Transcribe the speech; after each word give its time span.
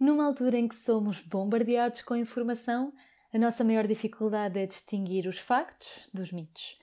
Numa 0.00 0.24
altura 0.24 0.56
em 0.56 0.66
que 0.66 0.74
somos 0.74 1.20
bombardeados 1.20 2.00
com 2.00 2.16
informação, 2.16 2.90
a 3.34 3.38
nossa 3.38 3.62
maior 3.62 3.86
dificuldade 3.86 4.58
é 4.58 4.64
distinguir 4.64 5.26
os 5.26 5.36
factos 5.36 6.08
dos 6.14 6.32
mitos. 6.32 6.78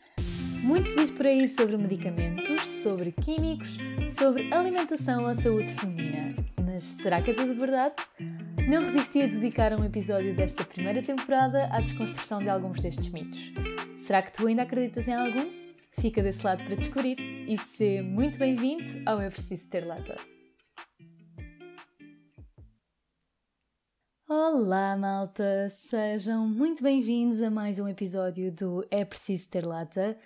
Muito 0.62 0.88
se 0.88 0.96
diz 0.96 1.10
por 1.10 1.26
aí 1.26 1.48
sobre 1.48 1.78
medicamentos, 1.78 2.62
sobre 2.84 3.12
químicos, 3.12 3.76
sobre 4.08 4.54
alimentação 4.54 5.26
ou 5.26 5.34
saúde 5.34 5.74
feminina. 5.74 6.36
Mas 6.64 6.84
será 6.84 7.20
que 7.20 7.32
é 7.32 7.34
tudo 7.34 7.56
verdade? 7.56 7.96
Não 8.70 8.84
resisti 8.84 9.24
a 9.24 9.28
dedicar 9.28 9.74
um 9.74 9.84
episódio 9.84 10.36
desta 10.36 10.64
primeira 10.64 11.02
temporada 11.02 11.70
à 11.72 11.82
desconstrução 11.82 12.38
de 12.38 12.50
alguns 12.50 12.82
destes 12.82 13.10
mitos. 13.10 13.52
Será 13.96 14.22
que 14.22 14.32
tu 14.32 14.46
ainda 14.46 14.62
acreditas 14.62 15.08
em 15.08 15.16
algum? 15.16 15.50
Fica 15.90 16.22
desse 16.22 16.46
lado 16.46 16.64
para 16.64 16.76
descobrir 16.76 17.18
e 17.20 17.58
ser 17.58 18.04
muito 18.04 18.38
bem-vindo 18.38 18.84
ao 19.08 19.20
Eu 19.20 19.32
Preciso 19.32 19.68
Ter 19.72 19.88
Lata. 19.88 20.37
Olá, 24.30 24.98
malta! 24.98 25.70
Sejam 25.70 26.46
muito 26.50 26.84
bem-vindos 26.84 27.42
a 27.42 27.50
mais 27.50 27.80
um 27.80 27.88
episódio 27.88 28.52
do 28.52 28.86
É 28.92 29.06
Preciso 29.06 29.48
Ter 29.48 29.66
Lata. 29.66 30.18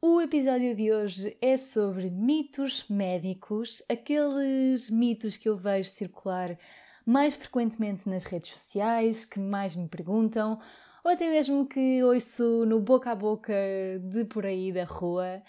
O 0.00 0.22
episódio 0.22 0.74
de 0.74 0.90
hoje 0.90 1.36
é 1.38 1.58
sobre 1.58 2.08
mitos 2.08 2.86
médicos, 2.88 3.82
aqueles 3.90 4.88
mitos 4.88 5.36
que 5.36 5.50
eu 5.50 5.54
vejo 5.54 5.90
circular 5.90 6.58
mais 7.04 7.36
frequentemente 7.36 8.08
nas 8.08 8.24
redes 8.24 8.52
sociais, 8.52 9.26
que 9.26 9.38
mais 9.38 9.76
me 9.76 9.86
perguntam, 9.86 10.58
ou 11.04 11.10
até 11.10 11.28
mesmo 11.28 11.66
que 11.66 12.02
ouço 12.02 12.64
no 12.64 12.80
boca 12.80 13.10
a 13.10 13.14
boca 13.14 13.52
de 14.00 14.24
por 14.24 14.46
aí 14.46 14.72
da 14.72 14.84
rua. 14.84 15.42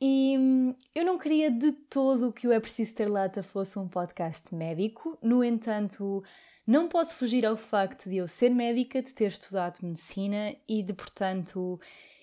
E 0.00 0.38
hum, 0.38 0.74
eu 0.94 1.04
não 1.04 1.18
queria 1.18 1.50
de 1.50 1.72
todo 1.72 2.32
que 2.32 2.48
o 2.48 2.52
É 2.52 2.58
Preciso 2.58 2.94
Ter 2.94 3.06
Lata 3.06 3.42
fosse 3.42 3.78
um 3.78 3.86
podcast 3.86 4.54
médico, 4.54 5.18
no 5.22 5.44
entanto, 5.44 6.24
não 6.66 6.88
posso 6.88 7.14
fugir 7.14 7.44
ao 7.44 7.56
facto 7.56 8.08
de 8.08 8.16
eu 8.16 8.28
ser 8.28 8.50
médica, 8.50 9.02
de 9.02 9.12
ter 9.12 9.28
estudado 9.28 9.78
medicina 9.82 10.54
e 10.68 10.82
de, 10.82 10.92
portanto, 10.92 11.80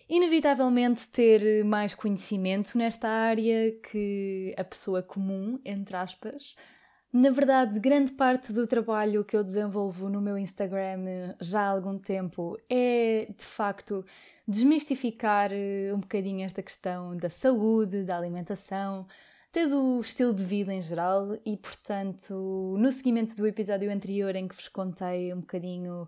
inevitavelmente 0.09 1.07
ter 1.09 1.63
mais 1.63 1.95
conhecimento 1.95 2.77
nesta 2.77 3.07
área 3.07 3.71
que 3.91 4.53
a 4.57 4.63
pessoa 4.63 5.01
comum, 5.03 5.59
entre 5.63 5.95
aspas. 5.95 6.55
Na 7.13 7.29
verdade, 7.29 7.79
grande 7.79 8.13
parte 8.13 8.53
do 8.53 8.65
trabalho 8.65 9.25
que 9.25 9.35
eu 9.35 9.43
desenvolvo 9.43 10.09
no 10.09 10.21
meu 10.21 10.37
Instagram 10.37 11.35
já 11.41 11.61
há 11.61 11.67
algum 11.67 11.97
tempo 11.97 12.57
é, 12.69 13.27
de 13.37 13.45
facto, 13.45 14.05
desmistificar 14.47 15.51
eh, 15.51 15.93
um 15.93 15.99
bocadinho 15.99 16.45
esta 16.45 16.63
questão 16.63 17.15
da 17.17 17.29
saúde, 17.29 18.03
da 18.03 18.17
alimentação, 18.17 19.05
até 19.51 19.67
do 19.67 19.99
estilo 19.99 20.33
de 20.33 20.45
vida 20.45 20.73
em 20.73 20.81
geral 20.81 21.37
e, 21.45 21.57
portanto, 21.57 22.77
no 22.79 22.89
seguimento 22.89 23.35
do 23.35 23.45
episódio 23.45 23.91
anterior 23.91 24.33
em 24.33 24.47
que 24.47 24.55
vos 24.55 24.69
contei 24.69 25.33
um 25.33 25.41
bocadinho 25.41 26.07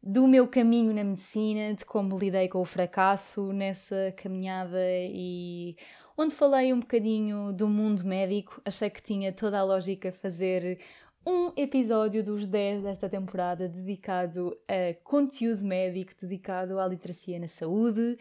do 0.00 0.28
meu 0.28 0.46
caminho 0.46 0.94
na 0.94 1.02
medicina, 1.02 1.74
de 1.74 1.84
como 1.84 2.16
lidei 2.16 2.48
com 2.48 2.60
o 2.60 2.64
fracasso 2.64 3.52
nessa 3.52 4.14
caminhada 4.16 4.78
e 4.80 5.76
onde 6.16 6.32
falei 6.32 6.72
um 6.72 6.78
bocadinho 6.78 7.52
do 7.52 7.68
mundo 7.68 8.04
médico. 8.04 8.62
Achei 8.64 8.88
que 8.88 9.02
tinha 9.02 9.32
toda 9.32 9.58
a 9.58 9.64
lógica 9.64 10.12
fazer 10.12 10.78
um 11.26 11.50
episódio 11.56 12.22
dos 12.22 12.46
10 12.46 12.84
desta 12.84 13.08
temporada 13.08 13.68
dedicado 13.68 14.56
a 14.68 14.94
conteúdo 15.02 15.64
médico, 15.64 16.12
dedicado 16.20 16.78
à 16.78 16.86
literacia 16.86 17.36
na 17.40 17.48
saúde. 17.48 18.16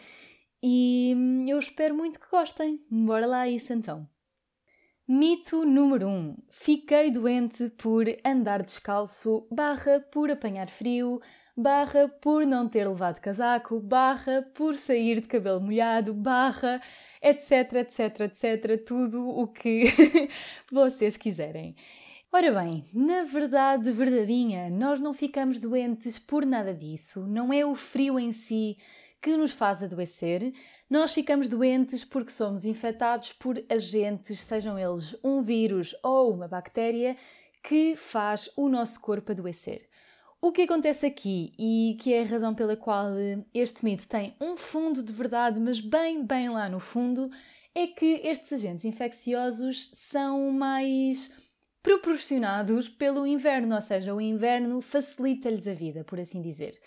E 0.64 1.16
eu 1.48 1.60
espero 1.60 1.94
muito 1.94 2.20
que 2.20 2.28
gostem. 2.32 2.84
Bora 2.90 3.28
lá 3.28 3.48
isso 3.48 3.72
então. 3.72 4.10
Mito 5.08 5.64
número 5.66 6.08
1. 6.08 6.10
Um. 6.10 6.36
Fiquei 6.50 7.12
doente 7.12 7.70
por 7.78 8.06
andar 8.26 8.64
descalço, 8.64 9.48
barra 9.52 10.00
por 10.00 10.32
apanhar 10.32 10.68
frio, 10.68 11.22
barra 11.56 12.08
por 12.08 12.44
não 12.44 12.68
ter 12.68 12.88
levado 12.88 13.20
casaco, 13.20 13.80
barra 13.80 14.42
por 14.56 14.74
sair 14.76 15.22
de 15.22 15.28
cabelo 15.28 15.62
molhado, 15.62 16.12
barra 16.12 16.82
etc, 17.22 17.72
etc, 17.76 18.22
etc, 18.22 18.84
tudo 18.84 19.30
o 19.30 19.48
que 19.48 19.84
vocês 20.74 21.16
quiserem. 21.16 21.76
Ora 22.34 22.52
bem, 22.52 22.84
na 22.92 23.26
verdade, 23.26 23.92
verdadeinha, 23.92 24.72
nós 24.72 25.00
não 25.00 25.14
ficamos 25.14 25.60
doentes 25.60 26.18
por 26.18 26.48
nada 26.48 26.74
disso, 26.74 27.28
não 27.28 27.54
é 27.54 27.64
o 27.64 27.76
frio 27.76 28.20
em 28.20 28.34
si 28.34 28.76
que 29.26 29.36
nos 29.36 29.52
faz 29.52 29.82
adoecer, 29.82 30.54
nós 30.88 31.12
ficamos 31.12 31.48
doentes 31.48 32.06
porque 32.06 32.32
somos 32.32 32.64
infectados 32.64 33.34
por 33.34 33.60
agentes, 33.68 34.40
sejam 34.40 34.78
eles 34.78 35.16
um 35.24 35.42
vírus 35.42 35.96
ou 36.04 36.32
uma 36.32 36.48
bactéria, 36.48 37.18
que 37.64 37.96
faz 37.96 38.52
o 38.56 38.70
nosso 38.70 39.02
corpo 39.02 39.32
adoecer. 39.32 39.90
O 40.40 40.52
que 40.52 40.62
acontece 40.62 41.08
aqui, 41.08 41.52
e 41.58 41.98
que 42.00 42.14
é 42.14 42.22
a 42.22 42.28
razão 42.28 42.54
pela 42.54 42.78
qual 42.78 43.08
este 43.52 43.84
mito 43.84 44.08
tem 44.08 44.36
um 44.40 44.56
fundo 44.56 45.02
de 45.02 45.12
verdade, 45.12 45.60
mas 45.60 45.82
bem, 45.82 46.24
bem 46.24 46.50
lá 46.50 46.70
no 46.70 46.80
fundo, 46.80 47.32
é 47.74 47.88
que 47.88 48.22
estes 48.24 48.54
agentes 48.54 48.86
infecciosos 48.86 49.90
são 49.96 50.52
mais 50.52 51.36
proporcionados 51.82 52.90
pelo 52.90 53.26
inverno, 53.26 53.76
ou 53.76 53.82
seja, 53.82 54.14
o 54.14 54.22
inverno 54.22 54.82
facilita-lhes 54.82 55.68
a 55.68 55.74
vida, 55.74 56.04
por 56.04 56.20
assim 56.20 56.44
dizer. 56.44 56.80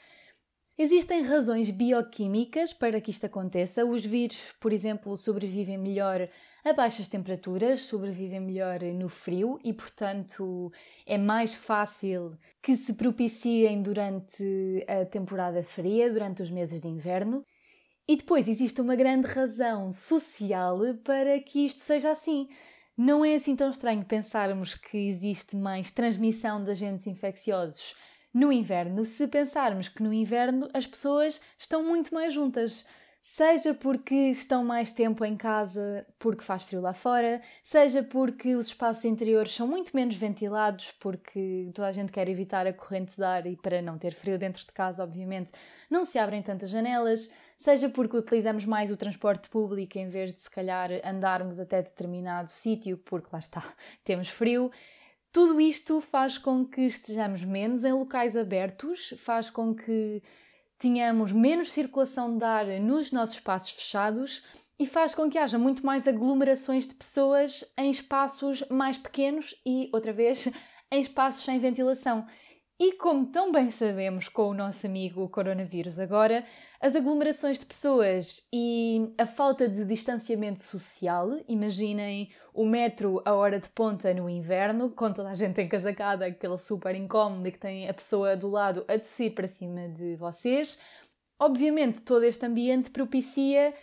Existem 0.81 1.23
razões 1.23 1.71
bioquímicas 1.71 2.73
para 2.73 3.01
que 3.01 3.11
isto 3.11 3.27
aconteça. 3.27 3.85
Os 3.85 4.07
vírus, 4.07 4.55
por 4.61 4.73
exemplo, 4.73 5.17
sobrevivem 5.17 5.77
melhor 5.77 6.29
a 6.65 6.73
baixas 6.73 7.09
temperaturas, 7.09 7.81
sobrevivem 7.81 8.39
melhor 8.39 8.81
no 8.95 9.09
frio 9.09 9.59
e, 9.65 9.73
portanto, 9.73 10.71
é 11.05 11.19
mais 11.19 11.53
fácil 11.53 12.39
que 12.63 12.77
se 12.77 12.95
propiciem 12.95 13.83
durante 13.83 14.87
a 14.87 15.05
temporada 15.05 15.65
fria, 15.65 16.13
durante 16.13 16.43
os 16.43 16.51
meses 16.51 16.81
de 16.81 16.87
inverno. 16.87 17.45
E 18.07 18.15
depois 18.15 18.47
existe 18.47 18.81
uma 18.81 18.95
grande 18.95 19.27
razão 19.27 19.91
social 19.91 20.79
para 21.03 21.41
que 21.41 21.67
isto 21.67 21.81
seja 21.81 22.13
assim. 22.13 22.49
Não 22.97 23.25
é 23.25 23.35
assim 23.35 23.57
tão 23.57 23.69
estranho 23.69 24.05
pensarmos 24.05 24.77
que 24.77 24.97
existe 24.97 25.57
mais 25.57 25.91
transmissão 25.91 26.63
de 26.63 26.71
agentes 26.71 27.09
infecciosos 27.09 27.97
no 28.33 28.53
inverno, 28.53 29.05
se 29.05 29.27
pensarmos 29.27 29.89
que 29.89 30.03
no 30.03 30.13
inverno 30.13 30.69
as 30.73 30.87
pessoas 30.87 31.41
estão 31.59 31.83
muito 31.83 32.15
mais 32.15 32.33
juntas, 32.33 32.87
seja 33.21 33.75
porque 33.75 34.15
estão 34.15 34.65
mais 34.65 34.93
tempo 34.93 35.25
em 35.25 35.37
casa 35.37 36.07
porque 36.19 36.45
faz 36.45 36.63
frio 36.63 36.81
lá 36.81 36.93
fora, 36.93 37.41
seja 37.63 38.03
porque 38.03 38.55
os 38.55 38.67
espaços 38.67 39.05
interiores 39.05 39.53
são 39.53 39.67
muito 39.67 39.95
menos 39.95 40.15
ventilados 40.15 40.93
porque 41.01 41.71
toda 41.75 41.89
a 41.89 41.93
gente 41.93 42.13
quer 42.13 42.29
evitar 42.29 42.67
a 42.67 42.73
corrente 42.73 43.17
de 43.17 43.25
ar 43.25 43.47
e 43.47 43.57
para 43.57 43.83
não 43.83 43.99
ter 43.99 44.15
frio 44.15 44.39
dentro 44.39 44.65
de 44.65 44.73
casa, 44.73 45.03
obviamente, 45.03 45.53
não 45.91 46.05
se 46.05 46.19
abrem 46.19 46.43
tantas 46.43 46.71
janelas, 46.71 47.33
seja 47.57 47.89
porque 47.89 48.17
utilizamos 48.17 48.65
mais 48.65 48.91
o 48.91 48.97
transporte 48.97 49.49
público 49.49 49.99
em 49.99 50.09
vez 50.09 50.33
de 50.33 50.41
se 50.41 50.51
calhar 50.51 50.91
andarmos 51.05 51.59
até 51.59 51.83
determinado 51.83 52.51
sítio 52.51 52.97
porque 52.99 53.29
lá 53.33 53.41
está, 53.41 53.63
temos 54.05 54.29
frio. 54.29 54.71
Tudo 55.31 55.61
isto 55.61 56.01
faz 56.01 56.39
com 56.39 56.65
que 56.65 56.83
estejamos 56.83 57.45
menos 57.45 57.85
em 57.85 57.93
locais 57.93 58.37
abertos, 58.37 59.15
faz 59.19 59.51
com 59.51 59.75
que 59.75 60.23
tenhamos 60.79 61.33
menos 61.33 61.71
circulação 61.71 62.39
de 62.39 62.45
ar 62.45 62.67
nos 62.81 63.13
nossos 63.13 63.35
espaços 63.37 63.71
fechados 63.73 64.43
e 64.79 64.87
faz 64.87 65.15
com 65.15 65.29
que 65.29 65.37
haja 65.37 65.59
muito 65.59 65.85
mais 65.85 66.07
aglomerações 66.07 66.87
de 66.87 66.95
pessoas 66.95 67.65
em 67.77 67.91
espaços 67.91 68.65
mais 68.71 68.97
pequenos 68.97 69.55
e, 69.67 69.91
outra 69.93 70.13
vez, 70.13 70.49
em 70.91 71.01
espaços 71.01 71.45
sem 71.45 71.59
ventilação. 71.59 72.25
E 72.81 72.93
como 72.93 73.27
tão 73.27 73.51
bem 73.51 73.73
sabemos 73.73 74.29
com 74.29 74.51
o 74.51 74.55
nosso 74.55 74.87
amigo 74.87 75.29
coronavírus 75.31 75.99
agora, 75.99 76.45
as 76.81 76.95
aglomerações 76.95 77.59
de 77.59 77.67
pessoas 77.67 78.47
e 78.53 79.13
a 79.19 79.27
falta 79.27 79.69
de 79.69 79.85
distanciamento 79.85 80.63
social, 80.63 81.41
imaginem 81.49 82.31
o 82.55 82.65
metro 82.65 83.21
a 83.25 83.35
hora 83.35 83.59
de 83.59 83.69
ponta 83.71 84.15
no 84.15 84.31
inverno, 84.31 84.91
com 84.91 85.13
toda 85.13 85.31
a 85.31 85.35
gente 85.35 85.61
encasacada, 85.61 86.27
aquele 86.27 86.57
super 86.57 86.95
incómodo 86.95 87.51
que 87.51 87.59
tem 87.59 87.89
a 87.89 87.95
pessoa 87.95 88.37
do 88.37 88.49
lado 88.49 88.85
a 88.87 88.97
tossir 88.97 89.35
para 89.35 89.49
cima 89.49 89.89
de 89.89 90.15
vocês. 90.15 90.81
Obviamente, 91.37 92.03
todo 92.03 92.23
este 92.23 92.47
ambiente 92.47 92.93
propicia 92.93 93.75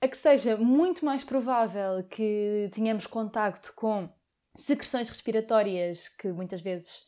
a 0.00 0.08
que 0.08 0.16
seja 0.16 0.56
muito 0.56 1.04
mais 1.04 1.22
provável 1.22 2.02
que 2.04 2.70
tenhamos 2.72 3.06
contacto 3.06 3.74
com 3.76 4.08
secreções 4.56 5.10
respiratórias 5.10 6.08
que 6.08 6.28
muitas 6.28 6.62
vezes 6.62 7.07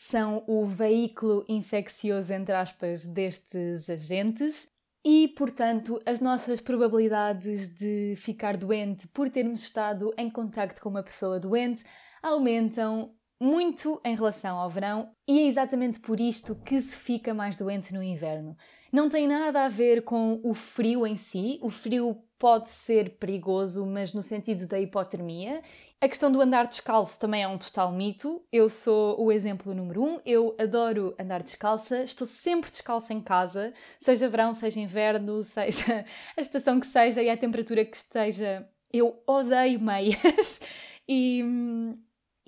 são 0.00 0.44
o 0.46 0.64
veículo 0.64 1.44
infeccioso, 1.48 2.32
entre 2.32 2.54
aspas, 2.54 3.04
destes 3.04 3.90
agentes. 3.90 4.68
E, 5.04 5.26
portanto, 5.36 6.00
as 6.06 6.20
nossas 6.20 6.60
probabilidades 6.60 7.74
de 7.74 8.14
ficar 8.16 8.56
doente 8.56 9.08
por 9.08 9.28
termos 9.28 9.60
estado 9.60 10.14
em 10.16 10.30
contacto 10.30 10.80
com 10.80 10.88
uma 10.88 11.02
pessoa 11.02 11.40
doente 11.40 11.82
aumentam 12.22 13.12
muito 13.40 14.00
em 14.04 14.14
relação 14.14 14.58
ao 14.58 14.68
verão 14.68 15.10
e 15.26 15.40
é 15.40 15.46
exatamente 15.46 16.00
por 16.00 16.20
isto 16.20 16.54
que 16.56 16.80
se 16.80 16.96
fica 16.96 17.32
mais 17.32 17.56
doente 17.56 17.94
no 17.94 18.02
inverno. 18.02 18.56
Não 18.92 19.08
tem 19.08 19.28
nada 19.28 19.64
a 19.64 19.68
ver 19.68 20.02
com 20.02 20.40
o 20.42 20.54
frio 20.54 21.06
em 21.06 21.16
si, 21.16 21.58
o 21.62 21.70
frio 21.70 22.22
pode 22.38 22.70
ser 22.70 23.18
perigoso, 23.18 23.84
mas 23.84 24.14
no 24.14 24.22
sentido 24.22 24.66
da 24.66 24.78
hipotermia. 24.78 25.60
A 26.00 26.08
questão 26.08 26.30
do 26.30 26.40
andar 26.40 26.66
descalço 26.66 27.18
também 27.18 27.42
é 27.42 27.48
um 27.48 27.58
total 27.58 27.90
mito. 27.90 28.42
Eu 28.52 28.70
sou 28.70 29.20
o 29.20 29.32
exemplo 29.32 29.74
número 29.74 30.02
um. 30.02 30.20
Eu 30.24 30.54
adoro 30.58 31.14
andar 31.18 31.42
descalça, 31.42 32.04
estou 32.04 32.26
sempre 32.26 32.70
descalça 32.70 33.12
em 33.12 33.20
casa, 33.20 33.74
seja 33.98 34.28
verão, 34.28 34.54
seja 34.54 34.78
inverno, 34.78 35.42
seja 35.42 36.04
a 36.36 36.40
estação 36.40 36.78
que 36.78 36.86
seja 36.86 37.20
e 37.20 37.28
a 37.28 37.36
temperatura 37.36 37.84
que 37.84 37.96
esteja. 37.96 38.68
Eu 38.92 39.20
odeio 39.26 39.80
meias 39.80 40.60
e, 41.08 41.44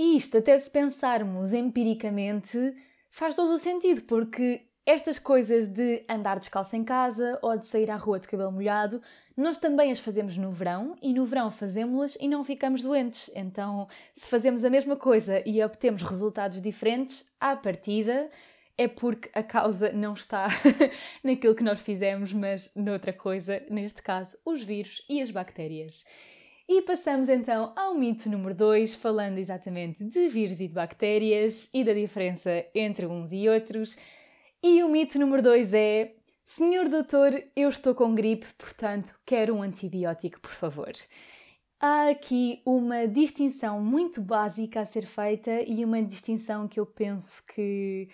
e 0.01 0.17
isto, 0.17 0.39
até 0.39 0.57
se 0.57 0.71
pensarmos 0.71 1.53
empiricamente, 1.53 2.75
faz 3.11 3.35
todo 3.35 3.53
o 3.53 3.59
sentido, 3.59 4.01
porque 4.05 4.63
estas 4.87 5.19
coisas 5.19 5.69
de 5.69 6.03
andar 6.09 6.39
descalço 6.39 6.75
em 6.75 6.83
casa 6.83 7.39
ou 7.43 7.55
de 7.59 7.67
sair 7.67 7.91
à 7.91 7.97
rua 7.97 8.19
de 8.19 8.27
cabelo 8.27 8.51
molhado, 8.51 9.03
nós 9.37 9.59
também 9.59 9.93
as 9.93 10.01
fazemos 10.01 10.39
no 10.39 10.51
verão 10.51 10.97
e 11.03 11.13
no 11.13 11.27
verão 11.27 11.51
fazemos-las 11.51 12.17
e 12.19 12.29
não 12.29 12.43
ficamos 12.43 12.81
doentes. 12.81 13.31
Então, 13.35 13.87
se 14.15 14.31
fazemos 14.31 14.65
a 14.65 14.71
mesma 14.71 14.97
coisa 14.97 15.43
e 15.45 15.63
obtemos 15.63 16.03
resultados 16.03 16.63
diferentes, 16.63 17.31
à 17.39 17.55
partida 17.55 18.31
é 18.79 18.89
porque 18.89 19.29
a 19.35 19.43
causa 19.43 19.93
não 19.93 20.15
está 20.15 20.47
naquilo 21.23 21.55
que 21.55 21.63
nós 21.63 21.79
fizemos, 21.83 22.33
mas 22.33 22.73
noutra 22.75 23.13
coisa, 23.13 23.63
neste 23.69 24.03
caso, 24.03 24.39
os 24.47 24.63
vírus 24.63 25.05
e 25.11 25.21
as 25.21 25.31
bactérias. 25.31 26.07
E 26.73 26.83
passamos 26.83 27.29
então 27.29 27.73
ao 27.75 27.97
mito 27.97 28.31
número 28.31 28.55
2, 28.55 28.95
falando 28.95 29.39
exatamente 29.39 30.05
de 30.05 30.29
vírus 30.29 30.61
e 30.61 30.69
de 30.69 30.75
bactérias 30.75 31.69
e 31.75 31.83
da 31.83 31.93
diferença 31.93 32.65
entre 32.73 33.07
uns 33.07 33.33
e 33.33 33.49
outros. 33.49 33.99
E 34.63 34.81
o 34.85 34.89
mito 34.89 35.19
número 35.19 35.43
2 35.43 35.75
é: 35.75 36.15
Senhor 36.45 36.89
doutor, 36.89 37.33
eu 37.57 37.69
estou 37.69 37.93
com 37.93 38.15
gripe, 38.15 38.47
portanto 38.57 39.19
quero 39.27 39.57
um 39.57 39.63
antibiótico, 39.63 40.39
por 40.39 40.53
favor. 40.53 40.93
Há 41.81 42.11
aqui 42.11 42.63
uma 42.65 43.09
distinção 43.09 43.83
muito 43.83 44.23
básica 44.23 44.81
a 44.81 44.87
ser 44.87 45.07
feita 45.07 45.63
e 45.63 45.85
uma 45.85 46.01
distinção 46.01 46.69
que 46.69 46.79
eu 46.79 46.87
penso 46.87 47.45
que, 47.53 48.09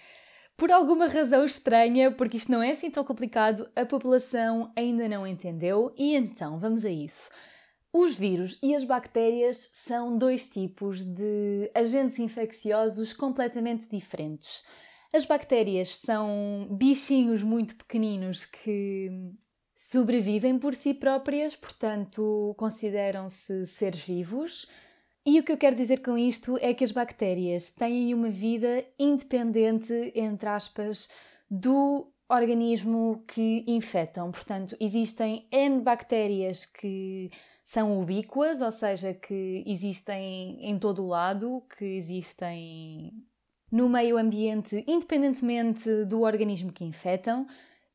por 0.56 0.73
alguma 0.73 1.09
razão 1.09 1.44
estranha, 1.44 2.11
porque 2.11 2.38
isto 2.38 2.50
não 2.50 2.62
é 2.62 2.70
assim 2.70 2.91
tão 2.91 3.05
complicado, 3.05 3.69
a 3.76 3.85
população 3.85 4.73
ainda 4.75 5.06
não 5.06 5.26
entendeu 5.26 5.93
e 5.94 6.17
então 6.17 6.59
vamos 6.59 6.87
a 6.87 6.91
isso. 6.91 7.29
Os 7.99 8.15
vírus 8.15 8.59
e 8.63 8.75
as 8.75 8.85
bactérias 8.85 9.71
são 9.73 10.19
dois 10.19 10.47
tipos 10.47 11.03
de 11.03 11.71
agentes 11.75 12.19
infecciosos 12.19 13.15
completamente 13.15 13.89
diferentes. 13.89 14.63
As 15.15 15.25
bactérias 15.25 15.97
são 15.97 16.69
bichinhos 16.71 17.43
muito 17.43 17.75
pequeninos 17.75 18.45
que 18.45 19.09
sobrevivem 19.75 20.59
por 20.59 20.75
si 20.75 20.93
próprias, 20.93 21.57
portanto, 21.57 22.55
consideram-se 22.59 23.65
seres 23.65 24.03
vivos. 24.03 24.69
E 25.25 25.41
o 25.41 25.43
que 25.43 25.53
eu 25.53 25.57
quero 25.57 25.75
dizer 25.75 26.03
com 26.03 26.19
isto 26.19 26.59
é 26.61 26.75
que 26.75 26.85
as 26.85 26.93
bactérias 26.93 27.71
têm 27.71 28.13
uma 28.13 28.29
vida 28.29 28.85
independente, 28.99 30.13
entre 30.15 30.51
aspas, 30.51 31.09
do 31.51 32.13
organismo 32.28 33.25
que 33.26 33.64
infectam. 33.67 34.31
Portanto, 34.31 34.76
existem 34.81 35.46
N 35.50 35.81
bactérias 35.81 36.64
que 36.64 37.31
são 37.64 38.00
ubíquas, 38.00 38.61
ou 38.61 38.70
seja, 38.70 39.12
que 39.12 39.64
existem 39.67 40.58
em 40.61 40.78
todo 40.78 41.02
o 41.02 41.08
lado, 41.08 41.62
que 41.76 41.84
existem 41.84 43.12
no 43.70 43.88
meio 43.88 44.17
ambiente, 44.17 44.84
independentemente 44.87 46.05
do 46.05 46.23
organismo 46.23 46.73
que 46.73 46.84
infectam. 46.84 47.46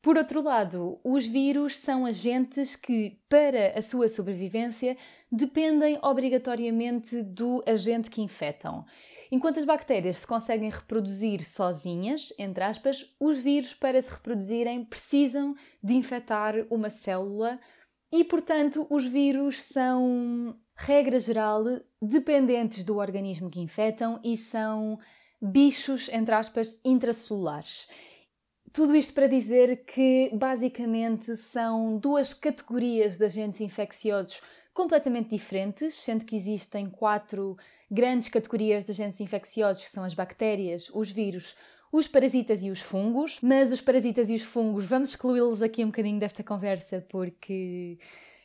Por 0.02 0.18
outro 0.18 0.42
lado, 0.42 0.98
os 1.04 1.26
vírus 1.26 1.78
são 1.78 2.04
agentes 2.04 2.74
que, 2.74 3.18
para 3.28 3.78
a 3.78 3.80
sua 3.80 4.08
sobrevivência, 4.08 4.96
dependem 5.30 5.98
obrigatoriamente 6.02 7.22
do 7.22 7.62
agente 7.66 8.10
que 8.10 8.20
infectam. 8.20 8.84
Enquanto 9.34 9.58
as 9.58 9.64
bactérias 9.64 10.18
se 10.18 10.26
conseguem 10.26 10.68
reproduzir 10.68 11.42
sozinhas, 11.42 12.34
entre 12.38 12.62
aspas, 12.62 13.14
os 13.18 13.38
vírus, 13.38 13.72
para 13.72 14.00
se 14.02 14.10
reproduzirem, 14.10 14.84
precisam 14.84 15.54
de 15.82 15.94
infectar 15.94 16.54
uma 16.68 16.90
célula 16.90 17.58
e, 18.12 18.22
portanto, 18.24 18.86
os 18.90 19.06
vírus 19.06 19.62
são, 19.62 20.54
regra 20.76 21.18
geral, 21.18 21.64
dependentes 22.00 22.84
do 22.84 22.98
organismo 22.98 23.48
que 23.48 23.58
infectam 23.58 24.20
e 24.22 24.36
são 24.36 24.98
bichos, 25.40 26.10
entre 26.10 26.34
aspas, 26.34 26.78
intracelulares. 26.84 27.88
Tudo 28.70 28.94
isto 28.94 29.14
para 29.14 29.26
dizer 29.26 29.86
que, 29.86 30.30
basicamente, 30.34 31.38
são 31.38 31.96
duas 31.96 32.34
categorias 32.34 33.16
de 33.16 33.24
agentes 33.24 33.62
infecciosos 33.62 34.42
completamente 34.74 35.30
diferentes, 35.30 35.94
sendo 35.94 36.24
que 36.24 36.36
existem 36.36 36.86
quatro 36.86 37.56
grandes 37.92 38.28
categorias 38.28 38.84
de 38.84 38.92
agentes 38.92 39.20
infecciosos, 39.20 39.84
que 39.84 39.90
são 39.90 40.02
as 40.02 40.14
bactérias, 40.14 40.90
os 40.94 41.10
vírus, 41.10 41.54
os 41.92 42.08
parasitas 42.08 42.64
e 42.64 42.70
os 42.70 42.80
fungos, 42.80 43.38
mas 43.42 43.70
os 43.70 43.82
parasitas 43.82 44.30
e 44.30 44.34
os 44.34 44.42
fungos 44.42 44.86
vamos 44.86 45.10
excluí-los 45.10 45.60
aqui 45.60 45.84
um 45.84 45.88
bocadinho 45.88 46.18
desta 46.18 46.42
conversa 46.42 47.04
porque 47.06 47.98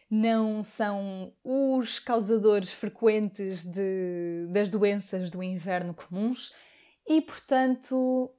não 0.10 0.64
são 0.64 1.34
os 1.44 1.98
causadores 1.98 2.74
frequentes 2.74 3.64
de, 3.64 4.48
das 4.50 4.70
doenças 4.70 5.32
do 5.32 5.42
inverno 5.42 5.94
comuns. 5.94 6.54
E, 7.08 7.22
portanto, 7.22 8.30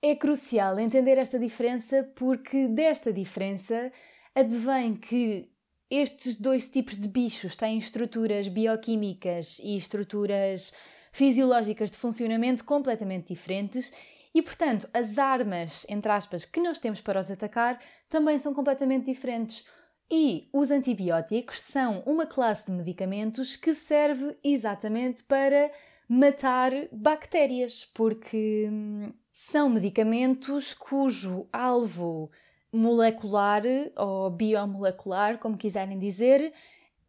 é 0.00 0.14
crucial 0.14 0.78
entender 0.78 1.18
esta 1.18 1.38
diferença 1.38 2.02
porque 2.14 2.68
desta 2.68 3.12
diferença 3.12 3.92
advém 4.34 4.94
que 4.94 5.50
estes 5.90 6.36
dois 6.36 6.68
tipos 6.68 6.96
de 6.96 7.06
bichos 7.06 7.56
têm 7.56 7.78
estruturas 7.78 8.48
bioquímicas 8.48 9.58
e 9.60 9.76
estruturas 9.76 10.72
fisiológicas 11.12 11.90
de 11.90 11.96
funcionamento 11.96 12.64
completamente 12.64 13.28
diferentes 13.28 13.92
e, 14.34 14.42
portanto, 14.42 14.86
as 14.92 15.16
armas, 15.16 15.86
entre 15.88 16.12
aspas, 16.12 16.44
que 16.44 16.60
nós 16.60 16.78
temos 16.78 17.00
para 17.00 17.20
os 17.20 17.30
atacar 17.30 17.80
também 18.08 18.38
são 18.38 18.52
completamente 18.52 19.06
diferentes. 19.06 19.66
E 20.10 20.48
os 20.52 20.70
antibióticos 20.70 21.60
são 21.60 22.02
uma 22.04 22.26
classe 22.26 22.66
de 22.66 22.72
medicamentos 22.72 23.56
que 23.56 23.74
serve 23.74 24.36
exatamente 24.44 25.24
para 25.24 25.70
matar 26.08 26.70
bactérias, 26.92 27.84
porque 27.94 28.68
hum, 28.70 29.12
são 29.32 29.68
medicamentos 29.68 30.74
cujo 30.74 31.48
alvo 31.52 32.30
molecular 32.76 33.62
ou 33.96 34.30
biomolecular, 34.30 35.38
como 35.38 35.56
quiserem 35.56 35.98
dizer, 35.98 36.52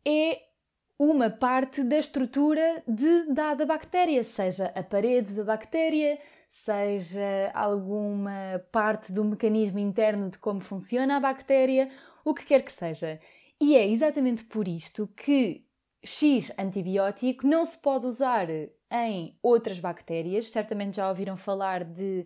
é 0.06 0.42
uma 1.00 1.30
parte 1.30 1.84
da 1.84 2.00
estrutura 2.00 2.84
de 2.88 3.32
dada 3.34 3.66
bactéria, 3.66 4.24
seja 4.24 4.72
a 4.76 4.82
parede 4.82 5.34
da 5.34 5.44
bactéria, 5.44 6.18
seja 6.48 7.52
alguma 7.54 8.64
parte 8.72 9.12
do 9.12 9.24
mecanismo 9.24 9.78
interno 9.78 10.30
de 10.30 10.40
como 10.40 10.60
funciona 10.60 11.18
a 11.18 11.20
bactéria, 11.20 11.90
o 12.26 12.34
que 12.34 12.46
quer 12.46 12.64
que 12.64 12.72
seja. 12.72 13.20
E 13.60 13.76
é 13.76 13.88
exatamente 13.88 14.44
por 14.44 14.68
isto 14.68 15.08
que 15.16 15.66
X 16.04 16.52
antibiótico 16.58 17.46
não 17.46 17.66
se 17.66 17.78
pode 17.78 18.08
usar 18.08 18.48
em 18.92 19.38
outras 19.42 19.80
bactérias. 19.80 20.50
Certamente 20.50 20.98
já 20.98 21.10
ouviram 21.10 21.36
falar 21.36 21.84
de 21.84 22.26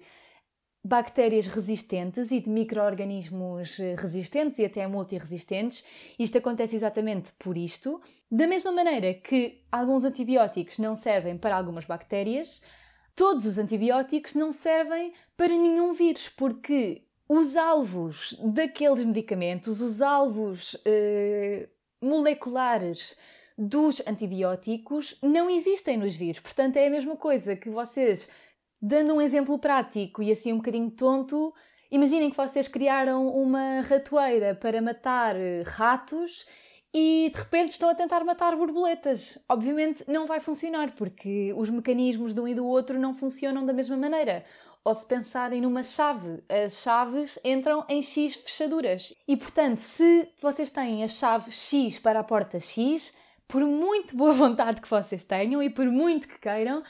bactérias 0.84 1.46
resistentes 1.46 2.32
e 2.32 2.40
de 2.40 2.50
micro-organismos 2.50 3.80
eh, 3.80 3.96
resistentes 3.96 4.58
e 4.58 4.66
até 4.66 4.86
multiresistentes. 4.88 5.86
Isto 6.18 6.40
acontece 6.40 6.76
exatamente 6.76 7.32
por 7.38 7.56
isto. 7.56 8.02
Da 8.30 8.48
mesma 8.48 8.72
maneira 8.72 9.14
que 9.14 9.64
alguns 9.72 10.04
antibióticos 10.04 10.80
não 10.80 10.96
servem 10.96 11.38
para 11.38 11.56
algumas 11.56 11.86
bactérias, 11.86 12.64
todos 13.16 13.46
os 13.46 13.60
antibióticos 13.60 14.34
não 14.34 14.52
servem 14.52 15.14
para 15.38 15.50
nenhum 15.50 15.94
vírus, 15.94 16.30
porque 16.30 17.04
os 17.30 17.56
alvos 17.56 18.36
daqueles 18.44 19.06
medicamentos, 19.06 19.82
os 19.82 20.02
alvos 20.02 20.76
eh, 20.84 21.70
moleculares 22.02 23.16
dos 23.56 24.02
antibióticos, 24.08 25.16
não 25.22 25.48
existem 25.48 25.96
nos 25.96 26.16
vírus. 26.16 26.40
Portanto, 26.40 26.78
é 26.78 26.88
a 26.88 26.90
mesma 26.90 27.16
coisa 27.16 27.56
que 27.56 27.70
vocês 27.70 28.28
Dando 28.82 29.14
um 29.14 29.22
exemplo 29.22 29.60
prático 29.60 30.24
e 30.24 30.32
assim 30.32 30.54
um 30.54 30.58
bocadinho 30.58 30.90
tonto, 30.90 31.54
imaginem 31.92 32.32
que 32.32 32.38
vocês 32.38 32.68
criaram 32.68 33.28
uma 33.28 33.82
ratoeira 33.82 34.56
para 34.56 34.82
matar 34.82 35.36
ratos 35.66 36.48
e 36.92 37.30
de 37.32 37.40
repente 37.40 37.70
estão 37.70 37.90
a 37.90 37.96
tentar 37.96 38.24
matar 38.24 38.56
borboletas. 38.56 39.38
Obviamente 39.48 40.04
não 40.08 40.26
vai 40.26 40.40
funcionar 40.40 40.96
porque 40.96 41.54
os 41.56 41.70
mecanismos 41.70 42.34
de 42.34 42.42
um 42.42 42.48
e 42.48 42.56
do 42.56 42.66
outro 42.66 43.00
não 43.00 43.14
funcionam 43.14 43.66
da 43.66 43.72
mesma 43.72 43.96
maneira. 43.96 44.44
Ou 44.84 44.96
se 44.96 45.08
pensarem 45.08 45.62
numa 45.62 45.84
chave, 45.84 46.44
as 46.50 46.82
chaves 46.82 47.38
entram 47.46 47.86
em 47.88 48.02
X 48.02 48.36
fechaduras. 48.36 49.14
E 49.28 49.38
portanto, 49.38 49.78
se 49.78 50.28
vocês 50.42 50.72
têm 50.72 51.04
a 51.04 51.08
chave 51.08 51.52
X 51.52 52.00
para 52.00 52.20
a 52.20 52.24
porta 52.24 52.60
X, 52.60 53.16
por 53.48 53.62
muito 53.62 54.18
boa 54.18 54.34
vontade 54.34 54.82
que 54.82 54.90
vocês 54.90 55.24
tenham 55.24 55.62
e 55.62 55.70
por 55.70 55.86
muito 55.86 56.28
que 56.28 56.40
queiram, 56.40 56.82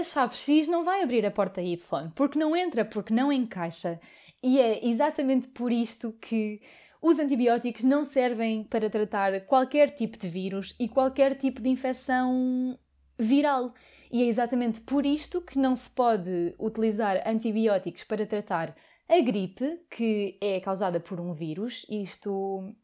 a 0.00 0.04
chave 0.04 0.36
X 0.36 0.68
não 0.68 0.84
vai 0.84 1.02
abrir 1.02 1.24
a 1.24 1.30
porta 1.30 1.62
Y, 1.62 2.10
porque 2.14 2.38
não 2.38 2.56
entra, 2.56 2.84
porque 2.84 3.12
não 3.12 3.32
encaixa. 3.32 4.00
E 4.42 4.60
é 4.60 4.86
exatamente 4.86 5.48
por 5.48 5.72
isto 5.72 6.12
que 6.20 6.60
os 7.00 7.18
antibióticos 7.18 7.82
não 7.82 8.04
servem 8.04 8.64
para 8.64 8.88
tratar 8.88 9.40
qualquer 9.42 9.90
tipo 9.90 10.18
de 10.18 10.28
vírus 10.28 10.74
e 10.78 10.88
qualquer 10.88 11.34
tipo 11.36 11.60
de 11.60 11.68
infecção 11.68 12.78
viral. 13.18 13.74
E 14.10 14.22
é 14.22 14.26
exatamente 14.26 14.80
por 14.80 15.04
isto 15.04 15.40
que 15.40 15.58
não 15.58 15.74
se 15.74 15.90
pode 15.90 16.54
utilizar 16.58 17.22
antibióticos 17.26 18.04
para 18.04 18.26
tratar 18.26 18.74
a 19.08 19.20
gripe, 19.20 19.80
que 19.90 20.38
é 20.40 20.60
causada 20.60 20.98
por 20.98 21.20
um 21.20 21.32
vírus. 21.32 21.84
Isto 21.90 22.74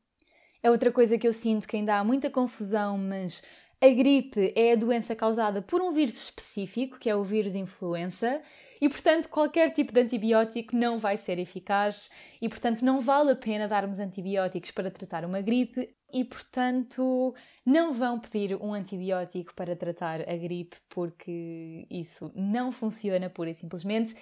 é 0.62 0.71
outra 0.71 0.93
coisa 0.93 1.17
que 1.17 1.26
eu 1.26 1.33
sinto 1.33 1.67
que 1.67 1.76
ainda 1.76 1.97
há 1.97 2.05
muita 2.05 2.29
confusão, 2.29 2.99
mas 2.99 3.43
a 3.83 3.89
gripe 3.89 4.53
é 4.55 4.73
a 4.73 4.77
doença 4.77 5.17
causada 5.17 5.63
por 5.63 5.81
um 5.81 5.93
vírus 5.93 6.15
específico, 6.15 6.99
que 6.99 7.09
é 7.09 7.17
o 7.17 7.25
vírus 7.25 7.55
influenza, 7.55 8.43
e 8.81 8.89
portanto 8.89 9.29
qualquer 9.29 9.71
tipo 9.71 9.93
de 9.93 10.01
antibiótico 10.01 10.77
não 10.77 10.99
vai 10.99 11.17
ser 11.17 11.39
eficaz 11.39 12.11
e 12.41 12.49
portanto 12.49 12.83
não 12.83 13.01
vale 13.01 13.33
a 13.33 13.37
pena 13.37 13.69
darmos 13.69 13.99
antibióticos 13.99 14.71
para 14.71 14.91
tratar 14.91 15.25
uma 15.25 15.41
gripe 15.41 15.95
e 16.13 16.25
portanto 16.25 17.35
não 17.65 17.93
vão 17.93 18.19
pedir 18.19 18.57
um 18.57 18.73
antibiótico 18.73 19.55
para 19.55 19.77
tratar 19.77 20.23
a 20.29 20.37
gripe 20.37 20.77
porque 20.89 21.87
isso 21.91 22.33
não 22.35 22.73
funciona 22.73 23.29
pura 23.29 23.51
e 23.51 23.55
simplesmente. 23.55 24.15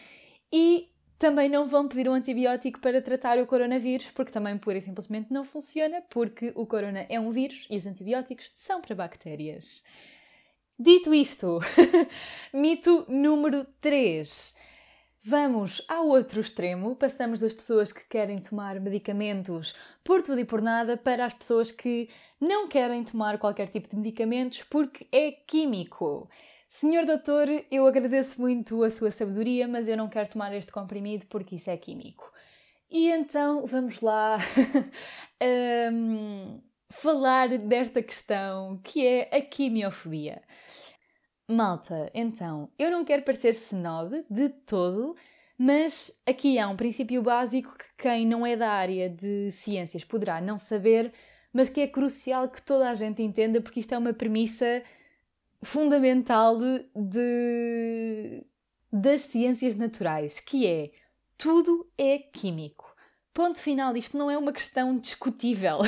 E 0.53 0.89
também 1.19 1.49
não 1.49 1.67
vão 1.67 1.89
pedir 1.89 2.09
um 2.09 2.15
antibiótico 2.15 2.79
para 2.79 3.03
tratar 3.03 3.39
o 3.39 3.47
coronavírus, 3.47 4.11
porque 4.13 4.31
também 4.31 4.57
pura 4.57 4.79
e 4.79 4.81
simplesmente 4.81 5.33
não 5.33 5.45
funciona, 5.45 6.01
porque 6.09 6.53
o 6.55 6.65
corona 6.65 7.05
é 7.09 7.19
um 7.19 7.31
vírus 7.31 7.67
e 7.69 7.77
os 7.77 7.87
antibióticos 7.87 8.51
são 8.55 8.81
para 8.81 8.95
bactérias. 8.95 9.83
Dito 10.79 11.13
isto, 11.13 11.59
mito 12.55 13.05
número 13.09 13.67
3. 13.81 14.55
Vamos 15.25 15.83
ao 15.89 16.07
outro 16.07 16.41
extremo, 16.41 16.95
passamos 16.95 17.41
das 17.41 17.53
pessoas 17.53 17.91
que 17.91 18.07
querem 18.09 18.39
tomar 18.39 18.79
medicamentos 18.79 19.75
por 20.05 20.23
tudo 20.23 20.39
e 20.39 20.45
por 20.45 20.63
nada 20.63 20.97
para 20.97 21.25
as 21.25 21.35
pessoas 21.35 21.73
que 21.73 22.09
não 22.41 22.69
querem 22.69 23.03
tomar 23.03 23.39
qualquer 23.39 23.67
tipo 23.69 23.89
de 23.89 23.97
medicamentos 23.97 24.63
porque 24.63 25.09
é 25.11 25.33
químico. 25.33 26.31
Senhor 26.69 27.07
doutor, 27.07 27.49
eu 27.71 27.87
agradeço 27.87 28.39
muito 28.39 28.85
a 28.85 28.91
sua 28.91 29.11
sabedoria, 29.11 29.67
mas 29.67 29.89
eu 29.89 29.97
não 29.97 30.07
quero 30.07 30.29
tomar 30.29 30.55
este 30.55 30.71
comprimido 30.71 31.27
porque 31.27 31.57
isso 31.57 31.71
é 31.71 31.77
químico. 31.79 32.31
E 32.91 33.11
então 33.11 33.67
vamos 33.67 34.03
lá 34.03 34.39
um, 35.93 36.61
falar 36.91 37.49
desta 37.57 38.03
questão 38.03 38.79
que 38.85 39.07
é 39.07 39.31
a 39.35 39.41
quimiofobia. 39.41 40.43
Malta, 41.51 42.11
então, 42.13 42.71
eu 42.79 42.91
não 42.91 43.03
quero 43.03 43.23
parecer 43.23 43.55
snob 43.55 44.23
de 44.29 44.51
todo, 44.51 45.17
mas 45.57 46.13
aqui 46.27 46.59
há 46.59 46.69
um 46.69 46.77
princípio 46.77 47.23
básico 47.23 47.77
que 47.79 47.87
quem 47.97 48.27
não 48.27 48.47
é 48.47 48.55
da 48.55 48.71
área 48.71 49.09
de 49.09 49.51
ciências 49.51 50.05
poderá 50.05 50.39
não 50.39 50.59
saber, 50.59 51.15
mas 51.51 51.71
que 51.71 51.81
é 51.81 51.87
crucial 51.87 52.47
que 52.51 52.61
toda 52.61 52.91
a 52.91 52.95
gente 52.95 53.23
entenda, 53.23 53.59
porque 53.63 53.81
isto 53.81 53.95
é 53.95 53.99
uma 53.99 54.13
premissa 54.13 54.83
fundamental 55.63 56.59
de, 56.95 58.45
das 58.93 59.23
ciências 59.23 59.75
naturais, 59.75 60.41
que 60.41 60.67
é 60.67 60.91
tudo 61.37 61.89
é 61.97 62.19
químico. 62.19 62.95
Ponto 63.33 63.61
final, 63.61 63.97
isto 63.97 64.19
não 64.19 64.31
é 64.31 64.37
uma 64.37 64.53
questão 64.53 64.99
discutível. 64.99 65.79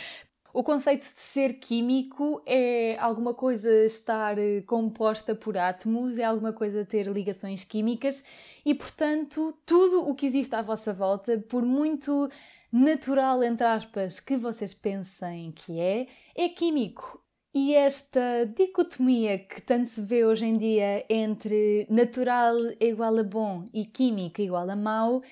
o 0.52 0.62
conceito 0.62 1.02
de 1.12 1.20
ser 1.20 1.54
químico 1.54 2.42
é 2.46 2.96
alguma 2.98 3.34
coisa 3.34 3.70
estar 3.84 4.38
eh, 4.38 4.62
composta 4.62 5.34
por 5.34 5.58
átomos, 5.58 6.16
é 6.16 6.24
alguma 6.24 6.52
coisa 6.52 6.84
ter 6.84 7.06
ligações 7.08 7.64
químicas 7.64 8.24
e, 8.64 8.74
portanto, 8.74 9.58
tudo 9.66 10.08
o 10.08 10.14
que 10.14 10.26
existe 10.26 10.54
à 10.54 10.62
vossa 10.62 10.92
volta, 10.92 11.38
por 11.48 11.62
muito 11.62 12.30
natural, 12.72 13.42
entre 13.42 13.66
aspas, 13.66 14.20
que 14.20 14.36
vocês 14.36 14.72
pensem 14.72 15.52
que 15.52 15.78
é, 15.78 16.06
é 16.34 16.48
químico. 16.48 17.23
E 17.54 17.72
esta 17.74 18.46
dicotomia 18.56 19.38
que 19.38 19.62
tanto 19.62 19.88
se 19.88 20.00
vê 20.00 20.24
hoje 20.24 20.44
em 20.44 20.58
dia 20.58 21.06
entre 21.08 21.86
natural 21.88 22.56
igual 22.80 23.16
a 23.16 23.22
bom 23.22 23.64
e 23.72 23.84
químico 23.84 24.40
é 24.40 24.44
igual 24.44 24.68
a 24.68 24.74
mau 24.74 25.22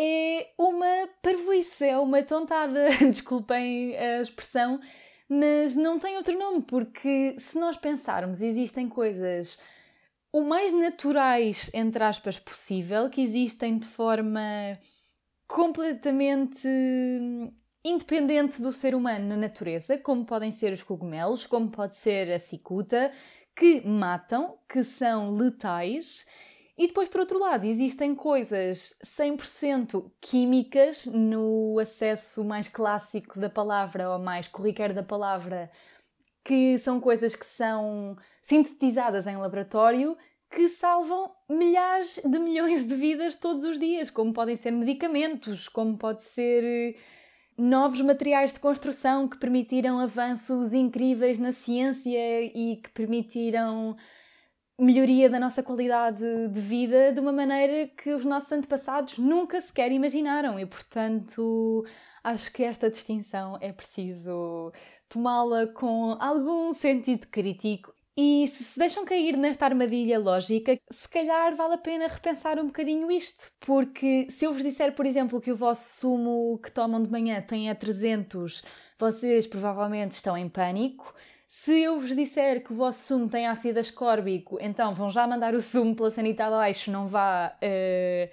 é 0.00 0.52
uma 0.56 1.08
parvoíce, 1.20 1.84
é 1.86 1.98
uma 1.98 2.22
tontada, 2.22 2.88
desculpem 3.10 3.96
a 3.98 4.20
expressão, 4.20 4.80
mas 5.28 5.74
não 5.74 5.98
tem 5.98 6.16
outro 6.16 6.38
nome, 6.38 6.62
porque 6.62 7.34
se 7.36 7.58
nós 7.58 7.76
pensarmos, 7.76 8.40
existem 8.40 8.88
coisas 8.88 9.58
o 10.32 10.42
mais 10.42 10.72
naturais, 10.72 11.68
entre 11.74 12.04
aspas, 12.04 12.38
possível, 12.38 13.10
que 13.10 13.20
existem 13.20 13.76
de 13.76 13.88
forma 13.88 14.78
completamente 15.48 16.68
independente 17.88 18.60
do 18.60 18.72
ser 18.72 18.94
humano 18.94 19.26
na 19.26 19.36
natureza, 19.36 19.98
como 19.98 20.24
podem 20.24 20.50
ser 20.50 20.72
os 20.72 20.82
cogumelos, 20.82 21.46
como 21.46 21.70
pode 21.70 21.96
ser 21.96 22.30
a 22.32 22.38
cicuta, 22.38 23.10
que 23.56 23.86
matam, 23.86 24.58
que 24.68 24.84
são 24.84 25.30
letais. 25.30 26.26
E 26.76 26.86
depois, 26.86 27.08
por 27.08 27.20
outro 27.20 27.38
lado, 27.38 27.66
existem 27.66 28.14
coisas 28.14 28.96
100% 29.04 30.12
químicas 30.20 31.06
no 31.06 31.78
acesso 31.80 32.44
mais 32.44 32.68
clássico 32.68 33.40
da 33.40 33.50
palavra 33.50 34.10
ou 34.10 34.18
mais 34.18 34.46
corriqueiro 34.46 34.94
da 34.94 35.02
palavra, 35.02 35.70
que 36.44 36.78
são 36.78 37.00
coisas 37.00 37.34
que 37.34 37.46
são 37.46 38.16
sintetizadas 38.40 39.26
em 39.26 39.36
laboratório 39.36 40.16
que 40.50 40.68
salvam 40.68 41.30
milhares 41.48 42.20
de 42.24 42.38
milhões 42.38 42.86
de 42.86 42.94
vidas 42.94 43.36
todos 43.36 43.64
os 43.64 43.78
dias, 43.78 44.10
como 44.10 44.32
podem 44.32 44.56
ser 44.56 44.70
medicamentos, 44.70 45.68
como 45.68 45.98
pode 45.98 46.22
ser 46.22 46.96
novos 47.58 48.00
materiais 48.00 48.52
de 48.52 48.60
construção 48.60 49.26
que 49.26 49.36
permitiram 49.36 49.98
avanços 49.98 50.72
incríveis 50.72 51.38
na 51.38 51.50
ciência 51.50 52.42
e 52.44 52.76
que 52.76 52.90
permitiram 52.90 53.96
melhoria 54.78 55.28
da 55.28 55.40
nossa 55.40 55.60
qualidade 55.60 56.22
de 56.48 56.60
vida 56.60 57.12
de 57.12 57.18
uma 57.18 57.32
maneira 57.32 57.88
que 57.88 58.14
os 58.14 58.24
nossos 58.24 58.52
antepassados 58.52 59.18
nunca 59.18 59.60
sequer 59.60 59.90
imaginaram. 59.90 60.58
E, 60.58 60.64
portanto, 60.64 61.84
acho 62.22 62.52
que 62.52 62.62
esta 62.62 62.88
distinção 62.88 63.58
é 63.60 63.72
preciso 63.72 64.72
tomá-la 65.08 65.66
com 65.66 66.16
algum 66.20 66.72
sentido 66.72 67.26
crítico 67.26 67.92
e 68.20 68.48
se 68.48 68.64
se 68.64 68.76
deixam 68.76 69.04
cair 69.04 69.36
nesta 69.36 69.64
armadilha 69.64 70.18
lógica, 70.18 70.76
se 70.90 71.08
calhar 71.08 71.54
vale 71.54 71.74
a 71.74 71.78
pena 71.78 72.08
repensar 72.08 72.58
um 72.58 72.66
bocadinho 72.66 73.12
isto. 73.12 73.52
Porque 73.60 74.26
se 74.28 74.44
eu 74.44 74.52
vos 74.52 74.60
disser, 74.60 74.92
por 74.92 75.06
exemplo, 75.06 75.40
que 75.40 75.52
o 75.52 75.56
vosso 75.56 76.00
sumo 76.00 76.58
que 76.60 76.68
tomam 76.68 77.00
de 77.00 77.08
manhã 77.08 77.40
tem 77.40 77.70
a 77.70 77.76
300, 77.76 78.64
vocês 78.98 79.46
provavelmente 79.46 80.12
estão 80.12 80.36
em 80.36 80.48
pânico. 80.48 81.14
Se 81.46 81.80
eu 81.80 81.96
vos 82.00 82.12
disser 82.16 82.64
que 82.64 82.72
o 82.72 82.76
vosso 82.76 83.06
sumo 83.06 83.28
tem 83.28 83.46
ácido 83.46 83.78
ascórbico, 83.78 84.58
então 84.60 84.92
vão 84.92 85.08
já 85.08 85.24
mandar 85.24 85.54
o 85.54 85.60
sumo 85.60 85.94
pela 85.94 86.10
sanita 86.10 86.46
abaixo, 86.46 86.90
não 86.90 87.06
vá 87.06 87.52
uh, 87.54 88.28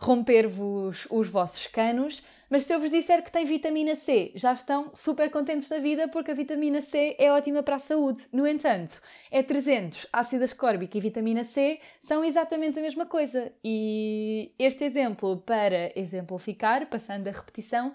romper-vos 0.00 1.06
os 1.12 1.28
vossos 1.28 1.68
canos. 1.68 2.24
Mas 2.50 2.64
se 2.64 2.74
eu 2.74 2.80
vos 2.80 2.90
disser 2.90 3.22
que 3.22 3.30
tem 3.30 3.44
vitamina 3.44 3.94
C, 3.94 4.32
já 4.34 4.52
estão 4.52 4.90
super 4.94 5.30
contentes 5.30 5.68
da 5.68 5.78
vida 5.78 6.08
porque 6.08 6.30
a 6.30 6.34
vitamina 6.34 6.80
C 6.80 7.14
é 7.18 7.30
ótima 7.30 7.62
para 7.62 7.76
a 7.76 7.78
saúde. 7.78 8.26
No 8.32 8.46
entanto, 8.46 9.02
é 9.30 9.42
300, 9.42 10.06
ácido 10.12 10.44
ascórbico 10.44 10.96
e 10.96 11.00
vitamina 11.00 11.44
C 11.44 11.78
são 12.00 12.24
exatamente 12.24 12.78
a 12.78 12.82
mesma 12.82 13.04
coisa. 13.04 13.52
E 13.62 14.54
este 14.58 14.84
exemplo, 14.84 15.36
para 15.38 15.92
exemplificar, 15.94 16.88
passando 16.88 17.28
a 17.28 17.32
repetição, 17.32 17.92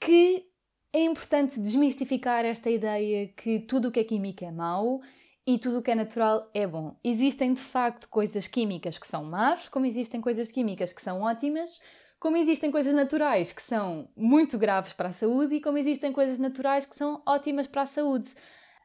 que 0.00 0.44
é 0.92 1.04
importante 1.04 1.60
desmistificar 1.60 2.44
esta 2.44 2.68
ideia 2.68 3.28
que 3.28 3.60
tudo 3.60 3.88
o 3.88 3.92
que 3.92 4.00
é 4.00 4.04
química 4.04 4.44
é 4.44 4.50
mau 4.50 5.00
e 5.46 5.58
tudo 5.58 5.78
o 5.78 5.82
que 5.82 5.90
é 5.90 5.94
natural 5.94 6.50
é 6.52 6.66
bom. 6.66 6.96
Existem 7.02 7.54
de 7.54 7.60
facto 7.60 8.08
coisas 8.08 8.48
químicas 8.48 8.98
que 8.98 9.06
são 9.06 9.24
más, 9.24 9.68
como 9.68 9.86
existem 9.86 10.20
coisas 10.20 10.50
químicas 10.50 10.92
que 10.92 11.00
são 11.00 11.22
ótimas 11.22 11.80
como 12.22 12.36
existem 12.36 12.70
coisas 12.70 12.94
naturais 12.94 13.50
que 13.50 13.60
são 13.60 14.08
muito 14.16 14.56
graves 14.56 14.92
para 14.92 15.08
a 15.08 15.12
saúde 15.12 15.56
e 15.56 15.60
como 15.60 15.76
existem 15.76 16.12
coisas 16.12 16.38
naturais 16.38 16.86
que 16.86 16.94
são 16.94 17.20
ótimas 17.26 17.66
para 17.66 17.82
a 17.82 17.86
saúde. 17.86 18.32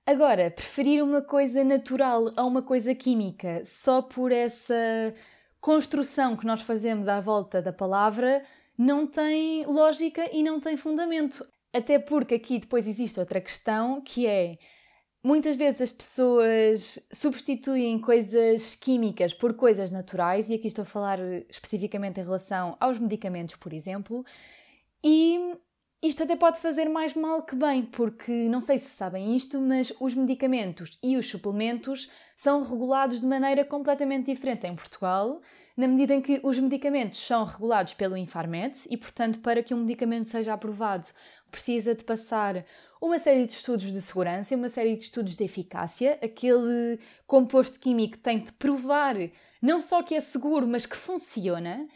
Agora, 0.07 0.49
preferir 0.49 1.03
uma 1.03 1.21
coisa 1.21 1.63
natural 1.63 2.33
a 2.35 2.43
uma 2.43 2.63
coisa 2.63 2.95
química 2.95 3.61
só 3.63 4.01
por 4.01 4.31
essa 4.31 4.73
construção 5.61 6.35
que 6.35 6.47
nós 6.47 6.63
fazemos 6.63 7.07
à 7.07 7.21
volta 7.21 7.61
da 7.61 7.71
palavra 7.71 8.41
não 8.75 9.05
tem 9.05 9.63
lógica 9.67 10.27
e 10.35 10.41
não 10.41 10.59
tem 10.59 10.75
fundamento. 10.75 11.47
Até 11.71 11.99
porque 11.99 12.33
aqui 12.33 12.57
depois 12.57 12.87
existe 12.87 13.19
outra 13.19 13.39
questão 13.39 14.01
que 14.01 14.25
é 14.25 14.57
Muitas 15.27 15.57
vezes 15.57 15.81
as 15.81 15.91
pessoas 15.91 17.05
substituem 17.11 17.99
coisas 17.99 18.75
químicas 18.75 19.33
por 19.33 19.55
coisas 19.55 19.91
naturais, 19.91 20.49
e 20.49 20.53
aqui 20.53 20.67
estou 20.67 20.83
a 20.83 20.85
falar 20.85 21.19
especificamente 21.49 22.17
em 22.17 22.23
relação 22.23 22.77
aos 22.79 22.97
medicamentos, 22.97 23.57
por 23.57 23.73
exemplo, 23.73 24.25
e 25.03 25.53
isto 26.01 26.23
até 26.23 26.33
pode 26.37 26.59
fazer 26.59 26.87
mais 26.87 27.13
mal 27.13 27.41
que 27.41 27.57
bem, 27.57 27.83
porque 27.83 28.31
não 28.31 28.61
sei 28.61 28.77
se 28.77 28.87
sabem 28.87 29.35
isto, 29.35 29.59
mas 29.59 29.91
os 29.99 30.13
medicamentos 30.13 30.97
e 31.03 31.17
os 31.17 31.27
suplementos 31.29 32.09
são 32.37 32.63
regulados 32.63 33.19
de 33.19 33.27
maneira 33.27 33.65
completamente 33.65 34.31
diferente 34.31 34.65
em 34.65 34.77
Portugal, 34.77 35.41
na 35.75 35.89
medida 35.89 36.13
em 36.13 36.21
que 36.21 36.39
os 36.41 36.57
medicamentos 36.57 37.19
são 37.19 37.43
regulados 37.43 37.93
pelo 37.93 38.15
Infarmed 38.15 38.79
e, 38.89 38.95
portanto, 38.95 39.39
para 39.39 39.61
que 39.61 39.73
um 39.73 39.81
medicamento 39.81 40.29
seja 40.29 40.53
aprovado, 40.53 41.07
precisa 41.51 41.93
de 41.93 42.05
passar 42.05 42.65
uma 43.01 43.19
série 43.19 43.45
de 43.45 43.53
estudos 43.53 43.91
de 43.91 44.01
segurança 44.01 44.55
uma 44.55 44.69
série 44.69 44.95
de 44.95 45.03
estudos 45.03 45.35
de 45.35 45.43
eficácia. 45.43 46.17
Aquele 46.21 46.99
composto 47.25 47.79
químico 47.79 48.17
tem 48.17 48.39
de 48.39 48.51
provar 48.53 49.15
não 49.61 49.81
só 49.81 50.03
que 50.03 50.15
é 50.15 50.19
seguro, 50.19 50.67
mas 50.67 50.85
que 50.85 50.95
funciona 50.95 51.87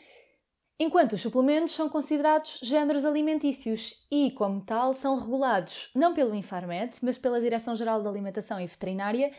enquanto 0.79 1.13
os 1.13 1.21
suplementos 1.21 1.73
são 1.73 1.87
considerados 1.87 2.59
géneros 2.63 3.05
alimentícios 3.05 4.03
e, 4.11 4.31
como 4.31 4.61
tal, 4.61 4.95
são 4.95 5.15
regulados 5.15 5.91
não 5.93 6.11
pelo 6.11 6.33
Infarmed, 6.33 6.95
mas 7.03 7.19
pela 7.19 7.39
Direção-Geral 7.39 8.01
da 8.01 8.09
Alimentação 8.09 8.59
e 8.59 8.65
Veterinária 8.65 9.31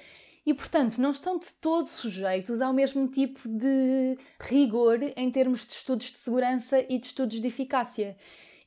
e, 0.46 0.54
portanto, 0.54 0.98
não 0.98 1.10
estão 1.10 1.38
de 1.38 1.52
todo 1.60 1.88
sujeitos 1.88 2.60
ao 2.60 2.72
mesmo 2.72 3.08
tipo 3.08 3.48
de 3.48 4.16
rigor 4.40 5.00
em 5.16 5.30
termos 5.30 5.66
de 5.66 5.72
estudos 5.72 6.12
de 6.12 6.18
segurança 6.18 6.80
e 6.88 6.98
de 6.98 7.06
estudos 7.06 7.40
de 7.40 7.46
eficácia. 7.46 8.16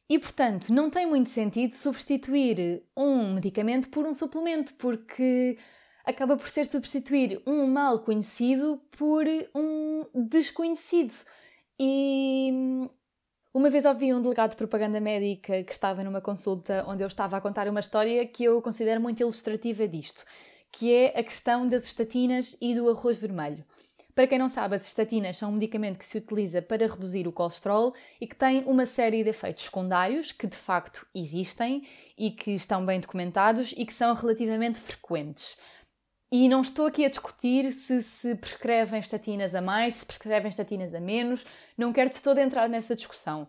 E, 0.08 0.20
portanto, 0.20 0.70
não 0.70 0.90
tem 0.90 1.08
muito 1.08 1.30
sentido 1.30 1.74
substituir 1.74 2.84
um 2.96 3.34
medicamento 3.34 3.90
por 3.90 4.06
um 4.06 4.14
suplemento, 4.14 4.74
porque 4.76 5.58
acaba 6.06 6.38
por 6.38 6.48
ser 6.48 6.66
substituir 6.66 7.42
um 7.46 7.66
mal 7.66 8.00
conhecido 8.00 8.80
por 8.98 9.26
um 9.56 10.06
desconhecido. 10.14 11.14
E 11.80 12.52
uma 13.52 13.70
vez 13.70 13.86
ouvi 13.86 14.14
um 14.14 14.22
delegado 14.22 14.52
de 14.52 14.58
propaganda 14.58 15.00
médica 15.00 15.64
que 15.64 15.72
estava 15.72 16.04
numa 16.04 16.22
consulta 16.22 16.86
onde 16.88 17.04
eu 17.04 17.08
estava 17.08 17.38
a 17.38 17.42
contar 17.42 17.68
uma 17.68 17.80
história 17.80 18.26
que 18.28 18.44
eu 18.44 18.62
considero 18.62 19.02
muito 19.02 19.22
ilustrativa 19.22 19.88
disto, 19.88 20.24
que 20.72 20.94
é 20.94 21.20
a 21.20 21.24
questão 21.24 21.68
das 21.68 21.86
estatinas 21.86 22.56
e 22.62 22.76
do 22.76 22.90
arroz 22.90 23.18
vermelho. 23.18 23.66
Para 24.16 24.28
quem 24.28 24.40
não 24.40 24.48
sabe, 24.48 24.78
as 24.78 24.88
estatinas 24.88 25.36
são 25.36 25.50
um 25.50 25.56
medicamento 25.56 26.00
que 26.00 26.06
se 26.06 26.18
utiliza 26.18 26.62
para 26.62 26.88
reduzir 26.88 27.28
o 27.28 27.34
colesterol 27.34 27.94
e 28.20 28.26
que 28.26 28.36
tem 28.36 28.64
uma 28.64 28.86
série 28.86 29.22
de 29.22 29.30
efeitos 29.30 29.66
secundários 29.66 30.32
que 30.32 30.48
de 30.48 30.56
facto 30.56 31.06
existem 31.14 31.86
e 32.18 32.32
que 32.32 32.52
estão 32.52 32.86
bem 32.86 32.98
documentados 33.02 33.74
e 33.76 33.86
que 33.86 33.94
são 33.94 34.14
relativamente 34.14 34.80
frequentes. 34.80 35.60
E 36.32 36.48
não 36.48 36.62
estou 36.62 36.88
aqui 36.88 37.04
a 37.04 37.10
discutir 37.10 37.70
se 37.74 38.02
se 38.02 38.36
prescrevem 38.36 39.02
estatinas 39.02 39.54
a 39.54 39.62
mais, 39.62 39.96
se 39.96 40.06
prescrevem 40.06 40.50
estatinas 40.50 40.94
a 40.94 41.00
menos, 41.02 41.46
não 41.78 41.92
quero 41.92 42.10
de 42.10 42.22
todo 42.22 42.40
entrar 42.40 42.70
nessa 42.70 42.96
discussão. 42.96 43.46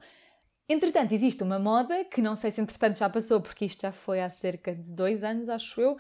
Entretanto, 0.69 1.15
existe 1.15 1.45
uma 1.45 1.61
moda, 1.61 2.05
que 2.05 2.21
não 2.21 2.35
sei 2.35 2.51
se 2.51 2.61
entretanto 2.61 2.99
já 2.99 3.09
passou, 3.09 3.41
porque 3.41 3.65
isto 3.65 3.83
já 3.83 3.93
foi 3.93 4.21
há 4.21 4.29
cerca 4.29 4.75
de 4.75 4.91
dois 4.91 5.23
anos, 5.23 5.49
acho 5.49 5.81
eu, 5.81 5.97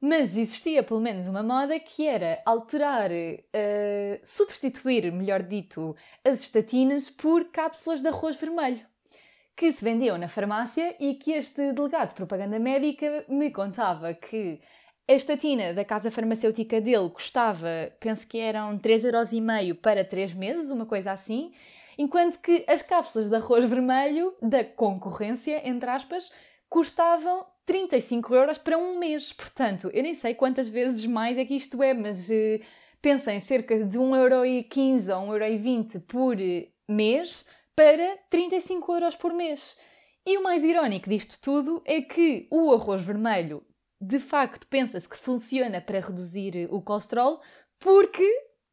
mas 0.00 0.36
existia 0.36 0.82
pelo 0.82 1.00
menos 1.00 1.28
uma 1.28 1.42
moda 1.42 1.78
que 1.80 2.06
era 2.06 2.40
alterar, 2.44 3.10
uh, 3.10 4.20
substituir, 4.22 5.10
melhor 5.12 5.42
dito, 5.42 5.96
as 6.24 6.40
estatinas 6.40 7.08
por 7.10 7.46
cápsulas 7.46 8.00
de 8.00 8.08
arroz 8.08 8.36
vermelho, 8.36 8.86
que 9.56 9.72
se 9.72 9.82
vendiam 9.82 10.18
na 10.18 10.28
farmácia 10.28 10.94
e 11.00 11.14
que 11.14 11.32
este 11.32 11.72
delegado 11.72 12.10
de 12.10 12.14
propaganda 12.14 12.58
médica 12.58 13.24
me 13.28 13.50
contava 13.50 14.12
que 14.12 14.60
a 15.08 15.12
estatina 15.12 15.72
da 15.72 15.84
casa 15.84 16.10
farmacêutica 16.10 16.80
dele 16.80 17.08
custava, 17.10 17.92
penso 18.00 18.26
que 18.26 18.38
eram 18.38 18.76
3,5€ 18.76 19.74
para 19.80 20.04
3 20.04 20.34
meses, 20.34 20.70
uma 20.70 20.84
coisa 20.84 21.12
assim, 21.12 21.52
enquanto 21.96 22.40
que 22.40 22.64
as 22.68 22.82
cápsulas 22.82 23.28
de 23.30 23.36
arroz 23.36 23.64
vermelho 23.64 24.34
da 24.42 24.64
concorrência, 24.64 25.66
entre 25.66 25.88
aspas, 25.88 26.32
custavam 26.68 27.46
35 27.66 28.34
euros 28.34 28.58
para 28.58 28.78
um 28.78 28.98
mês. 28.98 29.32
Portanto, 29.32 29.90
eu 29.92 30.02
nem 30.02 30.14
sei 30.14 30.34
quantas 30.34 30.68
vezes 30.68 31.04
mais 31.04 31.36
é 31.36 31.44
que 31.44 31.54
isto 31.54 31.82
é, 31.82 31.92
mas 31.92 32.28
uh, 32.30 32.60
pensem 33.02 33.38
cerca 33.40 33.84
de 33.84 33.98
1,15€ 33.98 35.14
ou 35.14 35.34
1,20€ 35.34 36.00
por 36.06 36.36
mês 36.88 37.46
para 37.74 38.16
35 38.30 38.94
euros 38.94 39.16
por 39.16 39.34
mês. 39.34 39.78
E 40.24 40.38
o 40.38 40.42
mais 40.42 40.64
irónico 40.64 41.10
disto 41.10 41.38
tudo 41.40 41.82
é 41.84 42.00
que 42.00 42.48
o 42.50 42.72
arroz 42.72 43.02
vermelho 43.02 43.62
de 44.00 44.18
facto 44.18 44.66
pensa-se 44.66 45.08
que 45.08 45.16
funciona 45.16 45.80
para 45.80 46.00
reduzir 46.00 46.68
o 46.70 46.82
colesterol, 46.82 47.40
porque, 47.78 48.28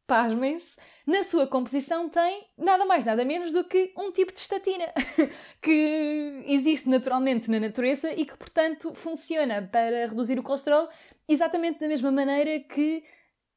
pasmem-se, 0.06 0.76
na 1.06 1.24
sua 1.24 1.46
composição 1.46 2.08
tem 2.08 2.46
nada 2.56 2.84
mais, 2.84 3.04
nada 3.04 3.24
menos 3.24 3.52
do 3.52 3.64
que 3.64 3.92
um 3.96 4.12
tipo 4.12 4.32
de 4.32 4.40
estatina 4.40 4.92
que 5.60 6.44
existe 6.46 6.88
naturalmente 6.88 7.50
na 7.50 7.60
natureza 7.60 8.12
e 8.12 8.24
que, 8.24 8.36
portanto, 8.36 8.94
funciona 8.94 9.62
para 9.62 10.06
reduzir 10.06 10.38
o 10.38 10.42
colesterol 10.42 10.88
exatamente 11.28 11.80
da 11.80 11.88
mesma 11.88 12.10
maneira 12.12 12.60
que 12.60 13.04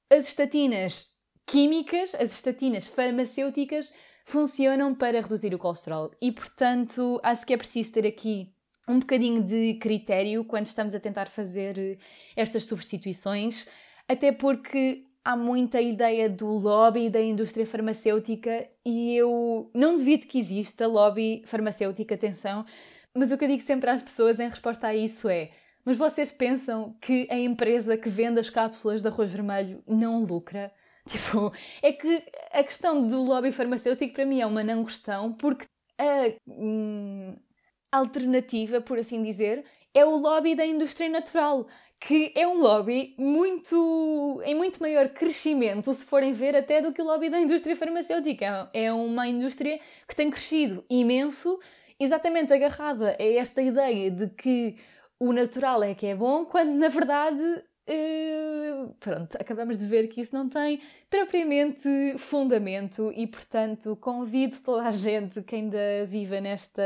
as 0.09 0.27
estatinas 0.27 1.13
químicas, 1.45 2.15
as 2.15 2.33
estatinas 2.33 2.87
farmacêuticas, 2.87 3.93
funcionam 4.25 4.93
para 4.93 5.21
reduzir 5.21 5.53
o 5.53 5.57
colesterol. 5.57 6.11
E, 6.21 6.31
portanto, 6.31 7.19
acho 7.23 7.45
que 7.45 7.53
é 7.53 7.57
preciso 7.57 7.93
ter 7.93 8.05
aqui 8.05 8.53
um 8.87 8.99
bocadinho 8.99 9.41
de 9.41 9.75
critério 9.75 10.45
quando 10.45 10.65
estamos 10.65 10.95
a 10.95 10.99
tentar 10.99 11.27
fazer 11.27 11.97
estas 12.35 12.63
substituições, 12.63 13.67
até 14.07 14.31
porque 14.31 15.06
há 15.27 15.35
muita 15.35 15.81
ideia 15.81 16.29
do 16.29 16.47
lobby 16.47 17.09
da 17.09 17.19
indústria 17.19 17.65
farmacêutica 17.67 18.65
e 18.85 19.13
eu 19.13 19.69
não 19.73 19.97
devido 19.97 20.25
que 20.25 20.39
exista 20.39 20.87
lobby 20.87 21.43
farmacêutica, 21.45 22.15
atenção, 22.15 22.65
mas 23.13 23.29
o 23.29 23.37
que 23.37 23.43
eu 23.43 23.49
digo 23.49 23.61
sempre 23.61 23.89
às 23.89 24.01
pessoas 24.01 24.39
em 24.39 24.47
resposta 24.47 24.87
a 24.87 24.95
isso 24.95 25.27
é: 25.27 25.49
mas 25.83 25.97
vocês 25.97 26.31
pensam 26.31 26.95
que 27.01 27.27
a 27.29 27.35
empresa 27.37 27.97
que 27.97 28.07
vende 28.07 28.39
as 28.39 28.49
cápsulas 28.49 29.01
de 29.01 29.09
arroz 29.09 29.29
vermelho 29.29 29.83
não 29.85 30.23
lucra? 30.23 30.71
Tipo, 31.07 31.53
é 31.81 31.93
que 31.93 32.23
a 32.51 32.63
questão 32.63 33.05
do 33.07 33.21
lobby 33.21 33.51
farmacêutico 33.51 34.13
para 34.13 34.25
mim 34.25 34.41
é 34.41 34.45
uma 34.45 34.63
não 34.63 34.83
questão, 34.83 35.31
porque 35.33 35.65
a, 35.97 36.33
hum, 36.45 37.35
alternativa, 37.91 38.81
por 38.81 38.97
assim 38.99 39.23
dizer, 39.23 39.63
é 39.93 40.05
o 40.05 40.15
lobby 40.15 40.53
da 40.55 40.65
indústria 40.65 41.09
natural, 41.09 41.67
que 41.99 42.31
é 42.35 42.47
um 42.47 42.59
lobby 42.59 43.15
muito 43.17 44.41
em 44.45 44.55
muito 44.55 44.79
maior 44.79 45.09
crescimento, 45.09 45.91
se 45.91 46.05
forem 46.05 46.31
ver, 46.31 46.55
até 46.55 46.81
do 46.81 46.93
que 46.93 47.01
o 47.01 47.05
lobby 47.05 47.29
da 47.29 47.39
indústria 47.39 47.75
farmacêutica. 47.75 48.69
É 48.73 48.91
uma 48.93 49.27
indústria 49.27 49.79
que 50.07 50.15
tem 50.15 50.29
crescido 50.29 50.85
imenso, 50.89 51.59
exatamente 51.99 52.53
agarrada 52.53 53.15
a 53.19 53.23
esta 53.23 53.61
ideia 53.61 54.11
de 54.11 54.27
que 54.29 54.75
o 55.19 55.33
natural 55.33 55.83
é 55.83 55.95
que 55.95 56.05
é 56.05 56.15
bom, 56.15 56.45
quando 56.45 56.71
na 56.71 56.89
verdade 56.89 57.43
Uh, 57.89 58.93
pronto, 58.99 59.37
acabamos 59.39 59.77
de 59.77 59.85
ver 59.85 60.07
que 60.09 60.19
isso 60.19 60.35
não 60.35 60.49
tem 60.49 60.81
propriamente 61.09 61.87
fundamento 62.17 63.13
e, 63.15 63.25
portanto, 63.25 63.95
convido 63.95 64.57
toda 64.61 64.83
a 64.83 64.91
gente 64.91 65.41
que 65.41 65.55
ainda 65.55 66.05
viva 66.05 66.41
nesta 66.41 66.83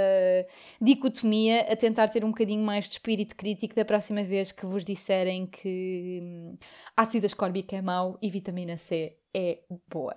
dicotomia 0.79 1.61
a 1.61 1.75
tentar 1.75 2.07
ter 2.09 2.23
um 2.23 2.29
bocadinho 2.29 2.63
mais 2.63 2.85
de 2.85 2.91
espírito 2.91 3.35
crítico 3.35 3.73
da 3.73 3.83
próxima 3.83 4.23
vez 4.23 4.51
que 4.51 4.63
vos 4.63 4.85
disserem 4.85 5.47
que 5.47 6.19
hum, 6.21 6.57
ácido 6.95 7.25
ascórbico 7.25 7.73
é 7.73 7.81
mau 7.81 8.19
e 8.21 8.29
vitamina 8.29 8.77
C 8.77 9.17
é 9.33 9.59
boa. 9.89 10.15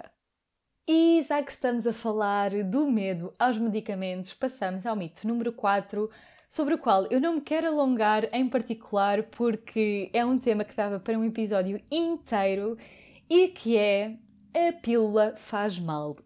E 0.87 1.23
já 1.23 1.43
que 1.43 1.51
estamos 1.51 1.87
a 1.87 1.95
falar 1.95 2.51
do 2.63 2.91
medo 2.91 3.33
aos 3.39 3.57
medicamentos, 3.57 4.35
passamos 4.35 4.85
ao 4.85 4.95
mito 4.95 5.27
número 5.27 5.51
4 5.51 6.11
sobre 6.55 6.75
o 6.75 6.79
qual 6.79 7.05
eu 7.11 7.21
não 7.21 7.35
me 7.35 7.41
quero 7.41 7.67
alongar 7.67 8.29
em 8.33 8.49
particular 8.49 9.25
porque 9.25 10.09
é 10.13 10.25
um 10.25 10.39
tema 10.39 10.63
que 10.63 10.77
dava 10.77 11.01
para 11.01 11.19
um 11.19 11.25
episódio 11.25 11.83
inteiro 11.91 12.79
e 13.29 13.49
que 13.49 13.77
é 13.77 14.17
a 14.55 14.73
pílula 14.73 15.35
faz 15.37 15.81
mal. 15.81 16.17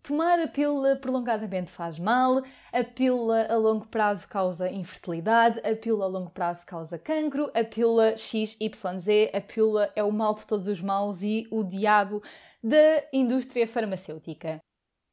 Tomar 0.00 0.38
a 0.38 0.46
pílula 0.46 0.94
prolongadamente 0.94 1.72
faz 1.72 1.98
mal, 1.98 2.40
a 2.72 2.84
pílula 2.84 3.48
a 3.50 3.56
longo 3.56 3.88
prazo 3.88 4.28
causa 4.28 4.70
infertilidade, 4.70 5.58
a 5.68 5.74
pílula 5.74 6.04
a 6.04 6.08
longo 6.08 6.30
prazo 6.30 6.64
causa 6.64 6.96
cancro, 6.96 7.50
a 7.52 7.64
pílula 7.64 8.16
XYZ, 8.16 9.08
a 9.34 9.40
pílula 9.40 9.90
é 9.96 10.04
o 10.04 10.12
mal 10.12 10.36
de 10.36 10.46
todos 10.46 10.68
os 10.68 10.80
males 10.80 11.20
e 11.22 11.48
o 11.50 11.64
diabo 11.64 12.22
da 12.62 13.02
indústria 13.12 13.66
farmacêutica. 13.66 14.60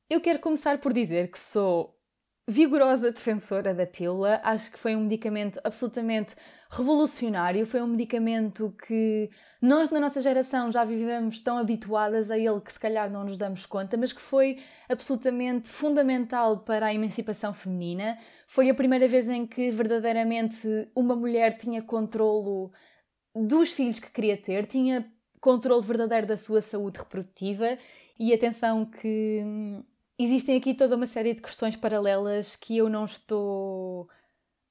Eu 0.08 0.22
quero 0.22 0.38
começar 0.38 0.78
por 0.78 0.94
dizer 0.94 1.32
que 1.32 1.40
sou 1.40 2.00
vigorosa 2.52 3.12
defensora 3.12 3.74
da 3.74 3.88
pílula. 3.88 4.42
Acho 4.44 4.72
que 4.72 4.78
foi 4.78 4.96
um 4.96 5.04
medicamento 5.04 5.60
absolutamente 5.64 6.36
revolucionário. 6.70 7.66
Foi 7.66 7.82
um 7.82 7.88
medicamento 7.88 8.76
que 8.86 9.30
nós, 9.62 9.90
na 9.90 10.00
nossa 10.00 10.22
geração, 10.22 10.72
já 10.72 10.84
vivemos 10.84 11.40
tão 11.40 11.58
habituadas 11.58 12.30
a 12.30 12.38
ele 12.38 12.60
que 12.60 12.74
se 12.74 12.80
calhar 12.80 13.10
não 13.10 13.24
nos 13.24 13.38
damos 13.38 13.66
conta, 13.66 13.96
mas 13.96 14.12
que 14.12 14.22
foi 14.22 14.60
absolutamente 14.90 15.70
fundamental 15.70 16.60
para 16.60 16.88
a 16.88 16.94
emancipação 16.94 17.54
feminina. 17.54 18.18
Foi 18.46 18.70
a 18.70 18.76
primeira 18.76 19.08
vez 19.08 19.30
em 19.30 19.48
que 19.48 19.72
verdadeiramente 19.72 20.68
uma 20.94 21.16
mulher 21.16 21.58
tinha 21.58 21.82
controlo 21.82 22.72
dos 23.34 23.72
filhos 23.72 24.00
que 24.00 24.12
queria 24.12 24.36
ter, 24.36 24.66
tinha 24.66 25.10
controle 25.40 25.82
verdadeiro 25.82 26.28
da 26.28 26.38
sua 26.38 26.62
saúde 26.62 27.00
reprodutiva 27.00 27.78
e 28.20 28.34
atenção 28.34 28.86
que 28.86 29.42
hum, 29.44 29.84
existem 30.24 30.58
aqui 30.58 30.74
toda 30.74 30.96
uma 30.96 31.08
série 31.08 31.34
de 31.34 31.42
questões 31.42 31.76
paralelas 31.76 32.56
que 32.56 32.78
eu 32.78 32.90
não 32.90 33.06
estou 33.06 34.10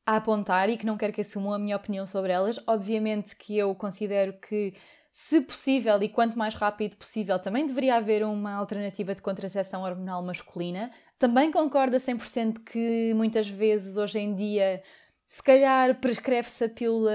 a 0.06 0.16
apontar 0.16 0.68
e 0.68 0.76
que 0.76 0.86
não 0.86 0.96
quero 0.96 1.12
que 1.12 1.20
assumam 1.20 1.52
a 1.52 1.58
minha 1.58 1.76
opinião 1.76 2.04
sobre 2.04 2.32
elas. 2.32 2.58
Obviamente 2.66 3.36
que 3.36 3.56
eu 3.56 3.74
considero 3.74 4.32
que, 4.40 4.74
se 5.10 5.40
possível 5.40 6.02
e 6.02 6.08
quanto 6.08 6.38
mais 6.38 6.54
rápido 6.54 6.96
possível, 6.96 7.38
também 7.38 7.66
deveria 7.66 7.96
haver 7.96 8.24
uma 8.24 8.54
alternativa 8.54 9.14
de 9.14 9.22
contracepção 9.22 9.82
hormonal 9.82 10.22
masculina. 10.22 10.90
Também 11.18 11.50
concordo 11.50 11.96
a 11.96 12.00
100% 12.00 12.64
que 12.64 13.12
muitas 13.14 13.48
vezes 13.48 13.96
hoje 13.96 14.18
em 14.18 14.34
dia 14.34 14.82
se 15.26 15.42
calhar 15.42 16.00
prescreve-se 16.00 16.64
a 16.64 16.68
pílula 16.68 17.12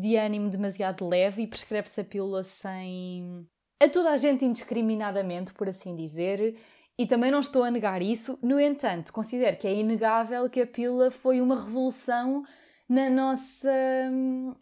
de 0.00 0.16
ânimo 0.16 0.48
demasiado 0.48 1.06
leve 1.06 1.42
e 1.42 1.46
prescreve-se 1.46 2.00
a 2.00 2.04
pílula 2.04 2.42
sem. 2.42 3.46
a 3.78 3.88
toda 3.90 4.10
a 4.10 4.16
gente 4.16 4.42
indiscriminadamente, 4.44 5.52
por 5.52 5.68
assim 5.68 5.94
dizer. 5.94 6.56
E 6.98 7.06
também 7.06 7.30
não 7.30 7.38
estou 7.38 7.62
a 7.62 7.70
negar 7.70 8.02
isso, 8.02 8.36
no 8.42 8.58
entanto, 8.58 9.12
considero 9.12 9.56
que 9.56 9.68
é 9.68 9.72
inegável 9.72 10.50
que 10.50 10.60
a 10.60 10.66
pílula 10.66 11.12
foi 11.12 11.40
uma 11.40 11.54
revolução 11.54 12.44
na 12.88 13.08
nossa 13.08 13.70
hum, 14.10 14.52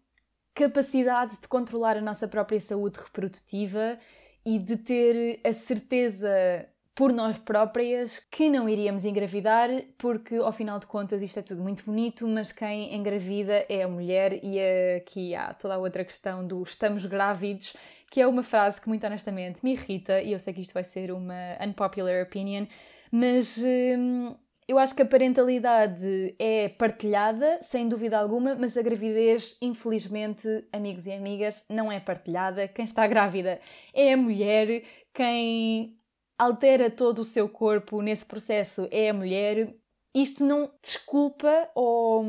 capacidade 0.55 1.41
de 1.41 1.49
controlar 1.49 1.97
a 1.97 2.01
nossa 2.03 2.29
própria 2.29 2.61
saúde 2.61 2.99
reprodutiva 2.99 3.99
e 4.45 4.59
de 4.59 4.77
ter 4.77 5.41
a 5.45 5.53
certeza 5.55 6.69
por 6.95 7.13
nós 7.13 7.37
próprias 7.39 8.27
que 8.31 8.49
não 8.49 8.67
iríamos 8.67 9.05
engravidar, 9.05 9.69
porque 9.99 10.37
ao 10.37 10.51
final 10.51 10.79
de 10.79 10.87
contas 10.87 11.21
isto 11.21 11.39
é 11.39 11.43
tudo 11.43 11.63
muito 11.63 11.85
bonito, 11.85 12.27
mas 12.27 12.53
quem 12.53 12.95
engravida 12.95 13.67
é 13.69 13.83
a 13.83 13.89
mulher, 13.89 14.43
e 14.43 14.59
aqui 14.97 15.35
há 15.35 15.53
toda 15.53 15.75
a 15.75 15.79
outra 15.79 16.05
questão 16.07 16.47
do 16.47 16.63
estamos 16.63 17.05
grávidos, 17.05 17.75
que 18.11 18.21
é 18.21 18.27
uma 18.27 18.43
frase 18.43 18.81
que 18.81 18.89
muito 18.89 19.07
honestamente 19.07 19.65
me 19.65 19.73
irrita, 19.73 20.21
e 20.23 20.33
eu 20.33 20.39
sei 20.39 20.55
que 20.55 20.61
isto 20.61 20.75
vai 20.75 20.85
ser 20.85 21.11
uma 21.11 21.57
unpopular 21.61 22.23
opinion, 22.23 22.67
mas 23.11 23.59
hum, 23.59 24.35
eu 24.69 24.79
acho 24.79 24.95
que 24.95 25.03
a 25.03 25.07
parentalidade 25.07 26.35
é 26.39 26.69
partilhada, 26.69 27.59
sem 27.63 27.89
dúvida 27.89 28.19
alguma, 28.19 28.57
mas 28.57 28.77
a 28.77 28.83
gravidez, 28.83 29.57
infelizmente, 29.63 30.49
amigos 30.73 31.07
e 31.07 31.13
amigas, 31.13 31.65
não 31.71 31.91
é 31.91 32.01
partilhada. 32.01 32.67
Quem 32.67 32.85
está 32.85 33.07
grávida 33.07 33.61
é 33.95 34.13
a 34.13 34.17
mulher, 34.17 34.83
quem 35.15 35.97
altera 36.37 36.91
todo 36.91 37.21
o 37.21 37.25
seu 37.25 37.49
corpo 37.49 38.03
nesse 38.03 38.27
processo 38.27 38.89
é 38.91 39.11
a 39.11 39.15
mulher, 39.15 39.73
isto 40.13 40.45
não 40.45 40.73
desculpa 40.83 41.71
ou, 41.75 42.25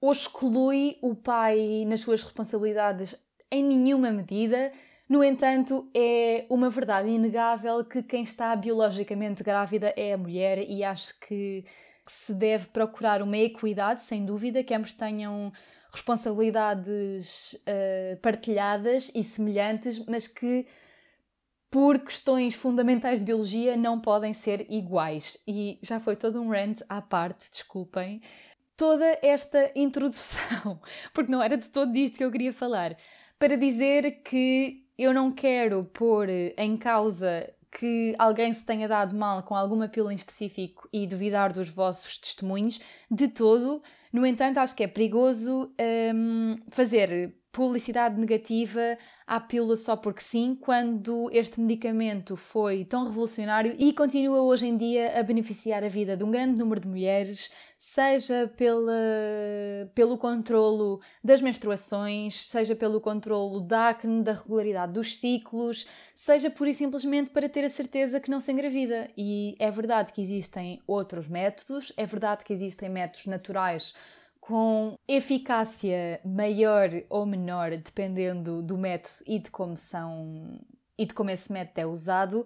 ou 0.00 0.12
exclui 0.12 0.96
o 1.02 1.14
pai 1.14 1.84
nas 1.86 2.00
suas 2.00 2.22
responsabilidades 2.22 3.16
em 3.50 3.62
nenhuma 3.62 4.10
medida. 4.10 4.72
No 5.08 5.24
entanto, 5.24 5.88
é 5.94 6.46
uma 6.48 6.70
verdade 6.70 7.08
inegável 7.08 7.84
que 7.84 8.02
quem 8.02 8.22
está 8.22 8.54
biologicamente 8.54 9.42
grávida 9.42 9.92
é 9.96 10.12
a 10.12 10.18
mulher 10.18 10.58
e 10.58 10.84
acho 10.84 11.18
que, 11.20 11.64
se 12.06 12.34
deve 12.34 12.68
procurar 12.68 13.22
uma 13.22 13.36
equidade, 13.36 14.02
sem 14.02 14.24
dúvida, 14.24 14.64
que 14.64 14.74
ambos 14.74 14.92
tenham 14.92 15.52
responsabilidades 15.92 17.54
uh, 17.54 18.16
partilhadas 18.20 19.10
e 19.14 19.22
semelhantes, 19.22 20.04
mas 20.06 20.26
que 20.26 20.66
por 21.70 22.00
questões 22.00 22.54
fundamentais 22.54 23.20
de 23.20 23.26
biologia, 23.26 23.76
não 23.76 24.00
podem 24.00 24.34
ser 24.34 24.66
iguais. 24.68 25.40
E 25.46 25.78
já 25.82 26.00
foi 26.00 26.16
todo 26.16 26.42
um 26.42 26.50
rant 26.50 26.80
à 26.88 27.00
parte, 27.00 27.48
desculpem. 27.48 28.20
Toda 28.76 29.18
esta 29.22 29.70
introdução, 29.76 30.80
porque 31.14 31.30
não 31.30 31.40
era 31.40 31.56
de 31.56 31.68
todo 31.68 31.92
disto 31.92 32.18
que 32.18 32.24
eu 32.24 32.32
queria 32.32 32.52
falar, 32.52 32.96
para 33.40 33.56
dizer 33.56 34.22
que 34.22 34.84
eu 34.98 35.14
não 35.14 35.32
quero 35.32 35.82
pôr 35.94 36.28
em 36.28 36.76
causa 36.76 37.50
que 37.72 38.14
alguém 38.18 38.52
se 38.52 38.62
tenha 38.66 38.86
dado 38.86 39.16
mal 39.16 39.42
com 39.44 39.54
alguma 39.56 39.88
pílula 39.88 40.12
em 40.12 40.16
específico 40.16 40.86
e 40.92 41.06
duvidar 41.06 41.50
dos 41.50 41.70
vossos 41.70 42.18
testemunhos, 42.18 42.78
de 43.10 43.28
todo. 43.28 43.82
No 44.12 44.26
entanto, 44.26 44.58
acho 44.58 44.76
que 44.76 44.82
é 44.84 44.86
perigoso 44.86 45.72
hum, 46.14 46.56
fazer 46.70 47.34
publicidade 47.52 48.18
negativa 48.18 48.96
à 49.26 49.40
pílula 49.40 49.76
só 49.76 49.96
porque 49.96 50.22
sim, 50.22 50.54
quando 50.54 51.28
este 51.32 51.60
medicamento 51.60 52.36
foi 52.36 52.84
tão 52.84 53.04
revolucionário 53.04 53.74
e 53.78 53.92
continua 53.92 54.40
hoje 54.42 54.66
em 54.66 54.76
dia 54.76 55.18
a 55.18 55.22
beneficiar 55.22 55.82
a 55.82 55.88
vida 55.88 56.16
de 56.16 56.22
um 56.22 56.30
grande 56.30 56.60
número 56.60 56.80
de 56.80 56.86
mulheres, 56.86 57.50
seja 57.76 58.52
pela, 58.56 58.92
pelo 59.94 60.16
controlo 60.16 61.00
das 61.24 61.42
menstruações, 61.42 62.46
seja 62.46 62.76
pelo 62.76 63.00
controlo 63.00 63.60
da 63.60 63.88
acne, 63.88 64.22
da 64.22 64.34
regularidade 64.34 64.92
dos 64.92 65.18
ciclos, 65.18 65.86
seja 66.14 66.50
pura 66.50 66.70
e 66.70 66.74
simplesmente 66.74 67.30
para 67.30 67.48
ter 67.48 67.64
a 67.64 67.70
certeza 67.70 68.20
que 68.20 68.30
não 68.30 68.38
se 68.38 68.52
engravida. 68.52 69.10
E 69.16 69.56
é 69.58 69.70
verdade 69.70 70.12
que 70.12 70.22
existem 70.22 70.80
outros 70.86 71.26
métodos, 71.26 71.92
é 71.96 72.06
verdade 72.06 72.44
que 72.44 72.52
existem 72.52 72.88
métodos 72.88 73.26
naturais 73.26 73.94
com 74.50 74.98
eficácia 75.06 76.20
maior 76.24 76.90
ou 77.08 77.24
menor, 77.24 77.70
dependendo 77.70 78.60
do 78.60 78.76
método 78.76 79.14
e 79.24 79.38
de 79.38 79.48
como 79.48 79.78
são 79.78 80.58
e 80.98 81.06
de 81.06 81.14
como 81.14 81.30
esse 81.30 81.52
método 81.52 81.80
é 81.80 81.86
usado. 81.86 82.44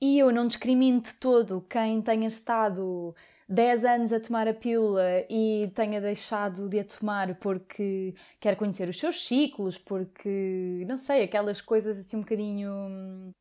E 0.00 0.18
eu 0.18 0.32
não 0.32 0.48
discrimino 0.48 1.00
de 1.00 1.14
todo 1.14 1.64
quem 1.70 2.02
tenha 2.02 2.26
estado 2.26 3.14
10 3.48 3.84
anos 3.84 4.12
a 4.12 4.18
tomar 4.18 4.48
a 4.48 4.52
pílula 4.52 5.24
e 5.30 5.70
tenha 5.76 6.00
deixado 6.00 6.68
de 6.68 6.80
a 6.80 6.84
tomar 6.84 7.36
porque 7.36 8.12
quer 8.40 8.56
conhecer 8.56 8.88
os 8.88 8.98
seus 8.98 9.24
ciclos, 9.24 9.78
porque, 9.78 10.84
não 10.88 10.98
sei, 10.98 11.22
aquelas 11.22 11.60
coisas 11.60 12.00
assim 12.00 12.16
um 12.16 12.22
bocadinho. 12.22 13.32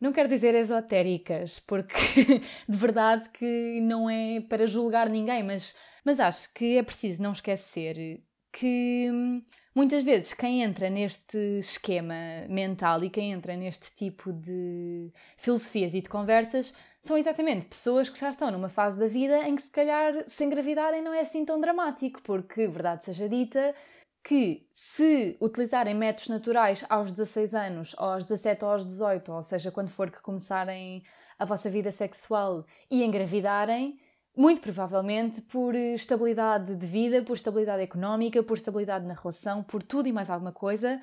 Não 0.00 0.12
quero 0.12 0.30
dizer 0.30 0.54
esotéricas, 0.54 1.58
porque 1.60 2.40
de 2.66 2.76
verdade 2.78 3.28
que 3.28 3.82
não 3.82 4.08
é 4.08 4.40
para 4.40 4.66
julgar 4.66 5.10
ninguém, 5.10 5.42
mas 5.42 5.76
mas 6.04 6.20
acho 6.20 6.52
que 6.54 6.78
é 6.78 6.82
preciso 6.82 7.22
não 7.22 7.32
esquecer 7.32 8.22
que 8.52 9.08
hum, 9.10 9.42
muitas 9.74 10.04
vezes 10.04 10.34
quem 10.34 10.62
entra 10.62 10.90
neste 10.90 11.38
esquema 11.58 12.14
mental 12.48 13.02
e 13.02 13.10
quem 13.10 13.32
entra 13.32 13.56
neste 13.56 13.94
tipo 13.94 14.32
de 14.32 15.10
filosofias 15.36 15.94
e 15.94 16.02
de 16.02 16.08
conversas 16.08 16.74
são 17.00 17.18
exatamente 17.18 17.66
pessoas 17.66 18.08
que 18.08 18.20
já 18.20 18.30
estão 18.30 18.50
numa 18.50 18.68
fase 18.68 18.98
da 18.98 19.06
vida 19.06 19.48
em 19.48 19.56
que 19.56 19.62
se 19.62 19.70
calhar 19.70 20.24
se 20.28 20.44
engravidarem 20.44 21.02
não 21.02 21.12
é 21.12 21.20
assim 21.20 21.44
tão 21.44 21.60
dramático, 21.60 22.22
porque, 22.22 22.68
verdade 22.68 23.04
seja 23.04 23.28
dita, 23.28 23.74
que 24.22 24.68
se 24.72 25.36
utilizarem 25.40 25.94
métodos 25.94 26.28
naturais 26.28 26.84
aos 26.88 27.10
16 27.10 27.54
anos, 27.54 27.94
ou 27.98 28.06
aos 28.06 28.24
17 28.24 28.64
ou 28.64 28.70
aos 28.70 28.86
18, 28.86 29.32
ou 29.32 29.42
seja, 29.42 29.72
quando 29.72 29.88
for 29.88 30.10
que 30.10 30.22
começarem 30.22 31.02
a 31.38 31.44
vossa 31.44 31.68
vida 31.68 31.90
sexual 31.90 32.64
e 32.88 33.02
engravidarem, 33.02 33.98
muito 34.36 34.60
provavelmente 34.60 35.42
por 35.42 35.74
estabilidade 35.74 36.74
de 36.74 36.86
vida, 36.86 37.22
por 37.22 37.34
estabilidade 37.34 37.82
económica, 37.82 38.42
por 38.42 38.56
estabilidade 38.56 39.06
na 39.06 39.14
relação, 39.14 39.62
por 39.62 39.82
tudo 39.82 40.08
e 40.08 40.12
mais 40.12 40.30
alguma 40.30 40.52
coisa, 40.52 41.00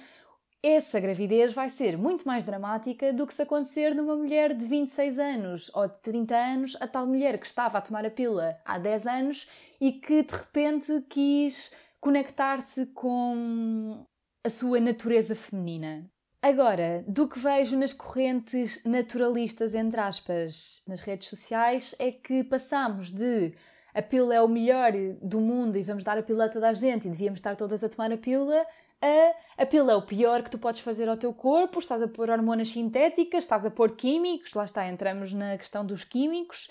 essa 0.61 0.99
gravidez 0.99 1.53
vai 1.53 1.69
ser 1.69 1.97
muito 1.97 2.27
mais 2.27 2.43
dramática 2.43 3.13
do 3.13 3.25
que 3.25 3.33
se 3.33 3.41
acontecer 3.41 3.95
numa 3.95 4.15
mulher 4.15 4.53
de 4.53 4.65
26 4.65 5.19
anos 5.19 5.71
ou 5.73 5.87
de 5.87 6.01
30 6.01 6.35
anos, 6.35 6.77
a 6.81 6.87
tal 6.87 7.07
mulher 7.07 7.37
que 7.39 7.47
estava 7.47 7.77
a 7.77 7.81
tomar 7.81 8.05
a 8.05 8.11
pílula 8.11 8.59
há 8.65 8.77
10 8.77 9.07
anos 9.07 9.47
e 9.79 9.93
que 9.93 10.23
de 10.23 10.35
repente 10.35 11.01
quis 11.09 11.73
conectar-se 12.01 12.87
com 12.87 14.05
a 14.45 14.49
sua 14.49 14.81
natureza 14.81 15.33
feminina. 15.33 16.09
Agora, 16.41 17.03
do 17.07 17.27
que 17.27 17.37
vejo 17.37 17.77
nas 17.77 17.91
correntes 17.91 18.81
naturalistas, 18.85 19.75
entre 19.75 19.99
aspas, 19.99 20.83
nas 20.87 21.01
redes 21.01 21.27
sociais, 21.27 21.93
é 21.99 22.11
que 22.11 22.43
passamos 22.43 23.11
de 23.11 23.53
a 23.93 24.01
pílula 24.01 24.35
é 24.35 24.41
o 24.41 24.47
melhor 24.47 24.93
do 25.21 25.41
mundo 25.41 25.77
e 25.77 25.83
vamos 25.83 26.03
dar 26.03 26.17
a 26.17 26.23
pílula 26.23 26.45
a 26.45 26.49
toda 26.49 26.69
a 26.69 26.73
gente 26.73 27.07
e 27.07 27.11
devíamos 27.11 27.39
estar 27.39 27.55
todas 27.55 27.83
a 27.83 27.89
tomar 27.89 28.11
a 28.13 28.17
pílula, 28.17 28.65
a 29.01 29.35
a 29.59 29.65
pílula 29.65 29.91
é 29.91 29.95
o 29.97 30.01
pior 30.01 30.41
que 30.41 30.49
tu 30.49 30.57
podes 30.57 30.79
fazer 30.79 31.09
ao 31.09 31.17
teu 31.17 31.33
corpo, 31.33 31.79
estás 31.79 32.01
a 32.01 32.07
pôr 32.07 32.29
hormonas 32.29 32.69
sintéticas, 32.69 33.43
estás 33.43 33.65
a 33.65 33.69
pôr 33.69 33.93
químicos, 33.97 34.53
lá 34.53 34.63
está, 34.63 34.87
entramos 34.87 35.33
na 35.33 35.57
questão 35.57 35.85
dos 35.85 36.05
químicos, 36.05 36.69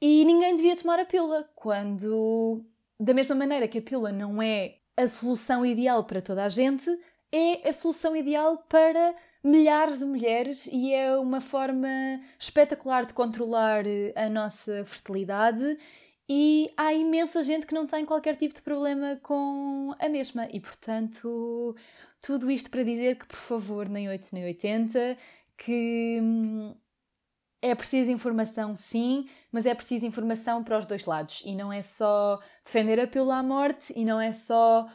e 0.00 0.24
ninguém 0.24 0.56
devia 0.56 0.74
tomar 0.74 0.98
a 0.98 1.04
pílula, 1.04 1.46
quando, 1.54 2.64
da 2.98 3.12
mesma 3.12 3.34
maneira 3.34 3.68
que 3.68 3.76
a 3.76 3.82
pílula 3.82 4.10
não 4.10 4.42
é 4.42 4.76
a 4.96 5.06
solução 5.06 5.64
ideal 5.64 6.04
para 6.04 6.22
toda 6.22 6.42
a 6.42 6.48
gente, 6.48 6.88
é 7.32 7.68
a 7.68 7.72
solução 7.72 8.14
ideal 8.14 8.58
para 8.68 9.14
milhares 9.42 9.98
de 9.98 10.04
mulheres 10.04 10.68
e 10.70 10.92
é 10.92 11.16
uma 11.16 11.40
forma 11.40 11.88
espetacular 12.38 13.04
de 13.06 13.14
controlar 13.14 13.86
eh, 13.86 14.12
a 14.14 14.28
nossa 14.28 14.84
fertilidade. 14.84 15.78
E 16.28 16.72
há 16.76 16.94
imensa 16.94 17.42
gente 17.42 17.66
que 17.66 17.74
não 17.74 17.86
tem 17.86 18.06
qualquer 18.06 18.36
tipo 18.36 18.54
de 18.54 18.62
problema 18.62 19.18
com 19.22 19.94
a 19.98 20.08
mesma. 20.08 20.46
E 20.52 20.60
portanto 20.60 21.74
tudo 22.20 22.50
isto 22.50 22.70
para 22.70 22.84
dizer 22.84 23.16
que 23.18 23.26
por 23.26 23.36
favor 23.36 23.88
nem 23.88 24.08
8 24.08 24.28
nem 24.32 24.44
80 24.44 25.16
que 25.56 26.20
hum, 26.22 26.74
é 27.60 27.74
preciso 27.74 28.10
informação 28.10 28.74
sim, 28.74 29.28
mas 29.50 29.66
é 29.66 29.74
preciso 29.74 30.04
informação 30.06 30.64
para 30.64 30.78
os 30.78 30.86
dois 30.86 31.04
lados. 31.06 31.42
E 31.44 31.54
não 31.54 31.72
é 31.72 31.82
só 31.82 32.40
defender 32.64 32.98
a 33.00 33.06
pílula 33.06 33.38
à 33.38 33.42
morte 33.42 33.92
e 33.96 34.04
não 34.04 34.20
é 34.20 34.32
só 34.32 34.88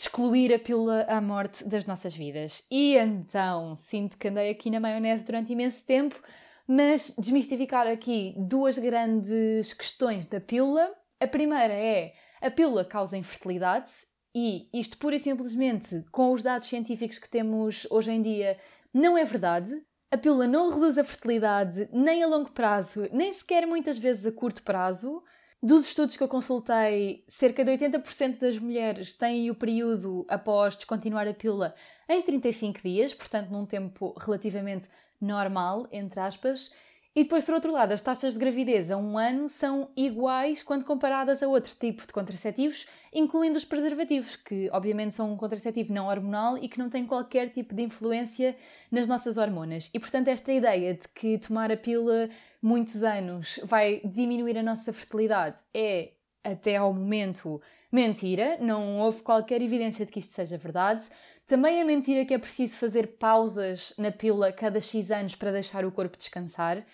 de 0.00 0.04
excluir 0.04 0.50
a 0.54 0.58
pílula 0.58 1.04
à 1.10 1.20
morte 1.20 1.62
das 1.68 1.84
nossas 1.84 2.16
vidas. 2.16 2.64
E 2.70 2.96
então, 2.96 3.76
sinto 3.76 4.16
que 4.16 4.28
andei 4.28 4.48
aqui 4.48 4.70
na 4.70 4.80
maionese 4.80 5.26
durante 5.26 5.52
imenso 5.52 5.84
tempo, 5.84 6.18
mas 6.66 7.14
desmistificar 7.18 7.86
aqui 7.86 8.34
duas 8.38 8.78
grandes 8.78 9.74
questões 9.74 10.24
da 10.24 10.40
pílula. 10.40 10.90
A 11.20 11.26
primeira 11.26 11.74
é 11.74 12.14
a 12.40 12.50
pílula 12.50 12.82
causa 12.82 13.18
infertilidade 13.18 13.92
e 14.34 14.70
isto 14.72 14.96
pura 14.96 15.16
e 15.16 15.18
simplesmente 15.18 16.02
com 16.10 16.32
os 16.32 16.42
dados 16.42 16.68
científicos 16.68 17.18
que 17.18 17.28
temos 17.28 17.86
hoje 17.90 18.10
em 18.10 18.22
dia 18.22 18.56
não 18.94 19.18
é 19.18 19.24
verdade. 19.26 19.70
A 20.10 20.16
pílula 20.16 20.46
não 20.46 20.70
reduz 20.70 20.96
a 20.96 21.04
fertilidade 21.04 21.90
nem 21.92 22.22
a 22.22 22.26
longo 22.26 22.52
prazo, 22.52 23.06
nem 23.12 23.30
sequer 23.34 23.66
muitas 23.66 23.98
vezes 23.98 24.24
a 24.24 24.32
curto 24.32 24.62
prazo. 24.62 25.22
Dos 25.62 25.86
estudos 25.86 26.16
que 26.16 26.22
eu 26.22 26.28
consultei, 26.28 27.22
cerca 27.28 27.62
de 27.62 27.70
80% 27.72 28.38
das 28.38 28.58
mulheres 28.58 29.12
têm 29.12 29.50
o 29.50 29.54
período 29.54 30.24
após 30.26 30.74
descontinuar 30.74 31.28
a 31.28 31.34
pílula 31.34 31.74
em 32.08 32.22
35 32.22 32.80
dias, 32.82 33.12
portanto, 33.12 33.50
num 33.50 33.66
tempo 33.66 34.14
relativamente 34.18 34.88
normal, 35.20 35.86
entre 35.92 36.18
aspas. 36.18 36.72
E 37.14 37.24
depois, 37.24 37.44
por 37.44 37.54
outro 37.54 37.72
lado, 37.72 37.90
as 37.90 38.00
taxas 38.00 38.34
de 38.34 38.38
gravidez 38.38 38.88
a 38.88 38.96
um 38.96 39.18
ano 39.18 39.48
são 39.48 39.90
iguais 39.96 40.62
quando 40.62 40.84
comparadas 40.84 41.42
a 41.42 41.48
outro 41.48 41.74
tipo 41.74 42.06
de 42.06 42.12
contraceptivos, 42.12 42.86
incluindo 43.12 43.58
os 43.58 43.64
preservativos, 43.64 44.36
que 44.36 44.70
obviamente 44.72 45.16
são 45.16 45.32
um 45.32 45.36
contraceptivo 45.36 45.92
não 45.92 46.06
hormonal 46.06 46.56
e 46.56 46.68
que 46.68 46.78
não 46.78 46.88
tem 46.88 47.04
qualquer 47.04 47.50
tipo 47.50 47.74
de 47.74 47.82
influência 47.82 48.56
nas 48.92 49.08
nossas 49.08 49.36
hormonas. 49.36 49.90
E 49.92 49.98
portanto, 49.98 50.28
esta 50.28 50.52
ideia 50.52 50.94
de 50.94 51.08
que 51.08 51.36
tomar 51.36 51.72
a 51.72 51.76
pílula 51.76 52.28
muitos 52.62 53.02
anos 53.02 53.58
vai 53.64 54.00
diminuir 54.04 54.56
a 54.56 54.62
nossa 54.62 54.92
fertilidade 54.92 55.62
é, 55.74 56.12
até 56.44 56.76
ao 56.76 56.94
momento, 56.94 57.60
mentira. 57.90 58.56
Não 58.60 59.00
houve 59.00 59.20
qualquer 59.24 59.60
evidência 59.60 60.06
de 60.06 60.12
que 60.12 60.20
isto 60.20 60.32
seja 60.32 60.56
verdade. 60.56 61.06
Também 61.50 61.80
é 61.80 61.84
mentira 61.84 62.24
que 62.24 62.32
é 62.32 62.38
preciso 62.38 62.74
fazer 62.74 63.16
pausas 63.18 63.92
na 63.98 64.12
pílula 64.12 64.52
cada 64.52 64.80
X 64.80 65.10
anos 65.10 65.34
para 65.34 65.50
deixar 65.50 65.84
o 65.84 65.90
corpo 65.90 66.16
descansar. 66.16 66.86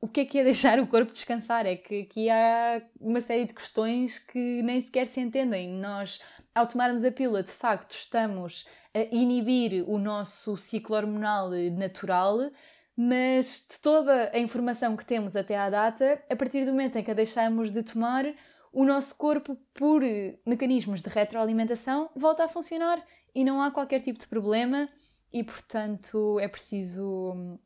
O 0.00 0.06
que 0.06 0.20
é 0.20 0.24
que 0.24 0.38
é 0.38 0.44
deixar 0.46 0.78
o 0.78 0.86
corpo 0.86 1.10
descansar? 1.12 1.66
É 1.66 1.74
que 1.74 2.02
aqui 2.02 2.30
há 2.30 2.80
uma 3.00 3.20
série 3.20 3.44
de 3.44 3.52
questões 3.52 4.20
que 4.20 4.62
nem 4.62 4.80
sequer 4.80 5.06
se 5.06 5.18
entendem. 5.18 5.68
Nós, 5.68 6.20
ao 6.54 6.64
tomarmos 6.64 7.04
a 7.04 7.10
pílula, 7.10 7.42
de 7.42 7.50
facto, 7.50 7.96
estamos 7.96 8.64
a 8.94 9.00
inibir 9.12 9.82
o 9.90 9.98
nosso 9.98 10.56
ciclo 10.56 10.94
hormonal 10.94 11.50
natural, 11.72 12.52
mas 12.96 13.66
de 13.68 13.80
toda 13.80 14.30
a 14.32 14.38
informação 14.38 14.96
que 14.96 15.04
temos 15.04 15.34
até 15.34 15.58
à 15.58 15.68
data, 15.68 16.22
a 16.30 16.36
partir 16.36 16.64
do 16.64 16.70
momento 16.70 16.96
em 16.96 17.02
que 17.02 17.10
a 17.10 17.14
deixamos 17.14 17.72
de 17.72 17.82
tomar, 17.82 18.24
o 18.72 18.84
nosso 18.84 19.16
corpo, 19.16 19.56
por 19.72 20.02
mecanismos 20.46 21.02
de 21.02 21.08
retroalimentação, 21.08 22.08
volta 22.14 22.44
a 22.44 22.48
funcionar 22.48 23.04
e 23.34 23.44
não 23.44 23.60
há 23.60 23.70
qualquer 23.70 24.00
tipo 24.00 24.18
de 24.18 24.28
problema 24.28 24.88
e, 25.32 25.42
portanto, 25.42 26.38
é 26.38 26.46
preciso 26.46 27.32
hum, 27.34 27.58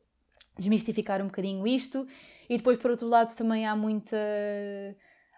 desmistificar 0.57 1.21
um 1.21 1.25
bocadinho 1.25 1.67
isto. 1.67 2.07
E 2.49 2.57
depois, 2.57 2.79
por 2.79 2.89
outro 2.89 3.07
lado, 3.07 3.35
também 3.35 3.67
há 3.67 3.75
muita. 3.75 4.17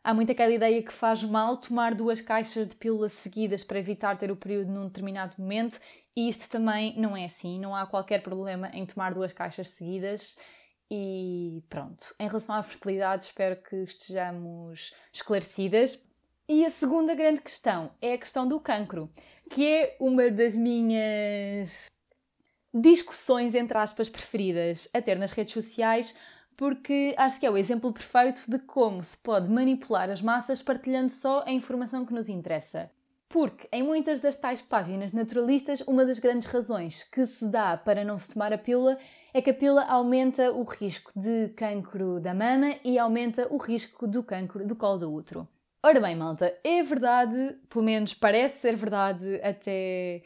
Há 0.04 0.16
muita 0.16 0.32
aquela 0.32 0.52
ideia 0.52 0.82
que 0.82 0.92
faz 0.92 1.24
mal 1.24 1.58
tomar 1.58 1.94
duas 1.94 2.22
caixas 2.22 2.66
de 2.66 2.76
pílulas 2.76 3.12
seguidas 3.12 3.64
para 3.64 3.78
evitar 3.78 4.18
ter 4.18 4.32
o 4.32 4.36
período 4.36 4.72
num 4.72 4.88
determinado 4.88 5.36
momento, 5.38 5.80
e 6.16 6.28
isto 6.28 6.50
também 6.50 7.00
não 7.00 7.16
é 7.16 7.26
assim, 7.26 7.60
não 7.60 7.76
há 7.76 7.86
qualquer 7.86 8.24
problema 8.24 8.70
em 8.74 8.84
tomar 8.84 9.14
duas 9.14 9.32
caixas 9.32 9.70
seguidas. 9.70 10.40
E 10.90 11.64
pronto. 11.70 12.14
Em 12.20 12.28
relação 12.28 12.56
à 12.56 12.64
fertilidade, 12.64 13.26
espero 13.26 13.56
que 13.62 13.76
estejamos 13.84 14.94
esclarecidas. 15.14 16.04
E 16.54 16.66
a 16.66 16.70
segunda 16.70 17.16
grande 17.16 17.40
questão 17.40 17.92
é 18.02 18.12
a 18.12 18.18
questão 18.18 18.46
do 18.46 18.60
cancro, 18.60 19.10
que 19.50 19.66
é 19.66 19.96
uma 20.02 20.30
das 20.30 20.54
minhas 20.54 21.86
discussões, 22.74 23.56
entre 23.56 23.78
aspas, 23.78 24.10
preferidas 24.10 24.90
a 24.94 25.02
ter 25.02 25.18
nas 25.18 25.32
redes 25.32 25.54
sociais, 25.54 26.14
porque 26.58 27.16
acho 27.18 27.40
que 27.40 27.46
é 27.46 27.50
o 27.50 27.58
exemplo 27.58 27.94
perfeito 27.94 28.52
de 28.52 28.60
como 28.60 29.02
se 29.02 29.18
pode 29.18 29.50
manipular 29.50 30.10
as 30.10 30.22
massas 30.22 30.62
partilhando 30.62 31.10
só 31.10 31.42
a 31.48 31.52
informação 31.54 32.06
que 32.06 32.14
nos 32.14 32.28
interessa. 32.28 32.92
Porque 33.30 33.66
em 33.72 33.82
muitas 33.82 34.20
das 34.20 34.36
tais 34.36 34.62
páginas 34.62 35.14
naturalistas, 35.14 35.80
uma 35.88 36.06
das 36.06 36.20
grandes 36.20 36.50
razões 36.50 37.06
que 37.06 37.26
se 37.26 37.46
dá 37.46 37.78
para 37.78 38.04
não 38.04 38.20
se 38.20 38.34
tomar 38.34 38.52
a 38.52 38.58
pílula 38.58 38.98
é 39.34 39.42
que 39.42 39.52
a 39.52 39.54
pílula 39.54 39.86
aumenta 39.86 40.52
o 40.52 40.64
risco 40.64 41.14
de 41.16 41.48
cancro 41.56 42.20
da 42.20 42.34
mama 42.34 42.76
e 42.84 43.00
aumenta 43.00 43.48
o 43.50 43.56
risco 43.56 44.06
do 44.06 44.22
cancro 44.22 44.68
do 44.68 44.76
colo 44.76 44.98
do 44.98 45.14
útero. 45.14 45.48
Ora 45.84 46.00
bem, 46.00 46.16
malta, 46.16 46.56
é 46.64 46.84
verdade, 46.84 47.58
pelo 47.68 47.84
menos 47.84 48.14
parece 48.14 48.60
ser 48.60 48.76
verdade, 48.76 49.42
até 49.42 50.22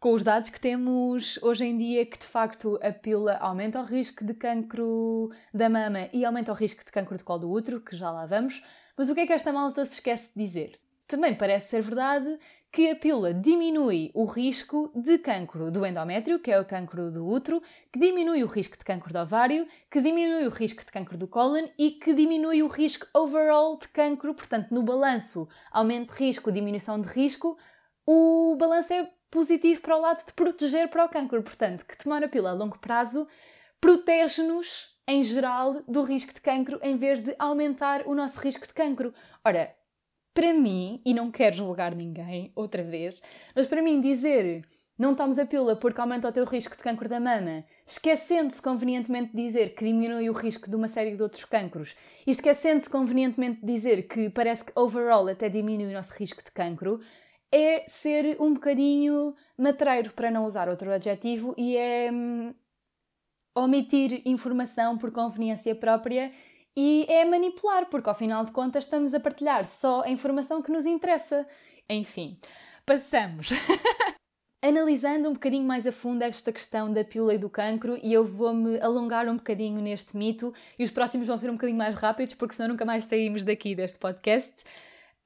com 0.00 0.12
os 0.12 0.24
dados 0.24 0.50
que 0.50 0.58
temos 0.58 1.38
hoje 1.40 1.66
em 1.66 1.78
dia, 1.78 2.04
que 2.04 2.18
de 2.18 2.26
facto 2.26 2.80
a 2.82 2.92
pílula 2.92 3.36
aumenta 3.36 3.80
o 3.80 3.84
risco 3.84 4.24
de 4.24 4.34
cancro 4.34 5.30
da 5.54 5.68
mama 5.68 6.08
e 6.12 6.24
aumenta 6.24 6.50
o 6.50 6.54
risco 6.54 6.84
de 6.84 6.90
cancro 6.90 7.16
de 7.16 7.22
colo 7.22 7.38
do 7.38 7.50
útero, 7.50 7.80
que 7.80 7.94
já 7.94 8.10
lá 8.10 8.26
vamos. 8.26 8.60
Mas 8.96 9.08
o 9.08 9.14
que 9.14 9.20
é 9.20 9.26
que 9.28 9.32
esta 9.32 9.52
malta 9.52 9.86
se 9.86 9.94
esquece 9.94 10.30
de 10.34 10.44
dizer? 10.44 10.80
Também 11.06 11.32
parece 11.32 11.68
ser 11.68 11.80
verdade 11.80 12.36
que 12.70 12.90
a 12.90 12.96
pílula 12.96 13.32
diminui 13.32 14.10
o 14.14 14.24
risco 14.24 14.92
de 14.94 15.18
cancro 15.18 15.70
do 15.70 15.86
endométrio, 15.86 16.38
que 16.38 16.50
é 16.50 16.60
o 16.60 16.64
cancro 16.64 17.10
do 17.10 17.26
útero, 17.26 17.62
que 17.92 17.98
diminui 17.98 18.42
o 18.42 18.46
risco 18.46 18.76
de 18.76 18.84
cancro 18.84 19.12
do 19.12 19.18
ovário, 19.18 19.66
que 19.90 20.00
diminui 20.00 20.46
o 20.46 20.50
risco 20.50 20.84
de 20.84 20.92
cancro 20.92 21.16
do 21.16 21.26
cólon 21.26 21.68
e 21.78 21.92
que 21.92 22.12
diminui 22.12 22.62
o 22.62 22.68
risco 22.68 23.06
overall 23.14 23.78
de 23.78 23.88
cancro. 23.88 24.34
Portanto, 24.34 24.72
no 24.72 24.82
balanço 24.82 25.48
aumento 25.70 26.14
de 26.14 26.24
risco, 26.24 26.52
diminuição 26.52 27.00
de 27.00 27.08
risco, 27.08 27.56
o 28.06 28.54
balanço 28.56 28.92
é 28.92 29.10
positivo 29.30 29.80
para 29.80 29.96
o 29.96 30.00
lado 30.00 30.24
de 30.24 30.32
proteger 30.32 30.88
para 30.88 31.04
o 31.04 31.08
cancro. 31.08 31.42
Portanto, 31.42 31.86
que 31.86 31.96
tomar 31.96 32.22
a 32.22 32.28
pílula 32.28 32.50
a 32.50 32.54
longo 32.54 32.78
prazo 32.78 33.26
protege-nos 33.80 34.96
em 35.06 35.22
geral 35.22 35.82
do 35.88 36.02
risco 36.02 36.34
de 36.34 36.40
cancro 36.42 36.78
em 36.82 36.96
vez 36.96 37.22
de 37.22 37.34
aumentar 37.38 38.06
o 38.06 38.14
nosso 38.14 38.38
risco 38.40 38.66
de 38.66 38.74
cancro. 38.74 39.14
Ora, 39.42 39.74
para 40.38 40.54
mim, 40.54 41.02
e 41.04 41.12
não 41.12 41.32
quero 41.32 41.56
julgar 41.56 41.96
ninguém, 41.96 42.52
outra 42.54 42.80
vez, 42.80 43.20
mas 43.56 43.66
para 43.66 43.82
mim 43.82 44.00
dizer 44.00 44.64
não 44.96 45.12
tomes 45.12 45.36
a 45.36 45.44
pílula 45.44 45.74
porque 45.74 46.00
aumenta 46.00 46.28
o 46.28 46.32
teu 46.32 46.44
risco 46.44 46.76
de 46.76 46.82
cancro 46.82 47.08
da 47.08 47.18
mama, 47.18 47.64
esquecendo-se 47.84 48.62
convenientemente 48.62 49.34
de 49.34 49.42
dizer 49.42 49.74
que 49.74 49.84
diminui 49.84 50.30
o 50.30 50.32
risco 50.32 50.70
de 50.70 50.76
uma 50.76 50.86
série 50.86 51.16
de 51.16 51.22
outros 51.24 51.44
cancros, 51.44 51.96
e 52.24 52.30
esquecendo-se 52.30 52.88
convenientemente 52.88 53.60
de 53.60 53.66
dizer 53.66 54.06
que 54.06 54.30
parece 54.30 54.64
que 54.64 54.72
overall 54.76 55.26
até 55.26 55.48
diminui 55.48 55.86
o 55.86 55.92
nosso 55.92 56.14
risco 56.16 56.40
de 56.44 56.52
cancro, 56.52 57.00
é 57.50 57.84
ser 57.88 58.40
um 58.40 58.54
bocadinho 58.54 59.34
matreiro, 59.58 60.12
para 60.12 60.30
não 60.30 60.44
usar 60.44 60.68
outro 60.68 60.92
adjetivo, 60.92 61.52
e 61.58 61.76
é 61.76 62.12
hum, 62.12 62.54
omitir 63.56 64.22
informação 64.24 64.96
por 64.96 65.10
conveniência 65.10 65.74
própria 65.74 66.30
e 66.80 67.06
é 67.08 67.24
manipular, 67.24 67.86
porque 67.86 68.08
ao 68.08 68.14
final 68.14 68.44
de 68.44 68.52
contas 68.52 68.84
estamos 68.84 69.12
a 69.12 69.18
partilhar 69.18 69.66
só 69.66 70.02
a 70.02 70.10
informação 70.10 70.62
que 70.62 70.70
nos 70.70 70.86
interessa. 70.86 71.44
Enfim, 71.90 72.38
passamos. 72.86 73.50
Analisando 74.62 75.28
um 75.28 75.32
bocadinho 75.32 75.64
mais 75.64 75.88
a 75.88 75.92
fundo 75.92 76.22
esta 76.22 76.52
questão 76.52 76.92
da 76.92 77.02
pílula 77.02 77.34
e 77.34 77.38
do 77.38 77.50
cancro, 77.50 77.98
e 78.00 78.12
eu 78.12 78.24
vou-me 78.24 78.78
alongar 78.78 79.28
um 79.28 79.34
bocadinho 79.34 79.82
neste 79.82 80.16
mito, 80.16 80.54
e 80.78 80.84
os 80.84 80.92
próximos 80.92 81.26
vão 81.26 81.36
ser 81.36 81.50
um 81.50 81.54
bocadinho 81.54 81.76
mais 81.76 81.96
rápidos, 81.96 82.36
porque 82.36 82.54
senão 82.54 82.68
nunca 82.68 82.84
mais 82.84 83.06
saímos 83.06 83.42
daqui 83.42 83.74
deste 83.74 83.98
podcast. 83.98 84.62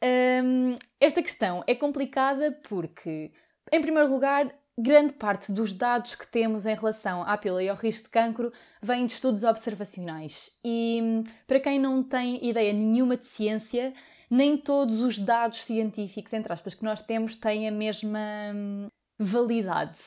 Um, 0.02 0.78
esta 0.98 1.20
questão 1.22 1.62
é 1.66 1.74
complicada 1.74 2.58
porque, 2.66 3.30
em 3.70 3.80
primeiro 3.82 4.10
lugar, 4.10 4.50
grande 4.78 5.14
parte 5.14 5.52
dos 5.52 5.72
dados 5.72 6.14
que 6.14 6.26
temos 6.26 6.64
em 6.64 6.74
relação 6.74 7.22
à 7.22 7.36
pílula 7.36 7.62
e 7.62 7.68
ao 7.68 7.76
risco 7.76 8.04
de 8.04 8.10
cancro 8.10 8.52
vêm 8.82 9.06
de 9.06 9.12
estudos 9.12 9.42
observacionais. 9.42 10.58
E 10.64 11.22
para 11.46 11.60
quem 11.60 11.78
não 11.78 12.02
tem 12.02 12.44
ideia 12.46 12.72
nenhuma 12.72 13.16
de 13.16 13.26
ciência, 13.26 13.92
nem 14.30 14.56
todos 14.56 15.00
os 15.00 15.18
dados 15.18 15.64
científicos, 15.64 16.32
entre 16.32 16.52
aspas, 16.52 16.74
que 16.74 16.84
nós 16.84 17.02
temos 17.02 17.36
têm 17.36 17.68
a 17.68 17.72
mesma 17.72 18.18
hum, 18.54 18.88
validade, 19.18 20.00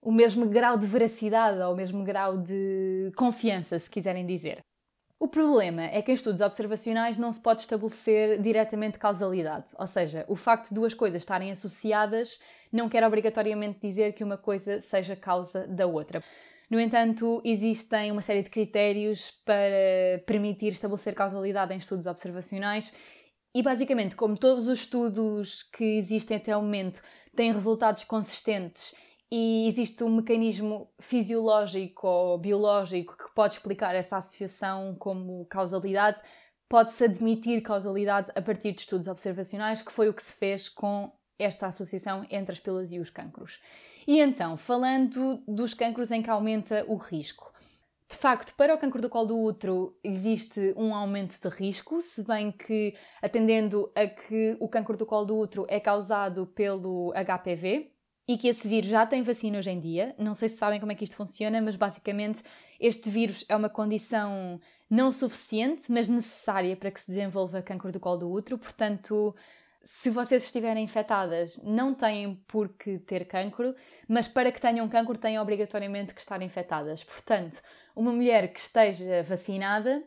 o 0.00 0.10
mesmo 0.10 0.46
grau 0.46 0.78
de 0.78 0.86
veracidade 0.86 1.58
ou 1.58 1.74
o 1.74 1.76
mesmo 1.76 2.02
grau 2.02 2.38
de 2.38 3.12
confiança, 3.16 3.78
se 3.78 3.90
quiserem 3.90 4.24
dizer. 4.26 4.60
O 5.18 5.28
problema 5.28 5.82
é 5.82 6.02
que 6.02 6.10
em 6.10 6.14
estudos 6.14 6.42
observacionais 6.42 7.16
não 7.16 7.32
se 7.32 7.42
pode 7.42 7.62
estabelecer 7.62 8.40
diretamente 8.40 8.98
causalidade, 8.98 9.72
ou 9.78 9.86
seja, 9.86 10.24
o 10.28 10.36
facto 10.36 10.68
de 10.68 10.74
duas 10.74 10.92
coisas 10.92 11.22
estarem 11.22 11.50
associadas 11.50 12.38
não 12.72 12.88
quer 12.88 13.04
obrigatoriamente 13.04 13.80
dizer 13.80 14.12
que 14.12 14.24
uma 14.24 14.36
coisa 14.36 14.80
seja 14.80 15.14
causa 15.16 15.66
da 15.66 15.86
outra. 15.86 16.22
No 16.68 16.80
entanto, 16.80 17.40
existem 17.44 18.10
uma 18.10 18.20
série 18.20 18.42
de 18.42 18.50
critérios 18.50 19.30
para 19.44 20.20
permitir 20.26 20.68
estabelecer 20.68 21.14
causalidade 21.14 21.72
em 21.72 21.78
estudos 21.78 22.06
observacionais 22.06 22.94
e, 23.54 23.62
basicamente, 23.62 24.16
como 24.16 24.36
todos 24.36 24.66
os 24.66 24.80
estudos 24.80 25.62
que 25.62 25.84
existem 25.84 26.36
até 26.36 26.56
o 26.56 26.60
momento 26.60 27.02
têm 27.34 27.52
resultados 27.52 28.04
consistentes 28.04 28.94
e 29.30 29.66
existe 29.68 30.02
um 30.04 30.16
mecanismo 30.16 30.90
fisiológico 31.00 32.06
ou 32.06 32.38
biológico 32.38 33.16
que 33.16 33.34
pode 33.34 33.54
explicar 33.54 33.94
essa 33.94 34.18
associação 34.18 34.94
como 34.98 35.44
causalidade, 35.46 36.22
pode-se 36.68 37.04
admitir 37.04 37.62
causalidade 37.62 38.30
a 38.34 38.42
partir 38.42 38.72
de 38.72 38.80
estudos 38.80 39.06
observacionais, 39.06 39.82
que 39.82 39.92
foi 39.92 40.08
o 40.08 40.14
que 40.14 40.22
se 40.22 40.34
fez 40.34 40.68
com 40.68 41.12
esta 41.38 41.66
associação 41.66 42.26
entre 42.30 42.52
as 42.52 42.60
pílulas 42.60 42.92
e 42.92 42.98
os 42.98 43.10
cancros. 43.10 43.60
E 44.06 44.20
então, 44.20 44.56
falando 44.56 45.42
dos 45.46 45.74
cancros 45.74 46.10
em 46.10 46.22
que 46.22 46.30
aumenta 46.30 46.84
o 46.88 46.96
risco. 46.96 47.52
de 48.08 48.16
facto, 48.16 48.54
para 48.54 48.72
o 48.72 48.78
cancro 48.78 49.02
do 49.02 49.08
colo 49.08 49.26
do 49.26 49.42
útero 49.42 49.98
existe 50.04 50.72
um 50.76 50.94
aumento 50.94 51.36
de 51.40 51.48
risco, 51.48 52.00
se 52.00 52.24
bem 52.24 52.52
que, 52.52 52.94
atendendo 53.20 53.90
a 53.96 54.06
que 54.06 54.56
o 54.60 54.68
cancro 54.68 54.96
do 54.96 55.04
colo 55.04 55.24
do 55.24 55.36
útero 55.36 55.66
é 55.68 55.80
causado 55.80 56.46
pelo 56.46 57.12
HPV 57.12 57.90
e 58.28 58.36
que 58.36 58.48
esse 58.48 58.68
vírus 58.68 58.90
já 58.90 59.06
tem 59.06 59.22
vacina 59.22 59.58
hoje 59.58 59.70
em 59.70 59.80
dia. 59.80 60.14
Não 60.18 60.34
sei 60.34 60.48
se 60.48 60.56
sabem 60.56 60.80
como 60.80 60.92
é 60.92 60.94
que 60.94 61.04
isto 61.04 61.16
funciona, 61.16 61.60
mas 61.60 61.76
basicamente 61.76 62.42
este 62.80 63.08
vírus 63.10 63.44
é 63.48 63.56
uma 63.56 63.68
condição 63.68 64.60
não 64.88 65.10
suficiente, 65.10 65.90
mas 65.90 66.08
necessária 66.08 66.76
para 66.76 66.90
que 66.90 67.00
se 67.00 67.08
desenvolva 67.08 67.62
cancro 67.62 67.90
do 67.90 68.00
colo 68.00 68.18
do 68.18 68.30
útero, 68.30 68.58
portanto 68.58 69.34
se 69.88 70.10
vocês 70.10 70.42
estiverem 70.42 70.82
infectadas, 70.82 71.62
não 71.62 71.94
têm 71.94 72.42
por 72.48 72.70
que 72.70 72.98
ter 72.98 73.24
cancro, 73.24 73.72
mas 74.08 74.26
para 74.26 74.50
que 74.50 74.60
tenham 74.60 74.88
cancro 74.88 75.16
têm 75.16 75.38
obrigatoriamente 75.38 76.12
que 76.12 76.20
estar 76.20 76.42
infectadas. 76.42 77.04
Portanto, 77.04 77.62
uma 77.94 78.10
mulher 78.10 78.52
que 78.52 78.58
esteja 78.58 79.22
vacinada 79.22 80.02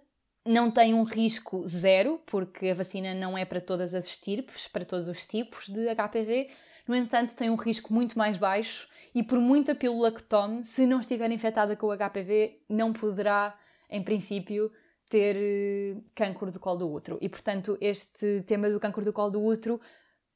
não 0.46 0.70
tem 0.70 0.94
um 0.94 1.04
risco 1.04 1.66
zero, 1.66 2.20
porque 2.26 2.68
a 2.68 2.74
vacina 2.74 3.14
não 3.14 3.38
é 3.38 3.46
para 3.46 3.62
todas 3.62 3.96
as 3.96 4.06
estirpes, 4.08 4.68
para 4.68 4.84
todos 4.84 5.08
os 5.08 5.26
tipos 5.26 5.70
de 5.70 5.88
HPV. 5.96 6.50
No 6.86 6.94
entanto, 6.94 7.34
tem 7.34 7.50
um 7.50 7.56
risco 7.56 7.94
muito 7.94 8.18
mais 8.18 8.38
baixo 8.38 8.86
e 9.16 9.24
por 9.24 9.40
muita 9.40 9.74
pílula 9.74 10.12
que 10.12 10.22
tome, 10.22 10.62
se 10.62 10.86
não 10.86 11.00
estiver 11.00 11.32
infectada 11.32 11.78
com 11.78 11.88
o 11.88 11.98
HPV, 11.98 12.64
não 12.68 12.92
poderá, 12.92 13.58
em 13.90 14.04
princípio, 14.04 14.74
ter 15.10 15.36
eh, 15.36 16.02
cancro 16.16 16.52
do 16.52 16.60
colo 16.60 16.78
do 16.78 16.92
útero. 16.92 17.18
E, 17.20 17.28
portanto, 17.28 17.78
este 17.82 18.44
tema 18.46 18.70
do 18.70 18.80
cancro 18.80 19.04
do 19.04 19.12
colo 19.12 19.32
do 19.32 19.44
útero, 19.44 19.82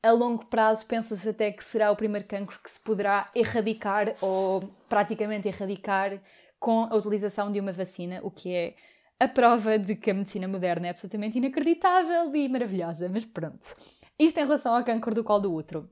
a 0.01 0.11
longo 0.11 0.45
prazo, 0.47 0.85
pensa-se 0.85 1.29
até 1.29 1.51
que 1.51 1.63
será 1.63 1.91
o 1.91 1.95
primeiro 1.95 2.27
cancro 2.27 2.59
que 2.61 2.69
se 2.69 2.79
poderá 2.79 3.29
erradicar 3.33 4.15
ou 4.19 4.69
praticamente 4.89 5.47
erradicar 5.47 6.19
com 6.59 6.87
a 6.89 6.95
utilização 6.95 7.51
de 7.51 7.59
uma 7.59 7.71
vacina, 7.71 8.19
o 8.23 8.31
que 8.31 8.53
é 8.53 8.75
a 9.19 9.27
prova 9.27 9.77
de 9.77 9.95
que 9.95 10.11
a 10.11 10.13
medicina 10.13 10.47
moderna 10.47 10.87
é 10.87 10.89
absolutamente 10.89 11.37
inacreditável 11.37 12.35
e 12.35 12.49
maravilhosa. 12.49 13.07
Mas 13.07 13.23
pronto. 13.23 13.75
Isto 14.19 14.39
em 14.39 14.43
relação 14.43 14.75
ao 14.75 14.83
cancro 14.83 15.13
do 15.13 15.23
colo 15.23 15.41
do 15.41 15.53
útero. 15.53 15.89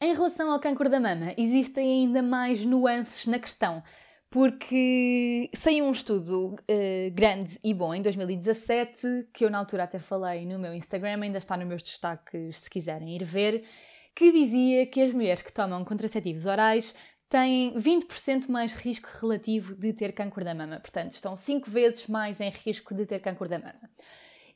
Em 0.00 0.14
relação 0.14 0.50
ao 0.50 0.60
cancro 0.60 0.88
da 0.90 1.00
mama, 1.00 1.32
existem 1.38 1.88
ainda 1.88 2.22
mais 2.22 2.64
nuances 2.66 3.26
na 3.26 3.38
questão 3.38 3.82
porque 4.30 5.48
saiu 5.54 5.84
um 5.84 5.92
estudo 5.92 6.54
uh, 6.54 7.10
grande 7.12 7.58
e 7.62 7.72
bom 7.72 7.94
em 7.94 8.02
2017, 8.02 9.28
que 9.32 9.44
eu 9.44 9.50
na 9.50 9.58
altura 9.58 9.84
até 9.84 9.98
falei 9.98 10.44
no 10.44 10.58
meu 10.58 10.74
Instagram, 10.74 11.22
ainda 11.22 11.38
está 11.38 11.56
nos 11.56 11.66
meus 11.66 11.82
destaques 11.82 12.60
se 12.60 12.70
quiserem 12.70 13.14
ir 13.16 13.24
ver, 13.24 13.64
que 14.14 14.32
dizia 14.32 14.86
que 14.86 15.00
as 15.00 15.12
mulheres 15.12 15.42
que 15.42 15.52
tomam 15.52 15.84
contraceptivos 15.84 16.46
orais 16.46 16.94
têm 17.28 17.74
20% 17.74 18.48
mais 18.48 18.72
risco 18.72 19.08
relativo 19.20 19.74
de 19.74 19.92
ter 19.92 20.12
câncer 20.12 20.44
da 20.44 20.54
mama. 20.54 20.80
Portanto, 20.80 21.12
estão 21.12 21.36
5 21.36 21.70
vezes 21.70 22.06
mais 22.06 22.40
em 22.40 22.50
risco 22.50 22.94
de 22.94 23.04
ter 23.04 23.20
câncer 23.20 23.48
da 23.48 23.58
mama. 23.58 23.90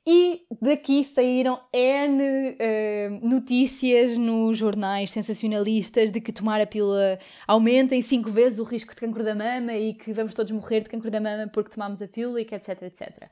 E 0.06 0.46
daqui 0.60 1.04
saíram 1.04 1.60
N 1.72 2.22
uh, 2.22 3.26
notícias 3.26 4.16
nos 4.16 4.56
jornais 4.56 5.10
sensacionalistas 5.10 6.10
de 6.10 6.20
que 6.20 6.32
tomar 6.32 6.60
a 6.60 6.66
pílula 6.66 7.18
aumenta 7.46 7.94
em 7.94 8.00
5 8.00 8.30
vezes 8.30 8.58
o 8.58 8.64
risco 8.64 8.94
de 8.94 9.00
cancro 9.00 9.22
da 9.22 9.34
mama 9.34 9.74
e 9.74 9.92
que 9.92 10.12
vamos 10.12 10.32
todos 10.32 10.50
morrer 10.52 10.82
de 10.82 10.88
cancro 10.88 11.10
da 11.10 11.20
mama 11.20 11.48
porque 11.52 11.70
tomamos 11.70 12.00
a 12.00 12.08
pílula 12.08 12.40
e 12.40 12.46
que 12.46 12.54
etc, 12.54 12.82
etc. 12.82 13.28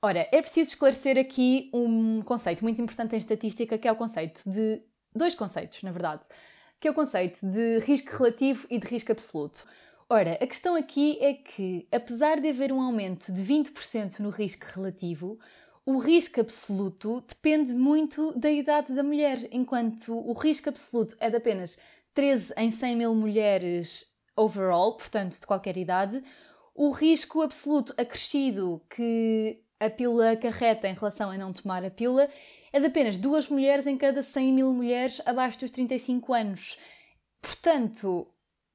Ora, 0.00 0.28
é 0.30 0.40
preciso 0.40 0.70
esclarecer 0.70 1.18
aqui 1.18 1.68
um 1.74 2.22
conceito 2.22 2.62
muito 2.62 2.80
importante 2.80 3.16
em 3.16 3.18
estatística, 3.18 3.76
que 3.76 3.88
é 3.88 3.92
o 3.92 3.96
conceito 3.96 4.48
de. 4.48 4.80
dois 5.14 5.34
conceitos, 5.34 5.82
na 5.82 5.90
verdade, 5.90 6.24
que 6.78 6.86
é 6.86 6.90
o 6.92 6.94
conceito 6.94 7.44
de 7.44 7.80
risco 7.80 8.16
relativo 8.16 8.66
e 8.70 8.78
de 8.78 8.86
risco 8.86 9.10
absoluto. 9.10 9.66
Ora, 10.08 10.38
a 10.40 10.46
questão 10.46 10.76
aqui 10.76 11.18
é 11.20 11.34
que, 11.34 11.88
apesar 11.92 12.40
de 12.40 12.48
haver 12.48 12.72
um 12.72 12.80
aumento 12.80 13.32
de 13.32 13.42
20% 13.42 14.20
no 14.20 14.30
risco 14.30 14.64
relativo, 14.74 15.38
o 15.88 15.96
risco 15.96 16.38
absoluto 16.38 17.24
depende 17.26 17.72
muito 17.72 18.38
da 18.38 18.50
idade 18.50 18.92
da 18.92 19.02
mulher, 19.02 19.48
enquanto 19.50 20.12
o 20.12 20.34
risco 20.34 20.68
absoluto 20.68 21.16
é 21.18 21.30
de 21.30 21.36
apenas 21.38 21.78
13 22.12 22.52
em 22.58 22.70
100 22.70 22.94
mil 22.94 23.14
mulheres 23.14 24.04
overall, 24.36 24.98
portanto, 24.98 25.40
de 25.40 25.46
qualquer 25.46 25.78
idade, 25.78 26.22
o 26.74 26.90
risco 26.90 27.40
absoluto 27.40 27.94
acrescido 27.96 28.84
que 28.94 29.62
a 29.80 29.88
pílula 29.88 30.32
acarreta 30.32 30.86
em 30.86 30.92
relação 30.92 31.30
a 31.30 31.38
não 31.38 31.54
tomar 31.54 31.82
a 31.82 31.90
pílula 31.90 32.28
é 32.70 32.78
de 32.78 32.84
apenas 32.84 33.16
duas 33.16 33.48
mulheres 33.48 33.86
em 33.86 33.96
cada 33.96 34.22
100 34.22 34.52
mil 34.52 34.74
mulheres 34.74 35.22
abaixo 35.24 35.60
dos 35.60 35.70
35 35.70 36.34
anos. 36.34 36.78
Portanto, 37.40 38.28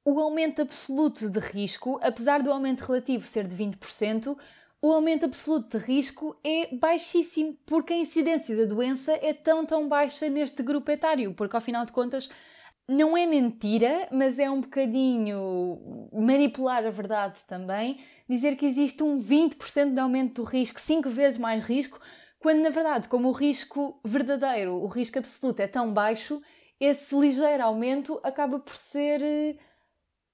o 0.04 0.18
aumento 0.18 0.62
absoluto 0.62 1.30
de 1.30 1.38
risco, 1.38 1.96
apesar 2.02 2.42
do 2.42 2.50
aumento 2.50 2.80
relativo 2.80 3.24
ser 3.24 3.46
de 3.46 3.54
20%, 3.54 4.36
o 4.84 4.92
aumento 4.92 5.24
absoluto 5.24 5.78
de 5.78 5.82
risco 5.82 6.38
é 6.44 6.68
baixíssimo, 6.76 7.56
porque 7.64 7.94
a 7.94 7.96
incidência 7.96 8.54
da 8.54 8.66
doença 8.66 9.18
é 9.22 9.32
tão, 9.32 9.64
tão 9.64 9.88
baixa 9.88 10.28
neste 10.28 10.62
grupo 10.62 10.90
etário, 10.90 11.32
porque 11.32 11.56
ao 11.56 11.62
final 11.62 11.86
de 11.86 11.92
contas 11.92 12.28
não 12.86 13.16
é 13.16 13.24
mentira, 13.24 14.06
mas 14.12 14.38
é 14.38 14.50
um 14.50 14.60
bocadinho 14.60 16.10
manipular 16.12 16.84
a 16.84 16.90
verdade 16.90 17.40
também, 17.48 17.98
dizer 18.28 18.56
que 18.56 18.66
existe 18.66 19.02
um 19.02 19.18
20% 19.18 19.94
de 19.94 20.00
aumento 20.00 20.42
do 20.42 20.46
risco, 20.46 20.78
5 20.78 21.08
vezes 21.08 21.40
mais 21.40 21.64
risco, 21.64 21.98
quando 22.38 22.60
na 22.60 22.68
verdade, 22.68 23.08
como 23.08 23.30
o 23.30 23.32
risco 23.32 23.98
verdadeiro, 24.04 24.74
o 24.74 24.86
risco 24.86 25.18
absoluto 25.18 25.60
é 25.60 25.66
tão 25.66 25.94
baixo, 25.94 26.42
esse 26.78 27.18
ligeiro 27.18 27.62
aumento 27.62 28.20
acaba 28.22 28.58
por 28.58 28.76
ser 28.76 29.22
eh, 29.22 29.56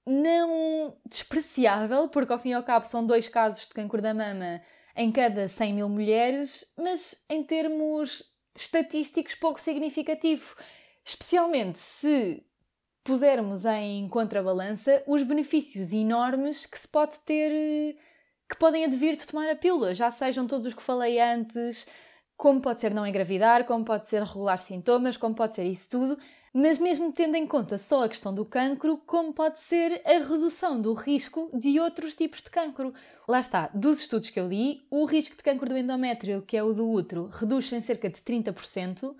não 0.05 0.95
despreciável, 1.05 2.07
porque 2.07 2.33
ao 2.33 2.39
fim 2.39 2.49
e 2.49 2.53
ao 2.53 2.63
cabo 2.63 2.85
são 2.85 3.05
dois 3.05 3.29
casos 3.29 3.67
de 3.67 3.73
câncer 3.73 4.01
da 4.01 4.13
mama 4.13 4.61
em 4.95 5.11
cada 5.11 5.47
100 5.47 5.73
mil 5.73 5.89
mulheres, 5.89 6.71
mas 6.77 7.23
em 7.29 7.43
termos 7.43 8.23
estatísticos 8.55 9.35
pouco 9.35 9.59
significativo, 9.59 10.55
especialmente 11.05 11.79
se 11.79 12.43
pusermos 13.03 13.65
em 13.65 14.07
contrabalança 14.09 15.03
os 15.07 15.23
benefícios 15.23 15.93
enormes 15.93 16.65
que 16.65 16.77
se 16.77 16.87
pode 16.87 17.17
ter, 17.19 17.51
que 18.49 18.57
podem 18.59 18.85
advir 18.85 19.15
de 19.15 19.25
tomar 19.25 19.49
a 19.49 19.55
pílula, 19.55 19.95
já 19.95 20.11
sejam 20.11 20.45
todos 20.45 20.67
os 20.67 20.73
que 20.73 20.81
falei 20.81 21.19
antes, 21.19 21.87
como 22.37 22.61
pode 22.61 22.81
ser 22.81 22.93
não 22.93 23.07
engravidar, 23.07 23.65
como 23.65 23.85
pode 23.85 24.07
ser 24.07 24.23
regular 24.23 24.57
sintomas, 24.57 25.17
como 25.17 25.35
pode 25.35 25.55
ser 25.55 25.65
isso 25.65 25.89
tudo, 25.89 26.17
mas 26.53 26.77
mesmo 26.77 27.13
tendo 27.13 27.35
em 27.35 27.47
conta 27.47 27.77
só 27.77 28.03
a 28.03 28.09
questão 28.09 28.33
do 28.33 28.43
cancro, 28.43 28.97
como 28.97 29.33
pode 29.33 29.59
ser 29.59 30.01
a 30.05 30.19
redução 30.19 30.81
do 30.81 30.93
risco 30.93 31.49
de 31.53 31.79
outros 31.79 32.13
tipos 32.13 32.41
de 32.41 32.49
cancro. 32.49 32.93
Lá 33.27 33.39
está, 33.39 33.69
dos 33.73 34.01
estudos 34.01 34.29
que 34.29 34.39
eu 34.39 34.47
li, 34.47 34.85
o 34.89 35.05
risco 35.05 35.35
de 35.35 35.43
cancro 35.43 35.69
do 35.69 35.77
endométrio, 35.77 36.41
que 36.41 36.57
é 36.57 36.63
o 36.63 36.73
do 36.73 36.89
útero, 36.89 37.29
reduz 37.31 37.71
em 37.71 37.81
cerca 37.81 38.09
de 38.09 38.19
30%, 38.21 39.15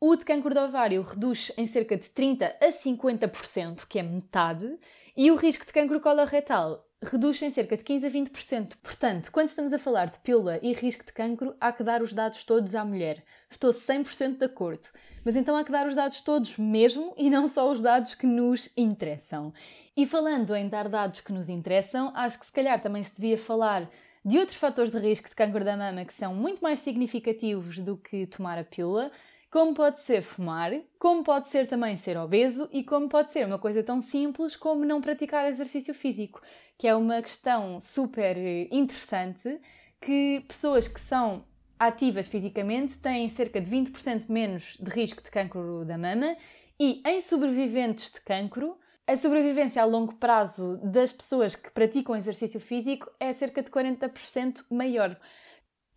o 0.00 0.14
de 0.14 0.24
cancro 0.24 0.54
do 0.54 0.60
ovário 0.60 1.02
reduz 1.02 1.50
em 1.56 1.66
cerca 1.66 1.96
de 1.96 2.08
30 2.08 2.56
a 2.60 2.68
50%, 2.68 3.84
que 3.88 3.98
é 3.98 4.02
metade, 4.02 4.78
e 5.16 5.30
o 5.32 5.36
risco 5.36 5.66
de 5.66 5.72
cancro 5.72 6.00
coloretal 6.00 6.87
reduz 7.02 7.40
em 7.42 7.50
cerca 7.50 7.76
de 7.76 7.84
15 7.84 8.06
a 8.06 8.10
20%. 8.10 8.76
Portanto, 8.82 9.30
quando 9.30 9.48
estamos 9.48 9.72
a 9.72 9.78
falar 9.78 10.06
de 10.06 10.18
pílula 10.18 10.58
e 10.62 10.72
risco 10.72 11.04
de 11.04 11.12
cancro, 11.12 11.54
há 11.60 11.72
que 11.72 11.84
dar 11.84 12.02
os 12.02 12.12
dados 12.12 12.42
todos 12.42 12.74
à 12.74 12.84
mulher. 12.84 13.22
Estou 13.50 13.70
100% 13.70 14.38
de 14.38 14.44
acordo. 14.44 14.88
Mas 15.24 15.36
então 15.36 15.56
há 15.56 15.64
que 15.64 15.72
dar 15.72 15.86
os 15.86 15.94
dados 15.94 16.20
todos 16.20 16.56
mesmo 16.56 17.14
e 17.16 17.30
não 17.30 17.46
só 17.46 17.70
os 17.70 17.80
dados 17.80 18.14
que 18.14 18.26
nos 18.26 18.70
interessam. 18.76 19.52
E 19.96 20.06
falando 20.06 20.54
em 20.54 20.68
dar 20.68 20.88
dados 20.88 21.20
que 21.20 21.32
nos 21.32 21.48
interessam, 21.48 22.12
acho 22.14 22.38
que 22.38 22.46
se 22.46 22.52
calhar 22.52 22.80
também 22.80 23.02
se 23.02 23.14
devia 23.14 23.38
falar 23.38 23.88
de 24.24 24.38
outros 24.38 24.56
fatores 24.56 24.90
de 24.90 24.98
risco 24.98 25.28
de 25.28 25.34
câncer 25.34 25.64
da 25.64 25.76
mama 25.76 26.04
que 26.04 26.12
são 26.12 26.34
muito 26.34 26.62
mais 26.62 26.80
significativos 26.80 27.78
do 27.78 27.96
que 27.96 28.26
tomar 28.26 28.58
a 28.58 28.64
pílula, 28.64 29.10
como 29.50 29.72
pode 29.72 30.00
ser 30.00 30.22
fumar, 30.22 30.72
como 30.98 31.24
pode 31.24 31.48
ser 31.48 31.66
também 31.66 31.96
ser 31.96 32.16
obeso 32.18 32.68
e 32.72 32.84
como 32.84 33.08
pode 33.08 33.32
ser 33.32 33.46
uma 33.46 33.58
coisa 33.58 33.82
tão 33.82 33.98
simples 33.98 34.54
como 34.54 34.84
não 34.84 35.00
praticar 35.00 35.46
exercício 35.46 35.94
físico, 35.94 36.42
que 36.76 36.86
é 36.86 36.94
uma 36.94 37.22
questão 37.22 37.80
super 37.80 38.36
interessante 38.70 39.60
que 40.00 40.44
pessoas 40.46 40.86
que 40.86 41.00
são 41.00 41.44
ativas 41.78 42.28
fisicamente 42.28 42.98
têm 42.98 43.28
cerca 43.28 43.60
de 43.60 43.70
20% 43.70 44.28
menos 44.28 44.76
de 44.80 44.90
risco 44.90 45.22
de 45.22 45.30
cancro 45.30 45.84
da 45.84 45.96
mama 45.96 46.36
e 46.78 47.02
em 47.06 47.20
sobreviventes 47.20 48.10
de 48.10 48.20
cancro, 48.20 48.76
a 49.06 49.16
sobrevivência 49.16 49.80
a 49.80 49.86
longo 49.86 50.14
prazo 50.16 50.78
das 50.82 51.12
pessoas 51.12 51.56
que 51.56 51.70
praticam 51.70 52.14
exercício 52.14 52.60
físico 52.60 53.10
é 53.18 53.32
cerca 53.32 53.62
de 53.62 53.70
40% 53.70 54.64
maior. 54.70 55.18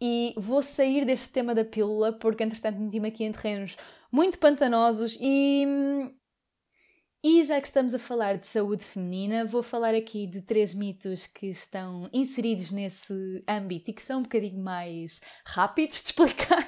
E 0.01 0.33
vou 0.35 0.63
sair 0.63 1.05
deste 1.05 1.31
tema 1.31 1.53
da 1.53 1.63
pílula 1.63 2.11
porque, 2.11 2.43
entretanto, 2.43 2.79
meti-me 2.79 3.09
aqui 3.09 3.23
em 3.23 3.31
terrenos 3.31 3.77
muito 4.11 4.39
pantanosos 4.39 5.17
e 5.21 5.65
e 7.23 7.43
já 7.43 7.61
que 7.61 7.67
estamos 7.67 7.93
a 7.93 7.99
falar 7.99 8.39
de 8.39 8.47
saúde 8.47 8.83
feminina, 8.83 9.45
vou 9.45 9.61
falar 9.61 9.93
aqui 9.93 10.25
de 10.25 10.41
três 10.41 10.73
mitos 10.73 11.27
que 11.27 11.51
estão 11.51 12.09
inseridos 12.11 12.71
nesse 12.71 13.43
âmbito 13.47 13.91
e 13.91 13.93
que 13.93 14.01
são 14.01 14.21
um 14.21 14.23
bocadinho 14.23 14.59
mais 14.59 15.21
rápidos 15.45 16.01
de 16.01 16.07
explicar 16.09 16.65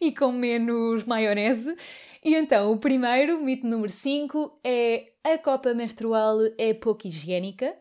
e 0.00 0.12
com 0.14 0.30
menos 0.30 1.02
maionese. 1.02 1.76
E 2.24 2.36
então, 2.36 2.70
o 2.70 2.78
primeiro, 2.78 3.42
mito 3.42 3.66
número 3.66 3.92
5, 3.92 4.60
é 4.64 5.14
a 5.24 5.36
copa 5.36 5.74
menstrual 5.74 6.38
é 6.56 6.72
pouco 6.74 7.08
higiênica. 7.08 7.74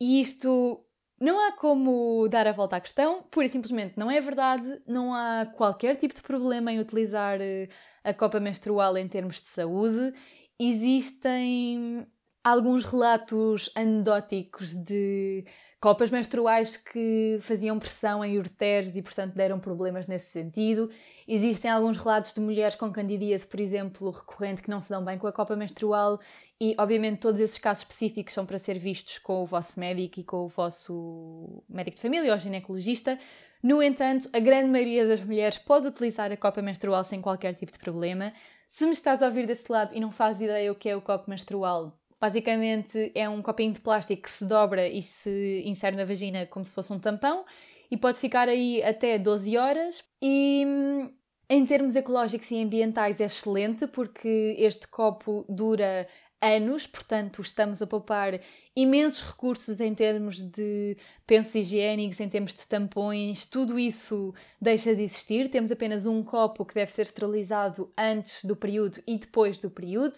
E 0.00 0.20
isto 0.20 0.80
Não 1.20 1.40
há 1.40 1.52
como 1.52 2.28
dar 2.28 2.46
a 2.46 2.52
volta 2.52 2.76
à 2.76 2.80
questão, 2.80 3.24
pura 3.30 3.46
e 3.46 3.48
simplesmente 3.48 3.98
não 3.98 4.10
é 4.10 4.20
verdade, 4.20 4.80
não 4.86 5.12
há 5.12 5.46
qualquer 5.46 5.96
tipo 5.96 6.14
de 6.14 6.22
problema 6.22 6.72
em 6.72 6.78
utilizar 6.78 7.40
eh, 7.40 7.68
a 8.04 8.14
copa 8.14 8.38
menstrual 8.38 8.96
em 8.96 9.08
termos 9.08 9.40
de 9.40 9.48
saúde. 9.48 10.14
Existem 10.60 12.06
alguns 12.44 12.84
relatos 12.84 13.70
anedóticos 13.74 14.74
de 14.74 15.44
copas 15.80 16.10
menstruais 16.10 16.76
que 16.76 17.38
faziam 17.40 17.78
pressão 17.78 18.24
em 18.24 18.36
ureteres 18.36 18.96
e, 18.96 19.02
portanto, 19.02 19.34
deram 19.34 19.60
problemas 19.60 20.06
nesse 20.06 20.30
sentido. 20.30 20.90
Existem 21.26 21.70
alguns 21.70 21.96
relatos 21.96 22.32
de 22.32 22.40
mulheres 22.40 22.74
com 22.74 22.90
candidíase, 22.90 23.46
por 23.46 23.60
exemplo, 23.60 24.10
recorrente, 24.10 24.62
que 24.62 24.70
não 24.70 24.80
se 24.80 24.90
dão 24.90 25.04
bem 25.04 25.18
com 25.18 25.26
a 25.26 25.32
copa 25.32 25.54
menstrual, 25.54 26.18
e, 26.60 26.74
obviamente, 26.78 27.20
todos 27.20 27.40
esses 27.40 27.58
casos 27.58 27.84
específicos 27.84 28.34
são 28.34 28.44
para 28.44 28.58
ser 28.58 28.78
vistos 28.78 29.18
com 29.18 29.42
o 29.42 29.46
vosso 29.46 29.78
médico 29.78 30.18
e 30.18 30.24
com 30.24 30.38
o 30.38 30.48
vosso 30.48 31.62
médico 31.68 31.94
de 31.94 32.02
família 32.02 32.32
ou 32.32 32.38
ginecologista. 32.40 33.16
No 33.62 33.80
entanto, 33.80 34.28
a 34.32 34.40
grande 34.40 34.68
maioria 34.68 35.06
das 35.06 35.22
mulheres 35.22 35.58
pode 35.58 35.86
utilizar 35.86 36.32
a 36.32 36.36
copa 36.36 36.60
menstrual 36.60 37.04
sem 37.04 37.20
qualquer 37.20 37.54
tipo 37.54 37.72
de 37.72 37.78
problema. 37.78 38.32
Se 38.66 38.84
me 38.84 38.92
estás 38.92 39.22
a 39.22 39.26
ouvir 39.26 39.46
desse 39.46 39.70
lado 39.70 39.94
e 39.94 40.00
não 40.00 40.10
fazes 40.10 40.42
ideia 40.42 40.72
o 40.72 40.74
que 40.74 40.88
é 40.88 40.96
o 40.96 41.00
copo 41.00 41.30
menstrual, 41.30 41.96
Basicamente 42.20 43.12
é 43.14 43.28
um 43.28 43.40
copinho 43.40 43.72
de 43.72 43.80
plástico 43.80 44.22
que 44.22 44.30
se 44.30 44.44
dobra 44.44 44.88
e 44.88 45.00
se 45.02 45.62
insere 45.64 45.96
na 45.96 46.04
vagina 46.04 46.46
como 46.46 46.64
se 46.64 46.72
fosse 46.72 46.92
um 46.92 46.98
tampão 46.98 47.44
e 47.90 47.96
pode 47.96 48.18
ficar 48.18 48.48
aí 48.48 48.82
até 48.82 49.18
12 49.18 49.56
horas. 49.56 50.04
E 50.20 50.64
hum, 50.66 51.10
em 51.48 51.64
termos 51.64 51.96
ecológicos 51.96 52.50
e 52.50 52.62
ambientais 52.62 53.20
é 53.20 53.24
excelente 53.24 53.86
porque 53.86 54.56
este 54.58 54.88
copo 54.88 55.44
dura 55.48 56.06
anos, 56.40 56.86
portanto 56.86 57.42
estamos 57.42 57.82
a 57.82 57.86
poupar 57.86 58.40
imensos 58.76 59.22
recursos 59.22 59.80
em 59.80 59.94
termos 59.94 60.40
de 60.40 60.96
pensos 61.26 61.54
higiênicos, 61.54 62.20
em 62.20 62.28
termos 62.28 62.54
de 62.54 62.66
tampões, 62.66 63.46
tudo 63.46 63.78
isso 63.78 64.32
deixa 64.60 64.94
de 64.94 65.02
existir. 65.02 65.50
Temos 65.50 65.70
apenas 65.70 66.06
um 66.06 66.22
copo 66.22 66.64
que 66.64 66.74
deve 66.74 66.90
ser 66.90 67.02
esterilizado 67.02 67.92
antes 67.96 68.44
do 68.44 68.54
período 68.54 69.00
e 69.06 69.18
depois 69.18 69.58
do 69.58 69.70
período. 69.70 70.16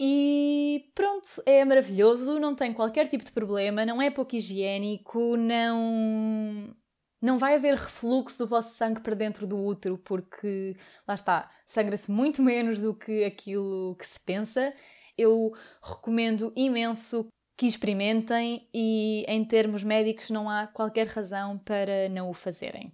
E 0.00 0.90
pronto, 0.94 1.26
é 1.44 1.64
maravilhoso, 1.64 2.38
não 2.38 2.54
tem 2.54 2.72
qualquer 2.72 3.08
tipo 3.08 3.24
de 3.24 3.32
problema, 3.32 3.84
não 3.84 4.00
é 4.00 4.10
pouco 4.10 4.36
higiênico, 4.36 5.36
não. 5.36 6.74
Não 7.20 7.36
vai 7.36 7.56
haver 7.56 7.74
refluxo 7.74 8.38
do 8.38 8.46
vosso 8.46 8.76
sangue 8.76 9.00
para 9.00 9.14
dentro 9.16 9.44
do 9.46 9.58
útero, 9.58 9.98
porque 9.98 10.76
lá 11.06 11.14
está, 11.14 11.50
sangra-se 11.66 12.10
muito 12.12 12.40
menos 12.42 12.78
do 12.78 12.94
que 12.94 13.24
aquilo 13.24 13.96
que 13.96 14.06
se 14.06 14.20
pensa. 14.20 14.72
Eu 15.16 15.52
recomendo 15.82 16.52
imenso 16.54 17.26
que 17.56 17.66
experimentem 17.66 18.68
e, 18.72 19.24
em 19.26 19.44
termos 19.44 19.82
médicos, 19.82 20.30
não 20.30 20.48
há 20.48 20.68
qualquer 20.68 21.08
razão 21.08 21.58
para 21.58 22.08
não 22.08 22.30
o 22.30 22.34
fazerem. 22.34 22.92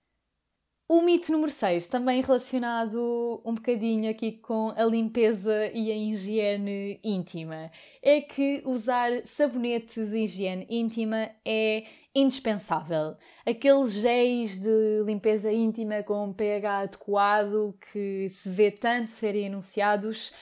O 0.87 1.01
mito 1.01 1.32
número 1.32 1.51
6, 1.51 1.87
também 1.87 2.20
relacionado 2.20 3.41
um 3.43 3.55
bocadinho 3.55 4.11
aqui 4.11 4.32
com 4.32 4.70
a 4.76 4.85
limpeza 4.85 5.70
e 5.72 5.91
a 5.91 5.97
higiene 5.97 7.01
íntima, 7.03 7.70
é 8.03 8.20
que 8.20 8.62
usar 8.66 9.11
sabonete 9.24 10.05
de 10.05 10.18
higiene 10.18 10.66
íntima 10.68 11.30
é 11.43 11.85
indispensável. 12.14 13.16
Aqueles 13.47 13.95
géis 13.95 14.61
de 14.61 15.03
limpeza 15.07 15.51
íntima 15.51 16.03
com 16.03 16.35
pH 16.35 16.80
adequado 16.80 17.74
que 17.91 18.28
se 18.28 18.51
vê 18.51 18.70
tanto 18.70 19.09
serem 19.09 19.47
anunciados 19.47 20.35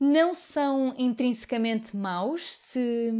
não 0.00 0.32
são 0.32 0.94
intrinsecamente 0.96 1.94
maus 1.94 2.42
se 2.44 3.12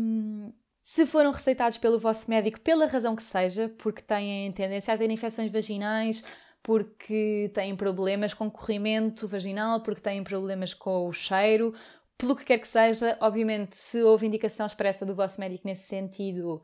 se 0.81 1.07
foram 1.07 1.31
receitados 1.31 1.79
pelo 1.79 1.97
vosso 1.99 2.29
médico 2.29 2.61
pela 2.61 2.87
razão 2.87 3.15
que 3.15 3.23
seja, 3.23 3.69
porque 3.79 4.03
têm 4.03 4.51
tendência 4.51 4.93
a 4.93 4.99
ter 4.99 5.09
infecções 5.11 5.51
vaginais 5.51 6.25
porque 6.63 7.51
têm 7.53 7.75
problemas 7.75 8.35
com 8.35 8.51
corrimento 8.51 9.27
vaginal, 9.27 9.83
porque 9.83 10.01
têm 10.01 10.23
problemas 10.23 10.73
com 10.73 11.09
o 11.09 11.13
cheiro, 11.13 11.75
pelo 12.17 12.37
que 12.37 12.45
quer 12.45 12.59
que 12.59 12.69
seja, 12.69 13.19
obviamente, 13.21 13.77
se 13.77 14.01
houve 14.03 14.27
indicação 14.27 14.65
expressa 14.65 15.05
do 15.05 15.15
vosso 15.15 15.41
médico 15.41 15.67
nesse 15.67 15.87
sentido, 15.89 16.63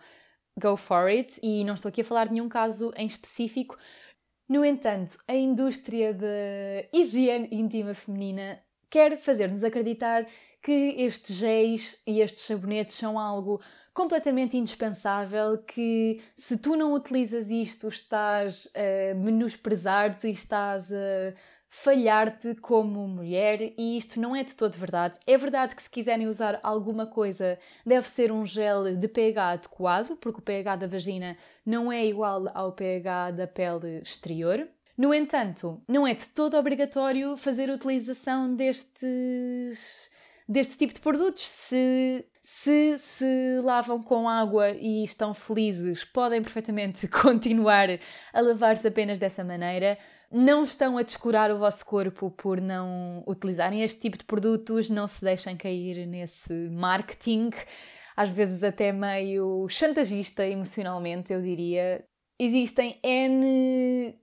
go 0.57 0.76
for 0.76 1.09
it. 1.09 1.38
E 1.42 1.64
não 1.64 1.74
estou 1.74 1.88
aqui 1.88 2.03
a 2.03 2.05
falar 2.05 2.26
de 2.26 2.34
nenhum 2.34 2.49
caso 2.49 2.92
em 2.96 3.07
específico. 3.07 3.76
No 4.49 4.64
entanto, 4.64 5.18
a 5.26 5.34
indústria 5.34 6.14
da 6.14 6.26
higiene 6.92 7.49
íntima 7.51 7.92
feminina 7.92 8.62
quer 8.88 9.18
fazer-nos 9.18 9.64
acreditar 9.64 10.26
que 10.62 10.94
estes 10.96 11.36
géis 11.36 12.03
e 12.07 12.20
estes 12.20 12.44
sabonetes 12.44 12.94
são 12.94 13.18
algo 13.18 13.61
completamente 13.99 14.57
indispensável 14.57 15.59
que 15.59 16.20
se 16.36 16.57
tu 16.57 16.76
não 16.76 16.94
utilizas 16.94 17.51
isto 17.51 17.88
estás 17.88 18.70
a 18.72 19.12
menosprezar-te, 19.16 20.30
estás 20.30 20.92
a 20.92 21.34
falhar-te 21.68 22.55
como 22.55 23.09
mulher 23.09 23.61
e 23.76 23.96
isto 23.96 24.20
não 24.20 24.36
é 24.36 24.44
de 24.44 24.55
todo 24.55 24.78
verdade. 24.78 25.18
É 25.26 25.36
verdade 25.36 25.74
que 25.74 25.82
se 25.82 25.90
quiserem 25.90 26.28
usar 26.28 26.61
alguma 26.62 27.07
coisa 27.07 27.59
deve 27.84 28.07
ser 28.07 28.30
um 28.30 28.46
gel 28.46 28.94
de 28.96 29.09
pH 29.09 29.51
adequado, 29.51 30.16
porque 30.18 30.38
o 30.38 30.42
pH 30.42 30.76
da 30.76 30.86
vagina 30.86 31.36
não 31.66 31.90
é 31.90 32.07
igual 32.07 32.49
ao 32.55 32.70
pH 32.70 33.32
da 33.32 33.49
pele 33.49 33.99
exterior. 34.01 34.68
No 34.96 35.12
entanto, 35.12 35.82
não 35.88 36.07
é 36.07 36.14
de 36.14 36.28
todo 36.28 36.57
obrigatório 36.57 37.36
fazer 37.36 37.68
utilização 37.68 38.55
destes 38.55 40.09
deste 40.49 40.78
tipo 40.78 40.94
de 40.94 41.01
produtos. 41.01 41.42
Se 41.42 42.24
se 42.40 42.99
se 42.99 43.61
lavam 43.62 44.03
com 44.03 44.26
água 44.26 44.70
e 44.70 45.05
estão 45.05 45.34
felizes, 45.34 46.03
podem 46.03 46.40
perfeitamente 46.40 47.07
continuar 47.22 47.88
a 48.32 48.40
lavar-se 48.40 48.88
apenas 48.88 49.18
dessa 49.18 49.44
maneira. 49.44 49.99
Não 50.32 50.64
estão 50.64 50.96
a 50.96 51.03
descurar 51.03 51.51
o 51.51 51.59
vosso 51.59 51.84
corpo 51.84 52.30
por 52.30 52.61
não 52.61 53.22
utilizarem 53.26 53.82
este 53.82 54.01
tipo 54.01 54.16
de 54.16 54.24
produtos, 54.24 54.88
não 54.88 55.07
se 55.07 55.22
deixem 55.22 55.57
cair 55.57 56.07
nesse 56.07 56.53
marketing, 56.70 57.51
às 58.16 58.30
vezes 58.30 58.62
até 58.62 58.92
meio 58.92 59.66
chantagista 59.68 60.46
emocionalmente, 60.46 61.32
eu 61.32 61.42
diria. 61.42 62.05
Existem 62.38 62.99
N 63.03 64.14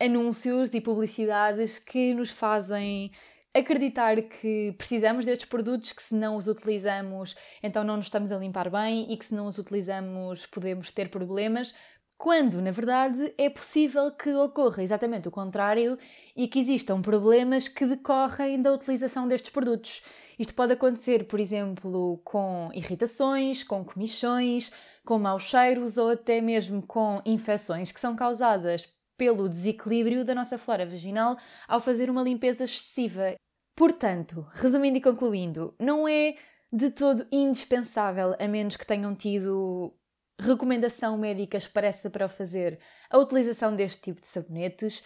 anúncios 0.00 0.68
e 0.72 0.80
publicidades 0.80 1.78
que 1.78 2.14
nos 2.14 2.30
fazem 2.30 3.10
acreditar 3.54 4.20
que 4.22 4.74
precisamos 4.76 5.26
destes 5.26 5.48
produtos, 5.48 5.92
que 5.92 6.02
se 6.02 6.14
não 6.14 6.36
os 6.36 6.48
utilizamos, 6.48 7.34
então 7.62 7.82
não 7.82 7.96
nos 7.96 8.06
estamos 8.06 8.30
a 8.30 8.38
limpar 8.38 8.70
bem 8.70 9.12
e 9.12 9.16
que 9.16 9.24
se 9.24 9.34
não 9.34 9.46
os 9.46 9.58
utilizamos 9.58 10.46
podemos 10.46 10.90
ter 10.90 11.08
problemas, 11.08 11.74
quando 12.16 12.60
na 12.60 12.72
verdade 12.72 13.32
é 13.38 13.48
possível 13.48 14.10
que 14.10 14.34
ocorra 14.34 14.82
exatamente 14.82 15.28
o 15.28 15.30
contrário 15.30 15.96
e 16.36 16.48
que 16.48 16.58
existam 16.58 17.00
problemas 17.00 17.68
que 17.68 17.86
decorrem 17.86 18.60
da 18.60 18.72
utilização 18.72 19.28
destes 19.28 19.50
produtos. 19.50 20.02
Isto 20.38 20.54
pode 20.54 20.72
acontecer, 20.72 21.26
por 21.26 21.40
exemplo, 21.40 22.20
com 22.24 22.70
irritações, 22.74 23.64
com 23.64 23.84
comichões, 23.84 24.72
com 25.04 25.18
maus 25.18 25.44
cheiros 25.44 25.96
ou 25.96 26.10
até 26.10 26.40
mesmo 26.40 26.82
com 26.82 27.20
infecções 27.24 27.90
que 27.90 28.00
são 28.00 28.14
causadas 28.14 28.88
pelo 29.18 29.48
desequilíbrio 29.48 30.24
da 30.24 30.34
nossa 30.34 30.56
flora 30.56 30.86
vaginal 30.86 31.36
ao 31.66 31.80
fazer 31.80 32.08
uma 32.08 32.22
limpeza 32.22 32.64
excessiva. 32.64 33.34
Portanto, 33.76 34.46
resumindo 34.52 34.96
e 34.96 35.02
concluindo, 35.02 35.74
não 35.78 36.08
é 36.08 36.36
de 36.72 36.90
todo 36.90 37.26
indispensável, 37.30 38.34
a 38.38 38.48
menos 38.48 38.76
que 38.76 38.86
tenham 38.86 39.14
tido 39.14 39.92
recomendação 40.40 41.18
médica 41.18 41.58
expressa 41.58 42.08
para 42.08 42.26
o 42.26 42.28
fazer, 42.28 42.78
a 43.10 43.18
utilização 43.18 43.74
deste 43.74 44.02
tipo 44.02 44.20
de 44.20 44.28
sabonetes 44.28 45.04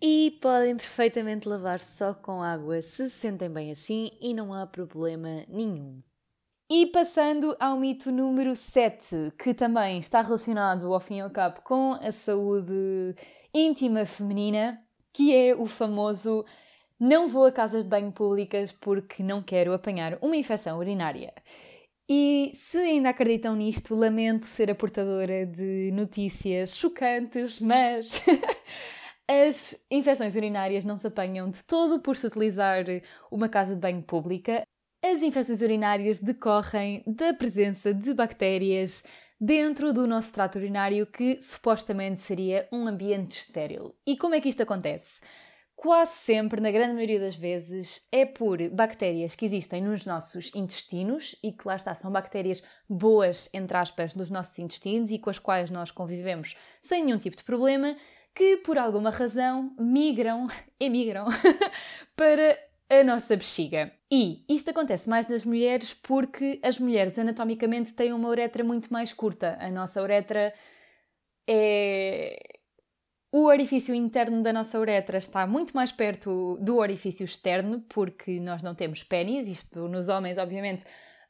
e 0.00 0.38
podem 0.40 0.76
perfeitamente 0.76 1.48
lavar 1.48 1.80
só 1.80 2.14
com 2.14 2.42
água 2.42 2.80
se 2.80 3.10
se 3.10 3.18
sentem 3.18 3.50
bem 3.50 3.72
assim 3.72 4.12
e 4.20 4.32
não 4.32 4.54
há 4.54 4.66
problema 4.66 5.44
nenhum. 5.48 6.00
E 6.70 6.86
passando 6.86 7.56
ao 7.58 7.78
mito 7.78 8.12
número 8.12 8.54
7, 8.54 9.32
que 9.38 9.54
também 9.54 9.98
está 9.98 10.20
relacionado 10.20 10.92
ao 10.92 11.00
fim 11.00 11.16
e 11.16 11.20
ao 11.20 11.30
cabo 11.30 11.62
com 11.62 11.94
a 11.94 12.12
saúde 12.12 13.16
íntima 13.54 14.04
feminina, 14.04 14.82
que 15.12 15.34
é 15.34 15.54
o 15.54 15.66
famoso 15.66 16.44
não 16.98 17.28
vou 17.28 17.44
a 17.44 17.52
casas 17.52 17.84
de 17.84 17.90
banho 17.90 18.10
públicas 18.10 18.72
porque 18.72 19.22
não 19.22 19.42
quero 19.42 19.72
apanhar 19.72 20.18
uma 20.20 20.36
infecção 20.36 20.78
urinária. 20.78 21.32
E 22.08 22.50
se 22.54 22.78
ainda 22.78 23.10
acreditam 23.10 23.54
nisto, 23.54 23.94
lamento 23.94 24.46
ser 24.46 24.70
a 24.70 24.74
portadora 24.74 25.44
de 25.46 25.92
notícias 25.92 26.74
chocantes, 26.76 27.60
mas 27.60 28.22
as 29.28 29.84
infecções 29.90 30.34
urinárias 30.34 30.84
não 30.84 30.96
se 30.96 31.06
apanham 31.06 31.50
de 31.50 31.62
todo 31.62 32.00
por 32.00 32.16
se 32.16 32.26
utilizar 32.26 32.84
uma 33.30 33.48
casa 33.48 33.74
de 33.74 33.80
banho 33.80 34.02
pública. 34.02 34.62
As 35.04 35.22
infecções 35.22 35.60
urinárias 35.60 36.18
decorrem 36.18 37.04
da 37.06 37.32
presença 37.34 37.94
de 37.94 38.12
bactérias 38.14 39.04
dentro 39.40 39.92
do 39.92 40.06
nosso 40.06 40.32
trato 40.32 40.56
urinário, 40.58 41.06
que 41.06 41.40
supostamente 41.40 42.20
seria 42.20 42.68
um 42.72 42.86
ambiente 42.86 43.38
estéril. 43.38 43.94
E 44.06 44.16
como 44.16 44.34
é 44.34 44.40
que 44.40 44.48
isto 44.48 44.62
acontece? 44.62 45.20
quase 45.78 46.10
sempre, 46.10 46.60
na 46.60 46.72
grande 46.72 46.94
maioria 46.94 47.20
das 47.20 47.36
vezes, 47.36 48.08
é 48.10 48.26
por 48.26 48.58
bactérias 48.70 49.36
que 49.36 49.44
existem 49.44 49.80
nos 49.80 50.04
nossos 50.04 50.50
intestinos 50.52 51.36
e 51.40 51.52
que 51.52 51.68
lá 51.68 51.76
está, 51.76 51.94
são 51.94 52.10
bactérias 52.10 52.64
boas, 52.88 53.48
entre 53.54 53.76
aspas, 53.76 54.16
nos 54.16 54.28
nossos 54.28 54.58
intestinos 54.58 55.12
e 55.12 55.20
com 55.20 55.30
as 55.30 55.38
quais 55.38 55.70
nós 55.70 55.92
convivemos 55.92 56.56
sem 56.82 57.04
nenhum 57.04 57.16
tipo 57.16 57.36
de 57.36 57.44
problema, 57.44 57.94
que 58.34 58.56
por 58.56 58.76
alguma 58.76 59.10
razão 59.10 59.72
migram, 59.78 60.48
emigram 60.80 61.26
para 62.16 62.58
a 62.90 63.04
nossa 63.04 63.36
bexiga. 63.36 63.92
E 64.10 64.44
isto 64.48 64.70
acontece 64.70 65.08
mais 65.08 65.28
nas 65.28 65.44
mulheres 65.44 65.92
porque 65.94 66.58
as 66.62 66.78
mulheres 66.78 67.18
anatomicamente 67.18 67.92
têm 67.92 68.12
uma 68.12 68.28
uretra 68.28 68.64
muito 68.64 68.92
mais 68.92 69.12
curta. 69.12 69.56
A 69.60 69.70
nossa 69.70 70.02
uretra 70.02 70.54
é 71.46 72.58
o 73.30 73.44
orifício 73.44 73.94
interno 73.94 74.42
da 74.42 74.52
nossa 74.54 74.78
uretra 74.78 75.18
está 75.18 75.46
muito 75.46 75.76
mais 75.76 75.92
perto 75.92 76.56
do 76.62 76.76
orifício 76.78 77.24
externo, 77.24 77.84
porque 77.88 78.40
nós 78.40 78.62
não 78.62 78.74
temos 78.74 79.02
pênis. 79.02 79.46
Isto 79.46 79.86
nos 79.86 80.08
homens, 80.08 80.38
obviamente, 80.38 80.84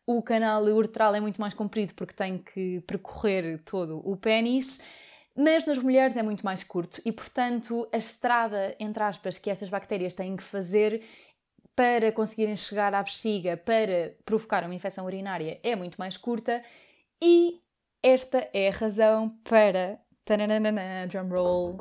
o 0.06 0.22
canal 0.22 0.62
uretral 0.62 1.14
é 1.16 1.20
muito 1.20 1.40
mais 1.40 1.54
comprido 1.54 1.94
porque 1.94 2.14
tem 2.14 2.38
que 2.38 2.80
percorrer 2.86 3.60
todo 3.64 4.00
o 4.08 4.16
pênis. 4.16 4.80
Mas 5.36 5.66
nas 5.66 5.78
mulheres 5.78 6.16
é 6.16 6.22
muito 6.22 6.44
mais 6.44 6.64
curto 6.64 7.00
e, 7.04 7.12
portanto, 7.12 7.88
a 7.92 7.96
estrada, 7.96 8.74
entre 8.78 9.02
aspas, 9.02 9.38
que 9.38 9.50
estas 9.50 9.68
bactérias 9.68 10.14
têm 10.14 10.36
que 10.36 10.42
fazer 10.42 11.02
para 11.78 12.10
conseguirem 12.10 12.56
chegar 12.56 12.92
à 12.92 13.00
bexiga 13.00 13.56
para 13.56 14.12
provocar 14.24 14.64
uma 14.64 14.74
infecção 14.74 15.06
urinária 15.06 15.60
é 15.62 15.76
muito 15.76 15.94
mais 15.94 16.16
curta 16.16 16.60
e 17.22 17.60
esta 18.02 18.50
é 18.52 18.66
a 18.66 18.72
razão 18.72 19.28
para 19.44 20.00
drum 21.08 21.28
roll, 21.28 21.80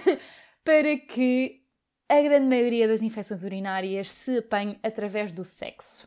para 0.62 0.98
que 0.98 1.62
a 2.10 2.20
grande 2.20 2.44
maioria 2.44 2.86
das 2.86 3.00
infecções 3.00 3.42
urinárias 3.42 4.10
se 4.10 4.36
apanhe 4.36 4.78
através 4.82 5.32
do 5.32 5.46
sexo. 5.46 6.06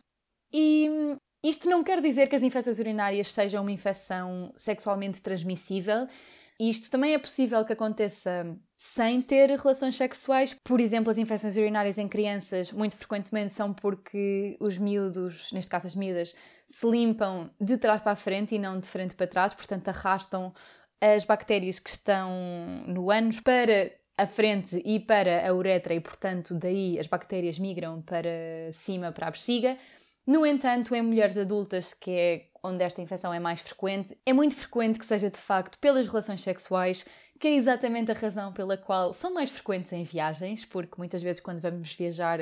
E 0.54 1.18
isto 1.44 1.68
não 1.68 1.84
quer 1.84 2.02
dizer 2.02 2.30
que 2.30 2.36
as 2.36 2.44
infecções 2.44 2.78
urinárias 2.78 3.32
sejam 3.32 3.64
uma 3.64 3.72
infecção 3.72 4.54
sexualmente 4.56 5.20
transmissível. 5.20 6.08
Isto 6.60 6.90
também 6.90 7.14
é 7.14 7.18
possível 7.18 7.66
que 7.66 7.74
aconteça 7.74 8.58
sem 8.78 9.22
ter 9.22 9.50
relações 9.50 9.96
sexuais. 9.96 10.54
Por 10.54 10.80
exemplo, 10.80 11.12
as 11.12 11.18
infecções 11.18 11.58
urinárias 11.58 11.98
em 11.98 12.08
crianças 12.08 12.72
muito 12.72 12.96
frequentemente 12.96 13.54
são 13.54 13.74
porque 13.74 14.56
os 14.60 14.78
miúdos, 14.78 15.52
neste 15.52 15.70
caso 15.70 15.88
as 15.88 15.96
miúdas, 15.96 16.34
se 16.66 16.90
limpam 16.90 17.50
de 17.60 17.78
trás 17.78 18.02
para 18.02 18.14
a 18.14 18.16
frente 18.16 18.56
e 18.56 18.60
não 18.60 18.80
de 18.80 18.88
frente 18.88 19.16
para 19.16 19.28
trás, 19.28 19.54
portanto 19.54 19.90
arrastam 19.90 20.54
as 21.02 21.26
bactérias 21.26 21.78
que 21.78 21.90
estão 21.90 22.32
no 22.88 23.12
ânus 23.12 23.40
para 23.42 23.92
a 24.18 24.26
frente 24.26 24.82
e 24.86 25.00
para 25.00 25.48
a 25.48 25.54
uretra 25.54 25.94
e, 25.94 26.00
portanto, 26.00 26.54
daí 26.56 26.98
as 26.98 27.08
bactérias 27.08 27.60
migram 27.60 28.02
para 28.02 28.72
cima, 28.72 29.12
para 29.12 29.28
a 29.28 29.32
bexiga. 29.32 29.78
No 30.26 30.46
entanto, 30.46 30.96
em 30.96 31.02
mulheres 31.02 31.38
adultas, 31.38 31.94
que 31.94 32.12
é 32.12 32.46
onde 32.66 32.84
esta 32.84 33.02
infecção 33.02 33.34
é 33.34 33.40
mais 33.40 33.62
frequente, 33.62 34.18
é 34.26 34.34
muito 34.34 34.56
frequente 34.56 35.00
que 35.00 35.06
seja 35.06 35.30
de 35.30 35.38
facto 35.38 35.78
pelas 35.80 36.06
relações 36.08 36.42
sexuais, 36.42 37.06
que 37.40 37.48
é 37.48 37.56
exatamente 37.56 38.12
a 38.12 38.14
razão 38.14 38.52
pela 38.52 38.78
qual 38.78 39.14
são 39.14 39.34
mais 39.34 39.50
frequentes 39.50 39.92
em 39.94 40.04
viagens, 40.04 40.66
porque 40.66 40.96
muitas 40.98 41.22
vezes 41.22 41.42
quando 41.42 41.62
vamos 41.62 41.94
viajar 41.94 42.40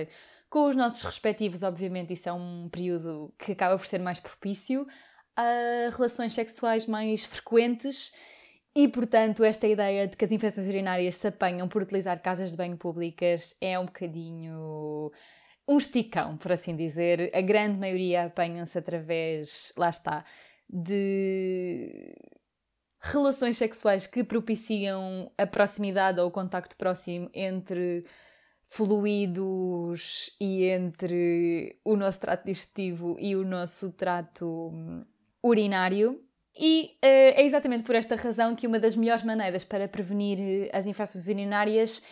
com 0.50 0.70
os 0.70 0.76
nossos 0.76 1.02
respectivos, 1.02 1.64
obviamente 1.64 2.14
isso 2.14 2.30
é 2.30 2.34
um 2.34 2.70
período 2.70 3.34
que 3.40 3.54
acaba 3.54 3.78
por 3.78 3.86
ser 3.88 4.00
mais 4.00 4.20
propício 4.20 4.88
a 5.36 5.90
relações 5.92 6.34
sexuais 6.34 6.86
mais 6.86 7.26
frequentes. 7.26 8.14
E, 8.76 8.88
portanto, 8.88 9.44
esta 9.44 9.68
ideia 9.68 10.08
de 10.08 10.18
que 10.18 10.26
as 10.26 10.32
infecções 10.32 10.68
urinárias 10.68 11.16
se 11.16 11.28
apanham 11.28 11.68
por 11.68 11.82
utilizar 11.82 12.20
casas 12.22 12.52
de 12.52 12.58
banho 12.58 12.78
públicas 12.78 13.56
é 13.62 13.78
um 13.78 13.86
bocadinho 13.86 15.12
um 15.68 15.78
esticão, 15.78 16.38
por 16.38 16.52
assim 16.52 16.76
dizer. 16.76 17.32
A 17.34 17.42
grande 17.42 17.80
maioria 17.80 18.26
apanham-se 18.26 18.78
através, 18.78 19.74
lá 19.78 19.90
está, 19.90 20.26
de 20.70 22.16
relações 23.02 23.58
sexuais 23.58 24.08
que 24.08 24.24
propiciam 24.24 25.32
a 25.38 25.46
proximidade 25.46 26.20
ou 26.20 26.28
o 26.28 26.32
contacto 26.32 26.78
próximo 26.78 27.30
entre 27.34 28.06
fluidos 28.66 30.36
e 30.40 30.64
entre 30.64 31.78
o 31.84 31.96
nosso 31.96 32.22
trato 32.22 32.46
digestivo 32.46 33.18
e 33.20 33.36
o 33.36 33.46
nosso 33.46 33.92
trato 33.92 34.72
urinário. 35.44 36.24
E 36.56 36.98
uh, 37.04 37.36
é 37.36 37.44
exatamente 37.44 37.84
por 37.84 37.96
esta 37.96 38.16
razão 38.16 38.56
que 38.56 38.66
uma 38.66 38.80
das 38.80 38.96
melhores 38.96 39.24
maneiras 39.24 39.66
para 39.66 39.88
prevenir 39.88 40.40
eh, 40.40 40.70
as 40.72 40.86
infecções 40.86 41.28
urinárias 41.28 42.04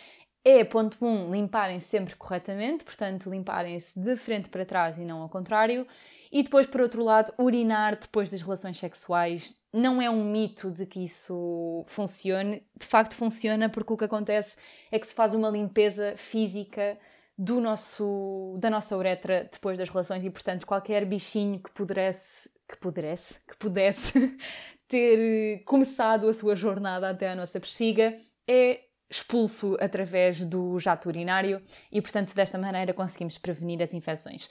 é, 0.44 0.64
ponto 0.64 0.96
1, 1.00 1.06
um, 1.06 1.32
limparem-se 1.32 1.86
sempre 1.86 2.16
corretamente, 2.16 2.84
portanto, 2.84 3.30
limparem-se 3.30 3.98
de 3.98 4.16
frente 4.16 4.50
para 4.50 4.64
trás 4.64 4.98
e 4.98 5.04
não 5.04 5.22
ao 5.22 5.28
contrário. 5.28 5.86
E 6.32 6.42
depois, 6.42 6.66
por 6.66 6.80
outro 6.80 7.04
lado, 7.04 7.32
urinar 7.38 7.96
depois 7.96 8.30
das 8.30 8.42
relações 8.42 8.78
sexuais 8.78 9.56
não 9.72 10.02
é 10.02 10.10
um 10.10 10.24
mito 10.24 10.70
de 10.70 10.84
que 10.86 11.04
isso 11.04 11.84
funcione. 11.86 12.66
De 12.76 12.86
facto, 12.86 13.14
funciona 13.14 13.68
porque 13.68 13.92
o 13.92 13.96
que 13.96 14.04
acontece 14.04 14.56
é 14.90 14.98
que 14.98 15.06
se 15.06 15.14
faz 15.14 15.34
uma 15.34 15.50
limpeza 15.50 16.14
física 16.16 16.98
do 17.38 17.60
nosso, 17.60 18.56
da 18.58 18.68
nossa 18.70 18.96
uretra 18.96 19.48
depois 19.50 19.78
das 19.78 19.88
relações 19.88 20.24
e, 20.24 20.30
portanto, 20.30 20.66
qualquer 20.66 21.04
bichinho 21.04 21.60
que 21.60 21.70
pudesse 21.70 22.50
que 22.68 22.78
pudesse, 22.78 23.38
que 23.46 23.56
pudesse 23.58 24.36
ter 24.88 25.62
começado 25.64 26.26
a 26.26 26.32
sua 26.32 26.56
jornada 26.56 27.10
até 27.10 27.30
à 27.30 27.36
nossa 27.36 27.60
bexiga 27.60 28.16
é 28.48 28.80
expulso 29.12 29.76
através 29.78 30.44
do 30.44 30.78
jato 30.78 31.08
urinário 31.08 31.62
e, 31.90 32.00
portanto, 32.00 32.34
desta 32.34 32.56
maneira 32.56 32.94
conseguimos 32.94 33.36
prevenir 33.36 33.82
as 33.82 33.92
infecções. 33.92 34.48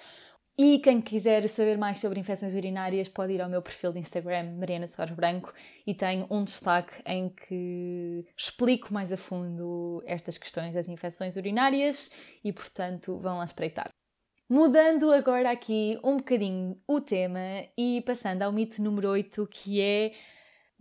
E 0.58 0.80
quem 0.80 1.02
quiser 1.02 1.48
saber 1.48 1.78
mais 1.78 1.98
sobre 2.00 2.20
infecções 2.20 2.54
urinárias 2.54 3.10
pode 3.10 3.34
ir 3.34 3.42
ao 3.42 3.50
meu 3.50 3.62
perfil 3.62 3.92
de 3.92 4.00
Instagram, 4.00 4.52
Mariana 4.58 4.86
Soares 4.86 5.16
Branco, 5.16 5.54
e 5.88 5.94
tenho 5.94 6.28
um 6.30 6.44
destaque 6.44 7.02
em 7.06 7.30
que 7.30 8.26
explico 8.38 8.94
mais 8.94 9.12
a 9.12 9.18
fundo 9.18 10.04
estas 10.06 10.38
questões 10.38 10.74
das 10.74 10.88
infecções 10.88 11.36
urinárias 11.36 12.12
e, 12.44 12.54
portanto, 12.54 13.18
vão 13.18 13.38
lá 13.38 13.46
espreitar. 13.46 13.90
Mudando 14.48 15.12
agora 15.12 15.50
aqui 15.50 15.98
um 16.04 16.18
bocadinho 16.18 16.78
o 16.86 17.00
tema 17.00 17.40
e 17.78 18.04
passando 18.06 18.44
ao 18.44 18.52
mito 18.52 18.82
número 18.84 19.10
8, 19.10 19.48
que 19.48 19.80
é 19.80 20.12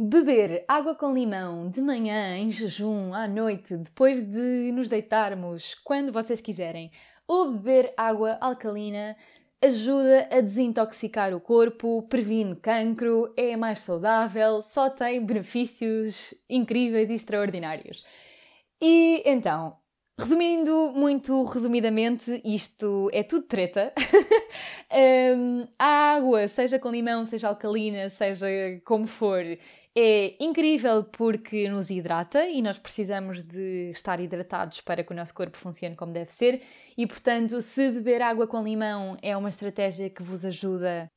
beber 0.03 0.64
água 0.66 0.94
com 0.94 1.12
limão 1.12 1.68
de 1.68 1.82
manhã, 1.82 2.34
em 2.38 2.51
jejum, 2.51 3.12
à 3.12 3.28
noite, 3.28 3.76
depois 3.76 4.22
de 4.22 4.72
nos 4.72 4.88
deitarmos, 4.88 5.74
quando 5.84 6.11
vocês 6.11 6.40
quiserem, 6.40 6.90
ou 7.28 7.53
beber 7.53 7.92
água 7.98 8.38
alcalina 8.40 9.14
ajuda 9.62 10.26
a 10.32 10.40
desintoxicar 10.40 11.34
o 11.34 11.40
corpo, 11.40 12.03
previne 12.09 12.57
cancro, 12.57 13.30
é 13.36 13.59
mais 13.59 13.80
saudável, 13.80 14.62
só 14.62 14.88
tem 14.88 15.22
benefícios 15.22 16.32
incríveis 16.48 17.11
e 17.11 17.14
extraordinários. 17.14 18.03
E 18.80 19.22
então, 19.26 19.76
Resumindo 20.20 20.92
muito 20.94 21.44
resumidamente, 21.44 22.42
isto 22.44 23.09
é 23.11 23.22
tudo 23.22 23.46
treta. 23.46 23.90
um, 24.93 25.68
a 25.78 26.14
água, 26.14 26.49
seja 26.49 26.78
com 26.78 26.91
limão, 26.91 27.24
seja 27.24 27.49
alcalina, 27.49 28.11
seja 28.11 28.47
como 28.84 29.07
for, 29.07 29.45
é 29.97 30.36
incrível 30.41 31.05
porque 31.05 31.68
nos 31.68 31.91
hidrata 31.91 32.47
e 32.49 32.62
nós 32.62 32.78
precisamos 32.78 33.43
de 33.43 33.91
estar 33.91 34.20
hidratados 34.20 34.80
para 34.80 35.03
que 35.03 35.12
o 35.12 35.16
nosso 35.16 35.34
corpo 35.34 35.57
funcione 35.57 35.97
como 35.97 36.12
deve 36.12 36.32
ser. 36.32 36.62
E 36.97 37.07
portanto, 37.07 37.61
se 37.61 37.91
beber 37.91 38.22
água 38.22 38.47
com 38.47 38.62
limão 38.62 39.16
é 39.22 39.36
uma 39.36 39.49
estratégia 39.49 40.11
que 40.11 40.22
vos 40.22 40.45
ajuda 40.45 41.11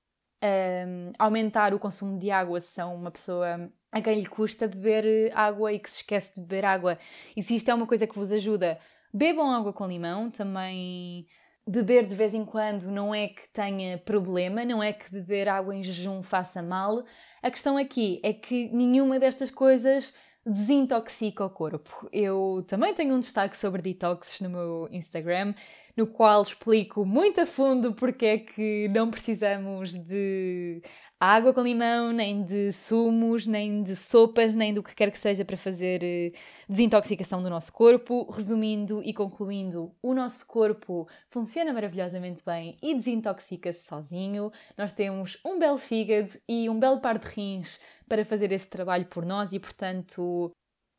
a 1.17 1.25
aumentar 1.25 1.73
o 1.73 1.79
consumo 1.79 2.17
de 2.19 2.29
água 2.29 2.59
se 2.59 2.73
são 2.73 2.93
uma 2.95 3.09
pessoa 3.11 3.71
a 3.91 4.01
quem 4.01 4.19
lhe 4.19 4.25
custa 4.25 4.67
beber 4.67 5.31
água 5.33 5.71
e 5.71 5.79
que 5.79 5.89
se 5.89 5.97
esquece 5.97 6.33
de 6.35 6.41
beber 6.41 6.65
água. 6.65 6.97
E 7.37 7.41
se 7.43 7.55
isto 7.55 7.69
é 7.69 7.73
uma 7.73 7.87
coisa 7.87 8.07
que 8.07 8.15
vos 8.15 8.31
ajuda, 8.31 8.79
bebam 9.13 9.51
água 9.51 9.71
com 9.71 9.87
limão, 9.87 10.29
também 10.29 11.27
beber 11.65 12.05
de 12.05 12.15
vez 12.15 12.33
em 12.33 12.43
quando 12.45 12.83
não 12.83 13.13
é 13.15 13.27
que 13.27 13.47
tenha 13.49 13.97
problema, 13.97 14.65
não 14.65 14.83
é 14.83 14.91
que 14.91 15.11
beber 15.11 15.47
água 15.47 15.75
em 15.75 15.83
jejum 15.83 16.21
faça 16.21 16.61
mal. 16.61 17.03
A 17.41 17.49
questão 17.49 17.77
aqui 17.77 18.19
é 18.23 18.33
que 18.33 18.69
nenhuma 18.69 19.19
destas 19.19 19.49
coisas 19.49 20.13
desintoxica 20.45 21.45
o 21.45 21.49
corpo. 21.49 22.07
Eu 22.11 22.63
também 22.67 22.93
tenho 22.93 23.15
um 23.15 23.19
destaque 23.19 23.57
sobre 23.57 23.81
detoxes 23.81 24.41
no 24.41 24.49
meu 24.49 24.87
Instagram 24.91 25.53
no 25.95 26.07
qual 26.07 26.41
explico 26.41 27.05
muito 27.05 27.41
a 27.41 27.45
fundo 27.45 27.93
porque 27.93 28.25
é 28.25 28.37
que 28.39 28.87
não 28.89 29.11
precisamos 29.11 29.95
de 29.95 30.81
água 31.19 31.53
com 31.53 31.61
limão, 31.61 32.11
nem 32.11 32.43
de 32.43 32.71
sumos, 32.73 33.45
nem 33.45 33.83
de 33.83 33.95
sopas, 33.95 34.55
nem 34.55 34.73
do 34.73 34.81
que 34.81 34.95
quer 34.95 35.11
que 35.11 35.17
seja 35.17 35.45
para 35.45 35.55
fazer 35.55 36.03
eh, 36.03 36.31
desintoxicação 36.67 37.41
do 37.41 37.49
nosso 37.49 37.71
corpo. 37.71 38.29
Resumindo 38.29 39.01
e 39.03 39.13
concluindo, 39.13 39.93
o 40.01 40.13
nosso 40.13 40.45
corpo 40.47 41.07
funciona 41.29 41.71
maravilhosamente 41.71 42.43
bem 42.43 42.75
e 42.81 42.95
desintoxica-se 42.95 43.85
sozinho. 43.85 44.51
Nós 44.77 44.91
temos 44.91 45.39
um 45.45 45.59
belo 45.59 45.77
fígado 45.77 46.31
e 46.49 46.69
um 46.69 46.79
belo 46.79 46.99
par 46.99 47.19
de 47.19 47.27
rins 47.27 47.79
para 48.13 48.23
fazer 48.23 48.51
esse 48.51 48.67
trabalho 48.67 49.07
por 49.07 49.25
nós 49.25 49.53
e, 49.53 49.59
portanto, 49.59 50.51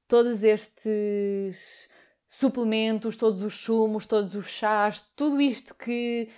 todos 0.08 0.42
estes 0.42 1.88
suplementos, 2.26 3.16
todos 3.16 3.40
os 3.40 3.54
sumos, 3.54 4.04
todos 4.04 4.34
os 4.34 4.48
chás, 4.48 5.00
tudo 5.14 5.40
isto 5.40 5.76
que 5.76 6.28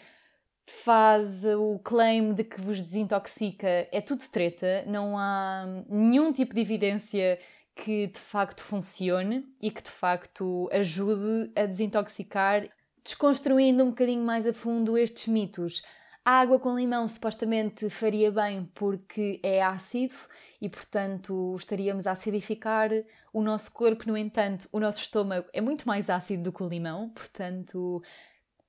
faz 0.66 1.46
o 1.46 1.78
claim 1.78 2.34
de 2.34 2.44
que 2.44 2.60
vos 2.60 2.82
desintoxica 2.82 3.88
é 3.90 4.02
tudo 4.02 4.22
treta, 4.30 4.84
não 4.86 5.16
há 5.16 5.64
nenhum 5.88 6.30
tipo 6.30 6.54
de 6.54 6.60
evidência 6.60 7.38
que 7.74 8.08
de 8.08 8.20
facto 8.20 8.62
funcione 8.62 9.50
e 9.62 9.70
que 9.70 9.82
de 9.82 9.90
facto 9.90 10.68
ajude 10.70 11.52
a 11.56 11.64
desintoxicar, 11.64 12.68
desconstruindo 13.02 13.82
um 13.82 13.88
bocadinho 13.88 14.22
mais 14.22 14.46
a 14.46 14.52
fundo 14.52 14.98
estes 14.98 15.26
mitos. 15.26 15.82
A 16.28 16.40
água 16.40 16.58
com 16.58 16.74
limão 16.76 17.06
supostamente 17.06 17.88
faria 17.88 18.32
bem 18.32 18.68
porque 18.74 19.38
é 19.44 19.62
ácido 19.62 20.16
e, 20.60 20.68
portanto, 20.68 21.54
estaríamos 21.56 22.04
a 22.04 22.10
acidificar 22.10 22.90
o 23.32 23.40
nosso 23.40 23.70
corpo. 23.72 24.08
No 24.08 24.16
entanto, 24.16 24.68
o 24.72 24.80
nosso 24.80 24.98
estômago 25.00 25.48
é 25.52 25.60
muito 25.60 25.86
mais 25.86 26.10
ácido 26.10 26.42
do 26.42 26.52
que 26.52 26.64
o 26.64 26.68
limão, 26.68 27.10
portanto, 27.10 28.02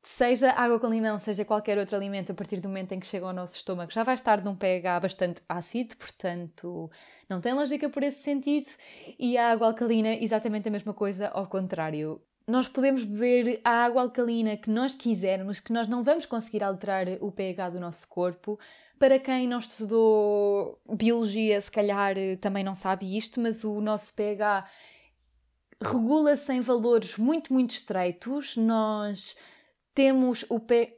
seja 0.03 0.51
água 0.51 0.79
com 0.79 0.87
limão, 0.87 1.17
seja 1.17 1.43
qualquer 1.45 1.79
outro 1.79 1.95
alimento, 1.95 2.31
a 2.31 2.35
partir 2.35 2.59
do 2.59 2.67
momento 2.67 2.91
em 2.93 2.99
que 2.99 3.07
chega 3.07 3.25
ao 3.25 3.33
nosso 3.33 3.55
estômago, 3.55 3.91
já 3.91 4.03
vai 4.03 4.15
estar 4.15 4.43
num 4.43 4.55
pH 4.55 4.99
bastante 4.99 5.41
ácido, 5.49 5.97
portanto, 5.97 6.91
não 7.29 7.41
tem 7.41 7.53
lógica 7.53 7.89
por 7.89 8.03
esse 8.03 8.21
sentido. 8.21 8.69
E 9.17 9.35
a 9.37 9.51
água 9.51 9.67
alcalina, 9.67 10.13
exatamente 10.13 10.67
a 10.67 10.71
mesma 10.71 10.93
coisa, 10.93 11.29
ao 11.29 11.47
contrário. 11.47 12.21
Nós 12.49 12.69
podemos 12.69 13.03
beber 13.03 13.59
a 13.61 13.83
água 13.83 14.03
alcalina 14.03 14.55
que 14.55 14.69
nós 14.69 14.95
quisermos, 14.95 15.59
que 15.59 15.73
nós 15.73 15.85
não 15.85 16.01
vamos 16.01 16.25
conseguir 16.25 16.63
alterar 16.63 17.05
o 17.19 17.29
pH 17.29 17.71
do 17.71 17.79
nosso 17.79 18.07
corpo. 18.07 18.57
Para 18.97 19.19
quem 19.19 19.45
não 19.45 19.59
estudou 19.59 20.79
biologia, 20.89 21.59
se 21.59 21.69
calhar 21.69 22.15
também 22.39 22.63
não 22.63 22.73
sabe 22.73 23.17
isto, 23.17 23.41
mas 23.41 23.65
o 23.65 23.81
nosso 23.81 24.13
pH 24.13 24.65
regula-se 25.83 26.53
em 26.53 26.61
valores 26.61 27.17
muito, 27.17 27.51
muito 27.51 27.71
estreitos. 27.71 28.55
Nós 28.55 29.35
temos 29.93 30.45
o 30.47 30.57
pé. 30.57 30.97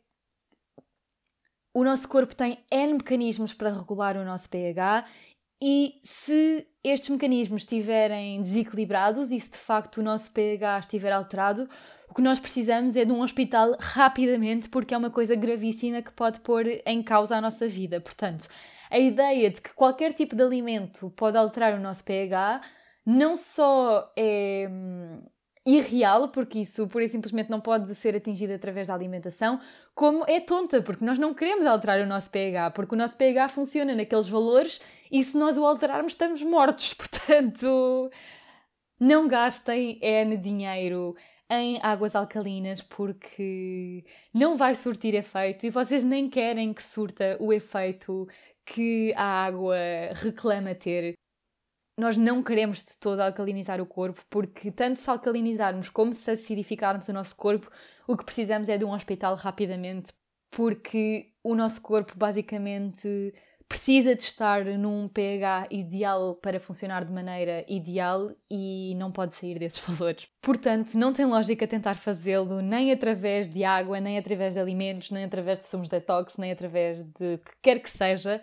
O 1.74 1.84
nosso 1.84 2.08
corpo 2.08 2.36
tem 2.36 2.64
N 2.72 2.94
mecanismos 2.94 3.56
para 3.56 3.72
regular 3.72 4.18
o 4.18 4.26
nosso 4.26 4.48
pH 4.52 5.06
e 5.62 6.00
se 6.02 6.66
estes 6.84 7.10
mecanismos 7.10 7.64
estiverem 7.64 8.42
desequilibrados 8.42 9.32
e 9.32 9.40
se 9.40 9.52
de 9.52 9.58
facto 9.58 9.98
o 9.98 10.04
nosso 10.04 10.32
pH 10.32 10.80
estiver 10.80 11.12
alterado, 11.12 11.70
o 12.10 12.14
que 12.14 12.22
nós 12.22 12.40
precisamos 12.40 12.96
é 12.96 13.06
de 13.06 13.12
um 13.12 13.22
hospital 13.22 13.76
rapidamente 13.80 14.70
porque 14.70 14.94
é 14.94 14.98
uma 14.98 15.12
coisa 15.12 15.36
gravíssima 15.36 16.02
que 16.02 16.12
pode 16.12 16.40
pôr 16.40 16.66
em 16.86 17.04
causa 17.04 17.36
a 17.36 17.42
nossa 17.42 17.68
vida. 17.68 18.00
Portanto, 18.00 18.48
a 18.90 18.98
ideia 18.98 19.50
de 19.50 19.62
que 19.62 19.74
qualquer 19.74 20.14
tipo 20.14 20.36
de 20.36 20.42
alimento 20.42 21.12
pode 21.12 21.38
alterar 21.38 21.74
o 21.74 21.82
nosso 21.82 22.04
pH 22.06 22.62
não 23.06 23.36
só 23.36 24.12
é 24.16 24.68
hum, 24.70 25.22
irreal, 25.66 26.30
porque 26.30 26.60
isso 26.60 26.88
pura 26.88 27.06
e 27.06 27.10
simplesmente 27.10 27.50
não 27.50 27.60
pode 27.60 27.94
ser 27.96 28.16
atingido 28.16 28.54
através 28.54 28.88
da 28.88 28.94
alimentação, 28.94 29.60
como 29.94 30.24
é 30.28 30.40
tonta, 30.40 30.82
porque 30.82 31.06
nós 31.06 31.20
não 31.20 31.34
queremos 31.34 31.66
alterar 31.66 32.00
o 32.00 32.08
nosso 32.08 32.32
pH, 32.32 32.72
porque 32.72 32.96
o 32.96 32.98
nosso 32.98 33.18
pH 33.18 33.50
funciona 33.50 33.96
naqueles 33.96 34.28
valores 34.30 34.80
e 35.12 35.24
se 35.24 35.38
nós 35.38 35.58
o 35.58 35.66
alterarmos 35.66 36.14
estamos 36.14 36.42
mortos. 36.42 36.94
Portanto, 36.96 38.10
não 39.00 39.28
gastem 39.28 40.00
N 40.02 40.38
dinheiro 40.38 41.16
em 41.50 41.80
águas 41.82 42.16
alcalinas 42.16 42.82
porque 42.82 44.04
não 44.34 44.56
vai 44.56 44.76
surtir 44.76 45.16
efeito 45.16 45.66
e 45.66 45.70
vocês 45.70 46.04
nem 46.04 46.30
querem 46.30 46.74
que 46.74 46.84
surta 46.84 47.38
o 47.40 47.52
efeito 47.52 48.28
que 48.66 49.14
a 49.16 49.46
água 49.46 49.76
reclama 50.14 50.76
ter 50.76 51.16
nós 52.00 52.18
não 52.18 52.42
queremos 52.42 52.84
de 52.84 52.98
todo 52.98 53.20
alcalinizar 53.20 53.82
o 53.82 53.86
corpo, 53.86 54.24
porque 54.30 54.72
tanto 54.72 55.00
se 55.00 55.10
alcalinizarmos 55.10 55.90
como 55.90 56.14
se 56.14 56.32
acidificarmos 56.32 57.08
o 57.10 57.14
nosso 57.14 57.36
corpo, 57.36 57.70
o 58.08 58.16
que 58.16 58.26
precisamos 58.26 58.70
é 58.70 58.78
de 58.78 58.86
um 58.86 58.94
hospital 58.94 59.36
rapidamente, 59.36 60.14
porque 60.50 61.34
o 61.44 61.56
nosso 61.56 61.82
corpo 61.82 62.14
basicamente 62.18 63.34
precisa 63.68 64.16
de 64.16 64.24
estar 64.24 64.66
num 64.66 65.08
pH 65.08 65.68
ideal 65.70 66.34
para 66.34 66.60
funcionar 66.60 67.06
de 67.06 67.14
maneira 67.14 67.64
ideal 67.68 68.32
e 68.50 68.96
não 68.96 69.12
pode 69.12 69.36
sair 69.36 69.60
desses 69.60 69.78
valores. 69.86 70.28
Portanto, 70.42 70.96
não 70.96 71.14
tem 71.14 71.26
lógica 71.26 71.68
tentar 71.68 71.94
fazê-lo 71.94 72.62
nem 72.62 72.92
através 72.92 73.48
de 73.48 73.64
água, 73.64 74.00
nem 74.00 74.18
através 74.18 74.56
de 74.56 74.60
alimentos, 74.60 75.12
nem 75.12 75.24
através 75.24 75.60
de 75.60 75.68
sumos 75.68 75.88
detox, 75.88 76.38
nem 76.38 76.52
através 76.52 77.04
de 77.04 77.38
que 77.38 77.52
quer 77.62 77.80
que 77.80 77.90
seja 77.90 78.42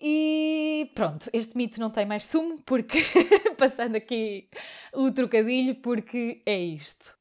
e 0.00 0.90
pronto, 0.94 1.28
este 1.32 1.56
mito 1.56 1.80
não 1.80 1.90
tem 1.90 2.06
mais 2.06 2.26
sumo, 2.26 2.60
porque 2.62 2.98
passando 3.58 3.96
aqui 3.96 4.48
o 4.92 5.10
trocadilho, 5.10 5.74
porque 5.76 6.42
é 6.46 6.58
isto. 6.58 7.16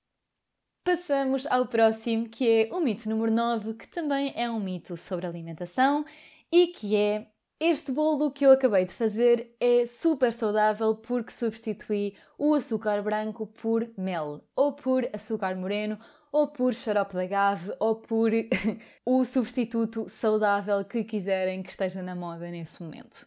Passamos 0.84 1.46
ao 1.48 1.68
próximo, 1.68 2.30
que 2.30 2.48
é 2.48 2.70
o 2.74 2.80
mito 2.80 3.10
número 3.10 3.32
9, 3.32 3.74
que 3.74 3.88
também 3.88 4.32
é 4.36 4.50
um 4.50 4.60
mito 4.60 4.96
sobre 4.96 5.26
alimentação 5.26 6.06
e 6.52 6.68
que 6.68 6.96
é 6.96 7.28
este 7.60 7.92
bolo 7.92 8.32
que 8.32 8.46
eu 8.46 8.52
acabei 8.52 8.86
de 8.86 8.94
fazer 8.94 9.56
é 9.60 9.88
super 9.88 10.32
saudável 10.32 10.96
porque 10.96 11.32
substitui 11.32 12.14
o 12.38 12.54
açúcar 12.54 13.02
branco 13.02 13.48
por 13.48 13.90
mel, 13.98 14.44
ou 14.56 14.74
por 14.74 15.10
açúcar 15.12 15.56
moreno, 15.56 15.98
ou 16.38 16.48
por 16.48 16.72
xarope 16.72 17.16
de 17.16 17.24
agave, 17.24 17.74
ou 17.80 17.96
por 17.96 18.32
o 19.04 19.26
substituto 19.26 20.08
saudável 20.08 20.86
que 20.86 21.04
quiserem 21.04 21.64
que 21.64 21.72
esteja 21.72 22.04
na 22.04 22.16
moda 22.16 22.50
nesse 22.52 22.82
momento. 22.84 23.26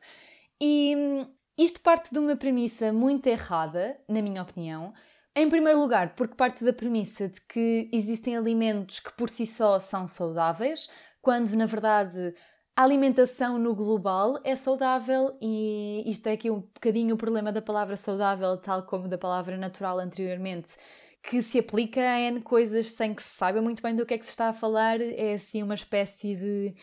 E 0.61 0.95
hum, 0.97 1.27
isto 1.59 1.81
parte 1.81 2.13
de 2.13 2.21
uma 2.21 2.37
premissa 2.37 2.93
muito 2.93 3.27
errada, 3.27 3.99
na 4.09 4.23
minha 4.23 4.43
opinião. 4.43 4.95
Em 5.35 5.49
primeiro 5.49 5.81
lugar, 5.81 6.15
porque 6.15 6.37
parte 6.37 6.65
da 6.65 6.73
premissa 6.73 7.29
de 7.29 7.41
que 7.41 7.91
existem 7.93 8.37
alimentos 8.37 9.01
que 9.01 9.13
por 9.15 9.29
si 9.29 9.45
só 9.45 9.81
são 9.81 10.07
saudáveis, 10.07 10.89
quando 11.21 11.51
na 11.57 11.67
verdade 11.67 12.33
a 12.77 12.85
alimentação 12.85 13.59
no 13.59 13.75
global 13.75 14.39
é 14.45 14.55
saudável 14.55 15.37
e 15.41 16.05
isto 16.07 16.29
é 16.29 16.33
aqui 16.33 16.49
um 16.51 16.61
bocadinho 16.61 17.15
o 17.15 17.19
problema 17.19 17.51
da 17.51 17.61
palavra 17.61 17.97
saudável, 17.97 18.57
tal 18.57 18.85
como 18.85 19.09
da 19.09 19.19
palavra 19.19 19.57
natural 19.57 19.99
anteriormente, 19.99 20.77
que 21.23 21.43
se 21.43 21.59
aplica 21.59 22.01
a 22.01 22.21
N 22.21 22.41
coisas 22.41 22.93
sem 22.93 23.15
que 23.15 23.23
se 23.23 23.31
saiba 23.31 23.61
muito 23.61 23.83
bem 23.83 23.95
do 23.95 24.07
que 24.07 24.15
é 24.15 24.19
que 24.19 24.25
se 24.25 24.31
está 24.31 24.49
a 24.49 24.53
falar. 24.53 25.01
É 25.01 25.35
assim 25.35 25.63
uma 25.63 25.75
espécie 25.75 26.35
de 26.35 26.75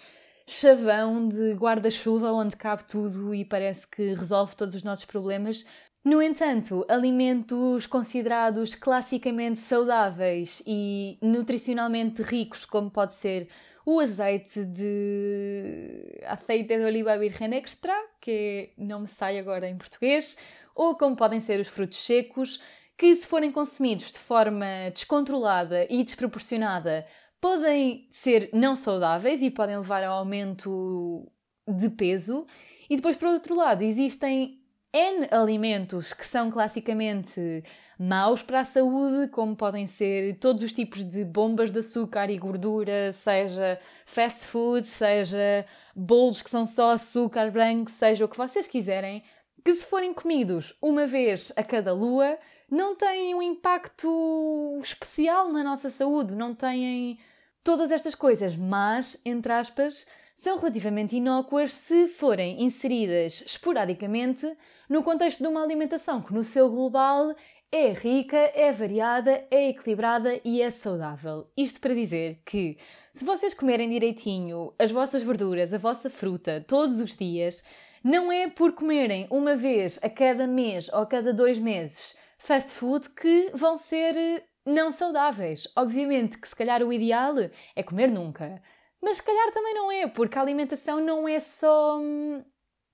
chavão 0.45 1.27
de 1.27 1.53
guarda-chuva 1.53 2.31
onde 2.31 2.55
cabe 2.55 2.83
tudo 2.85 3.35
e 3.35 3.43
parece 3.43 3.87
que 3.87 4.13
resolve 4.13 4.55
todos 4.55 4.75
os 4.75 4.83
nossos 4.83 5.05
problemas. 5.05 5.65
No 6.05 6.21
entanto, 6.21 6.85
alimentos 6.87 7.85
considerados 7.85 8.73
classicamente 8.73 9.59
saudáveis 9.59 10.63
e 10.65 11.17
nutricionalmente 11.21 12.21
ricos, 12.21 12.63
como 12.63 12.89
pode 12.89 13.13
ser 13.13 13.49
o 13.85 13.99
azeite 13.99 14.63
de 14.63 16.21
azeite 16.25 16.77
de 16.77 16.83
oliva 16.83 17.17
virgem 17.17 17.53
extra, 17.55 17.93
que 18.21 18.71
não 18.77 19.01
me 19.01 19.07
sai 19.07 19.37
agora 19.37 19.67
em 19.67 19.77
português, 19.77 20.37
ou 20.73 20.95
como 20.95 21.15
podem 21.15 21.41
ser 21.41 21.59
os 21.59 21.67
frutos 21.67 21.97
secos, 21.97 22.61
que, 22.97 23.15
se 23.15 23.27
forem 23.27 23.51
consumidos 23.51 24.11
de 24.11 24.19
forma 24.19 24.89
descontrolada 24.91 25.85
e 25.89 26.03
desproporcionada, 26.03 27.05
podem 27.39 28.07
ser 28.11 28.49
não 28.53 28.75
saudáveis 28.75 29.41
e 29.41 29.51
podem 29.51 29.77
levar 29.77 30.03
ao 30.03 30.17
aumento 30.17 31.31
de 31.67 31.89
peso. 31.89 32.45
E 32.89 32.95
depois, 32.95 33.15
por 33.15 33.27
outro 33.27 33.55
lado, 33.55 33.83
existem 33.83 34.59
N 34.93 35.27
alimentos 35.29 36.13
que 36.13 36.25
são 36.25 36.49
classicamente 36.49 37.63
maus 37.99 38.41
para 38.41 38.61
a 38.61 38.65
saúde, 38.65 39.29
como 39.29 39.55
podem 39.55 39.85
ser 39.85 40.39
todos 40.39 40.63
os 40.63 40.73
tipos 40.73 41.03
de 41.03 41.23
bombas 41.23 41.71
de 41.71 41.79
açúcar 41.79 42.31
e 42.31 42.37
gordura, 42.37 43.11
seja 43.11 43.79
fast 44.05 44.47
food, 44.47 44.87
seja 44.87 45.65
bolos 45.95 46.41
que 46.41 46.49
são 46.49 46.65
só 46.65 46.93
açúcar 46.93 47.51
branco, 47.51 47.91
seja 47.91 48.25
o 48.25 48.29
que 48.29 48.37
vocês 48.37 48.65
quiserem, 48.65 49.23
que 49.63 49.75
se 49.75 49.85
forem 49.85 50.13
comidos 50.13 50.75
uma 50.81 51.05
vez 51.05 51.51
a 51.55 51.63
cada 51.63 51.93
lua, 51.93 52.39
não 52.69 52.95
têm 52.95 53.33
um 53.33 53.41
impacto 53.41 54.77
especial 54.81 55.51
na 55.51 55.63
nossa 55.63 55.89
saúde, 55.89 56.35
não 56.35 56.53
têm 56.53 57.17
todas 57.63 57.91
estas 57.91 58.13
coisas, 58.13 58.55
mas, 58.55 59.21
entre 59.25 59.51
aspas, 59.51 60.05
são 60.35 60.57
relativamente 60.57 61.15
inócuas 61.15 61.71
se 61.71 62.07
forem 62.07 62.63
inseridas 62.63 63.43
esporadicamente 63.45 64.45
no 64.89 65.01
contexto 65.01 65.41
de 65.41 65.47
uma 65.47 65.63
alimentação 65.63 66.21
que, 66.21 66.33
no 66.33 66.43
seu 66.43 66.69
global, 66.69 67.33
é 67.71 67.91
rica, 67.91 68.37
é 68.37 68.71
variada, 68.71 69.45
é 69.49 69.69
equilibrada 69.69 70.39
e 70.43 70.61
é 70.61 70.69
saudável. 70.69 71.49
Isto 71.57 71.81
para 71.81 71.93
dizer 71.93 72.41
que, 72.45 72.77
se 73.13 73.25
vocês 73.25 73.53
comerem 73.53 73.89
direitinho 73.89 74.73
as 74.77 74.91
vossas 74.91 75.23
verduras, 75.23 75.73
a 75.73 75.77
vossa 75.77 76.09
fruta, 76.09 76.63
todos 76.67 76.99
os 76.99 77.15
dias, 77.15 77.63
não 78.03 78.31
é 78.31 78.47
por 78.47 78.73
comerem 78.73 79.27
uma 79.29 79.55
vez 79.55 79.99
a 80.01 80.09
cada 80.09 80.47
mês 80.47 80.87
ou 80.89 80.99
a 80.99 81.05
cada 81.05 81.33
dois 81.33 81.57
meses 81.57 82.15
fast 82.47 82.71
food 82.75 83.09
que 83.09 83.51
vão 83.53 83.75
ser 83.75 84.17
eh, 84.17 84.43
não 84.65 84.89
saudáveis. 84.89 85.67
Obviamente 85.75 86.37
que 86.37 86.47
se 86.47 86.55
calhar 86.55 86.81
o 86.81 86.93
ideal 86.93 87.35
é 87.75 87.83
comer 87.83 88.09
nunca, 88.09 88.61
mas 89.01 89.17
se 89.17 89.23
calhar 89.23 89.51
também 89.51 89.73
não 89.73 89.91
é, 89.91 90.07
porque 90.07 90.39
a 90.39 90.41
alimentação 90.41 91.01
não 91.01 91.27
é 91.27 91.41
só 91.41 91.99
hum, 91.99 92.41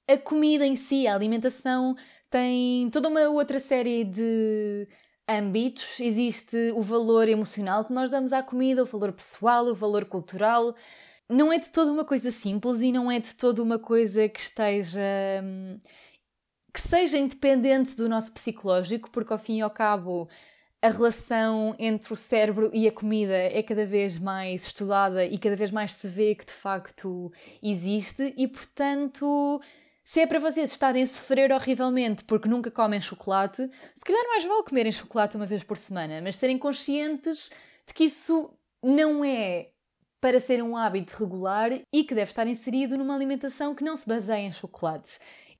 a 0.09 0.17
comida 0.17 0.65
em 0.65 0.75
si, 0.75 1.05
a 1.07 1.13
alimentação 1.13 1.95
tem 2.31 2.89
toda 2.89 3.07
uma 3.07 3.29
outra 3.29 3.59
série 3.59 4.03
de 4.03 4.87
âmbitos. 5.29 5.99
Existe 5.99 6.73
o 6.75 6.81
valor 6.81 7.29
emocional 7.29 7.85
que 7.85 7.93
nós 7.93 8.09
damos 8.09 8.33
à 8.33 8.41
comida, 8.41 8.81
o 8.81 8.87
valor 8.87 9.13
pessoal, 9.13 9.67
o 9.67 9.75
valor 9.75 10.05
cultural. 10.05 10.75
Não 11.29 11.53
é 11.53 11.59
de 11.59 11.69
toda 11.69 11.91
uma 11.91 12.03
coisa 12.03 12.31
simples 12.31 12.81
e 12.81 12.91
não 12.91 13.11
é 13.11 13.19
de 13.19 13.35
toda 13.35 13.61
uma 13.61 13.77
coisa 13.77 14.27
que 14.27 14.39
esteja. 14.39 14.99
Que 16.73 16.81
seja 16.81 17.17
independente 17.17 17.95
do 17.95 18.09
nosso 18.09 18.33
psicológico, 18.33 19.09
porque 19.11 19.31
ao 19.31 19.39
fim 19.39 19.57
e 19.59 19.61
ao 19.61 19.69
cabo 19.69 20.27
a 20.81 20.89
relação 20.89 21.73
entre 21.79 22.11
o 22.11 22.15
cérebro 22.15 22.69
e 22.73 22.85
a 22.89 22.91
comida 22.91 23.33
é 23.33 23.63
cada 23.63 23.85
vez 23.85 24.19
mais 24.19 24.65
estudada 24.65 25.25
e 25.25 25.37
cada 25.37 25.55
vez 25.55 25.71
mais 25.71 25.93
se 25.93 26.09
vê 26.09 26.35
que 26.35 26.45
de 26.45 26.51
facto 26.51 27.31
existe, 27.61 28.33
e 28.35 28.49
portanto, 28.49 29.61
se 30.03 30.19
é 30.19 30.27
para 30.27 30.39
vocês 30.39 30.69
estarem 30.69 31.03
a 31.03 31.07
sofrer 31.07 31.53
horrivelmente 31.53 32.25
porque 32.25 32.49
nunca 32.49 32.69
comem 32.69 32.99
chocolate, 32.99 33.61
se 33.95 34.03
calhar 34.03 34.27
mais 34.27 34.43
vale 34.43 34.63
comerem 34.63 34.91
chocolate 34.91 35.37
uma 35.37 35.45
vez 35.45 35.63
por 35.63 35.77
semana, 35.77 36.21
mas 36.21 36.35
serem 36.35 36.57
conscientes 36.57 37.49
de 37.87 37.93
que 37.93 38.03
isso 38.03 38.53
não 38.83 39.23
é 39.23 39.69
para 40.19 40.39
ser 40.39 40.61
um 40.61 40.75
hábito 40.75 41.15
regular 41.17 41.71
e 41.93 42.03
que 42.03 42.15
deve 42.15 42.31
estar 42.31 42.47
inserido 42.47 42.97
numa 42.97 43.15
alimentação 43.15 43.73
que 43.73 43.83
não 43.83 43.95
se 43.95 44.07
baseia 44.07 44.47
em 44.47 44.51
chocolate. 44.51 45.17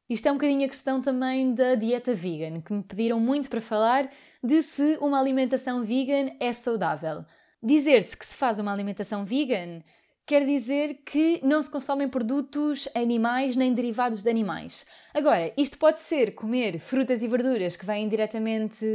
Isto 0.09 0.27
é 0.27 0.31
um 0.31 0.35
bocadinho 0.35 0.65
a 0.65 0.69
questão 0.69 1.01
também 1.01 1.53
da 1.53 1.75
dieta 1.75 2.13
vegan, 2.13 2.61
que 2.61 2.73
me 2.73 2.83
pediram 2.83 3.19
muito 3.19 3.49
para 3.49 3.61
falar 3.61 4.09
de 4.43 4.61
se 4.61 4.97
uma 4.99 5.19
alimentação 5.19 5.83
vegan 5.83 6.31
é 6.39 6.51
saudável. 6.51 7.25
Dizer-se 7.61 8.17
que 8.17 8.25
se 8.25 8.35
faz 8.35 8.59
uma 8.59 8.73
alimentação 8.73 9.23
vegan 9.23 9.81
quer 10.25 10.45
dizer 10.45 11.01
que 11.05 11.39
não 11.43 11.61
se 11.61 11.69
consomem 11.69 12.07
produtos 12.07 12.87
animais 12.95 13.55
nem 13.55 13.73
derivados 13.73 14.23
de 14.23 14.29
animais. 14.29 14.85
Agora, 15.13 15.53
isto 15.57 15.77
pode 15.77 15.99
ser 15.99 16.33
comer 16.33 16.79
frutas 16.79 17.21
e 17.21 17.27
verduras 17.27 17.75
que 17.75 17.85
vêm 17.85 18.07
diretamente 18.07 18.85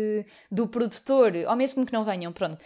do 0.50 0.66
produtor, 0.66 1.32
ou 1.48 1.56
mesmo 1.56 1.84
que 1.84 1.92
não 1.92 2.04
venham, 2.04 2.32
pronto. 2.32 2.58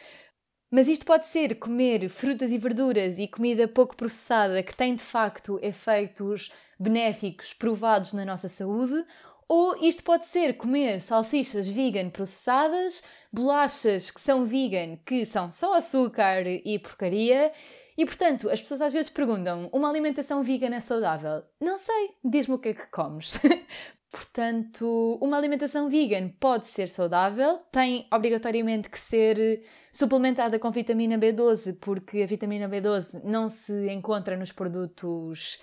Mas 0.75 0.89
isto 0.89 1.05
pode 1.05 1.27
ser 1.27 1.57
comer 1.57 2.09
frutas 2.09 2.51
e 2.51 2.57
verduras 2.57 3.19
e 3.19 3.29
comida 3.29 3.69
pouco 3.69 3.95
processada 3.95 4.63
que 4.63 4.75
tem 4.75 4.95
de 4.95 5.03
facto 5.03 5.59
efeitos 5.61 6.51
benéficos 6.81 7.53
provados 7.53 8.15
na 8.15 8.25
nossa 8.25 8.49
saúde, 8.49 9.05
ou 9.47 9.77
isto 9.85 10.03
pode 10.03 10.25
ser 10.25 10.55
comer 10.55 11.03
salsichas 11.03 11.69
vegan 11.69 12.09
processadas, 12.09 13.05
bolachas 13.31 14.11
que 14.11 14.19
são 14.19 14.47
vegan, 14.47 14.97
que 15.05 15.27
são 15.27 15.51
só 15.51 15.75
açúcar 15.75 16.47
e 16.47 16.79
porcaria. 16.79 17.53
E 17.99 18.07
portanto, 18.07 18.49
as 18.49 18.63
pessoas 18.63 18.81
às 18.81 18.95
vezes 18.95 19.11
perguntam: 19.11 19.69
uma 19.75 19.91
alimentação 19.91 20.43
vegan 20.43 20.75
é 20.75 20.81
saudável? 20.81 21.43
Não 21.61 21.77
sei, 21.77 22.13
diz-me 22.25 22.55
o 22.55 22.59
que 22.59 22.71
é 22.71 22.75
que 22.75 22.87
comes. 22.87 23.39
portanto, 24.13 25.19
uma 25.21 25.37
alimentação 25.37 25.89
vegan 25.89 26.29
pode 26.39 26.69
ser 26.69 26.89
saudável, 26.89 27.59
tem 27.73 28.07
obrigatoriamente 28.13 28.89
que 28.89 29.01
ser 29.01 29.65
suplementada 29.91 30.59
com 30.59 30.71
vitamina 30.71 31.19
B12, 31.19 31.79
porque 31.81 32.23
a 32.23 32.27
vitamina 32.27 32.69
B12 32.69 33.23
não 33.25 33.49
se 33.49 33.91
encontra 33.91 34.37
nos 34.37 34.53
produtos 34.53 35.59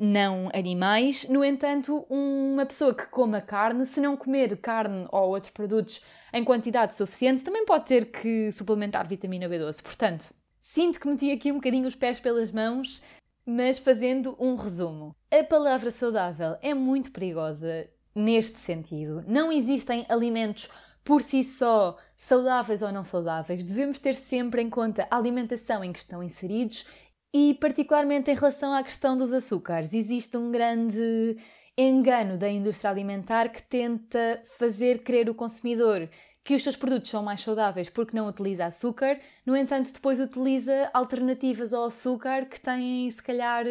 não 0.00 0.48
animais. 0.54 1.28
No 1.28 1.44
entanto, 1.44 2.06
uma 2.08 2.64
pessoa 2.64 2.94
que 2.94 3.04
coma 3.06 3.42
carne, 3.42 3.84
se 3.84 4.00
não 4.00 4.16
comer 4.16 4.56
carne 4.56 5.06
ou 5.12 5.28
outros 5.28 5.52
produtos 5.52 6.00
em 6.32 6.42
quantidade 6.42 6.96
suficiente, 6.96 7.44
também 7.44 7.66
pode 7.66 7.84
ter 7.84 8.06
que 8.06 8.50
suplementar 8.50 9.06
vitamina 9.06 9.46
B12. 9.46 9.82
Portanto, 9.82 10.32
sinto 10.58 10.98
que 10.98 11.06
meti 11.06 11.30
aqui 11.30 11.52
um 11.52 11.56
bocadinho 11.56 11.86
os 11.86 11.94
pés 11.94 12.18
pelas 12.18 12.50
mãos, 12.50 13.02
mas 13.46 13.78
fazendo 13.78 14.36
um 14.38 14.54
resumo. 14.54 15.14
A 15.30 15.42
palavra 15.44 15.90
saudável 15.90 16.56
é 16.62 16.74
muito 16.74 17.10
perigosa 17.10 17.88
neste 18.14 18.58
sentido. 18.58 19.24
Não 19.26 19.52
existem 19.52 20.04
alimentos 20.08 20.68
por 21.04 21.22
si 21.22 21.42
só 21.42 21.96
saudáveis 22.16 22.82
ou 22.82 22.92
não 22.92 23.04
saudáveis. 23.04 23.64
Devemos 23.64 23.98
ter 23.98 24.14
sempre 24.14 24.62
em 24.62 24.70
conta 24.70 25.06
a 25.10 25.16
alimentação 25.16 25.82
em 25.82 25.92
que 25.92 25.98
estão 25.98 26.22
inseridos 26.22 26.86
e, 27.32 27.54
particularmente 27.54 28.30
em 28.30 28.34
relação 28.34 28.72
à 28.72 28.82
questão 28.82 29.16
dos 29.16 29.32
açúcares, 29.32 29.94
existe 29.94 30.36
um 30.36 30.50
grande 30.50 31.36
engano 31.76 32.36
da 32.36 32.48
indústria 32.50 32.90
alimentar 32.90 33.48
que 33.48 33.62
tenta 33.62 34.42
fazer 34.58 35.02
crer 35.02 35.30
o 35.30 35.34
consumidor 35.34 36.08
que 36.42 36.54
os 36.54 36.62
seus 36.62 36.76
produtos 36.76 37.10
são 37.10 37.22
mais 37.22 37.40
saudáveis 37.40 37.90
porque 37.90 38.16
não 38.16 38.28
utiliza 38.28 38.66
açúcar, 38.66 39.20
no 39.44 39.56
entanto, 39.56 39.92
depois 39.92 40.20
utiliza 40.20 40.90
alternativas 40.92 41.72
ao 41.72 41.84
açúcar 41.84 42.46
que 42.46 42.60
têm, 42.60 43.10
se 43.10 43.22
calhar, 43.22 43.64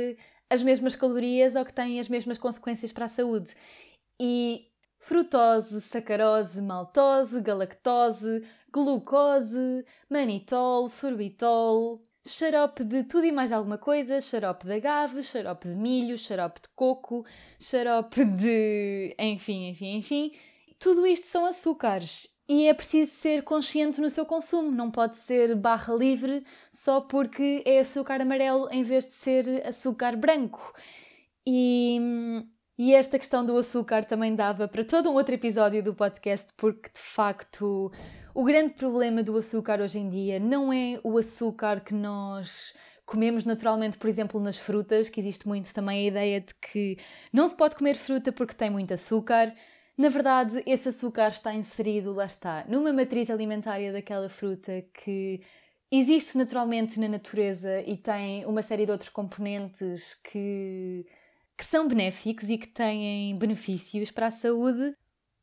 as 0.49 0.63
mesmas 0.63 0.95
calorias 0.95 1.55
ou 1.55 1.65
que 1.65 1.73
têm 1.73 1.99
as 1.99 2.09
mesmas 2.09 2.37
consequências 2.37 2.91
para 2.91 3.05
a 3.05 3.09
saúde. 3.09 3.55
E 4.19 4.67
frutose, 4.99 5.81
sacarose, 5.81 6.61
maltose, 6.61 7.41
galactose, 7.41 8.43
glucose, 8.71 9.85
manitol, 10.09 10.89
sorbitol, 10.89 12.05
xarope 12.27 12.83
de 12.83 13.03
tudo 13.03 13.25
e 13.25 13.31
mais 13.31 13.51
alguma 13.51 13.77
coisa, 13.77 14.19
xarope 14.21 14.65
de 14.65 14.73
agave, 14.73 15.23
xarope 15.23 15.67
de 15.67 15.75
milho, 15.75 16.17
xarope 16.17 16.61
de 16.61 16.67
coco, 16.75 17.25
xarope 17.59 18.25
de. 18.25 19.15
enfim, 19.19 19.69
enfim, 19.69 19.95
enfim. 19.97 20.31
Tudo 20.77 21.05
isto 21.05 21.27
são 21.27 21.45
açúcares 21.45 22.38
e 22.49 22.67
é 22.67 22.73
preciso 22.73 23.11
ser 23.11 23.43
consciente 23.43 24.01
no 24.01 24.09
seu 24.09 24.25
consumo, 24.25 24.71
não 24.71 24.89
pode 24.89 25.17
ser 25.17 25.55
barra 25.55 25.93
livre 25.93 26.43
só 26.71 26.99
porque 26.99 27.61
é 27.63 27.79
açúcar 27.79 28.19
amarelo 28.19 28.67
em 28.71 28.81
vez 28.81 29.05
de 29.05 29.13
ser 29.13 29.67
açúcar 29.67 30.17
branco. 30.17 30.73
E, 31.45 31.99
e 32.75 32.95
esta 32.95 33.19
questão 33.19 33.45
do 33.45 33.55
açúcar 33.55 34.03
também 34.03 34.35
dava 34.35 34.67
para 34.67 34.83
todo 34.83 35.11
um 35.11 35.13
outro 35.13 35.35
episódio 35.35 35.83
do 35.83 35.93
podcast, 35.93 36.51
porque 36.57 36.89
de 36.89 36.99
facto 36.99 37.91
o 38.33 38.43
grande 38.43 38.73
problema 38.73 39.21
do 39.21 39.37
açúcar 39.37 39.79
hoje 39.79 39.99
em 39.99 40.09
dia 40.09 40.39
não 40.39 40.73
é 40.73 40.99
o 41.03 41.19
açúcar 41.19 41.81
que 41.81 41.93
nós 41.93 42.73
comemos 43.05 43.45
naturalmente, 43.45 43.97
por 43.99 44.09
exemplo, 44.09 44.39
nas 44.39 44.57
frutas, 44.57 45.07
que 45.07 45.19
existe 45.19 45.47
muito 45.47 45.71
também 45.71 46.05
a 46.05 46.07
ideia 46.07 46.41
de 46.41 46.55
que 46.55 46.97
não 47.31 47.47
se 47.47 47.55
pode 47.55 47.75
comer 47.75 47.95
fruta 47.95 48.31
porque 48.31 48.55
tem 48.55 48.71
muito 48.71 48.91
açúcar. 48.91 49.53
Na 49.99 50.07
verdade, 50.07 50.63
esse 50.65 50.87
açúcar 50.87 51.27
está 51.27 51.53
inserido, 51.53 52.13
lá 52.13 52.23
está, 52.23 52.63
numa 52.69 52.93
matriz 52.93 53.29
alimentar 53.29 53.79
daquela 53.91 54.29
fruta 54.29 54.81
que 54.93 55.41
existe 55.91 56.37
naturalmente 56.37 56.97
na 56.97 57.09
natureza 57.09 57.81
e 57.81 57.97
tem 57.97 58.45
uma 58.45 58.63
série 58.63 58.85
de 58.85 58.93
outros 58.93 59.09
componentes 59.09 60.13
que, 60.13 61.05
que 61.57 61.65
são 61.65 61.85
benéficos 61.85 62.49
e 62.49 62.57
que 62.57 62.67
têm 62.67 63.37
benefícios 63.37 64.09
para 64.09 64.27
a 64.27 64.31
saúde, 64.31 64.95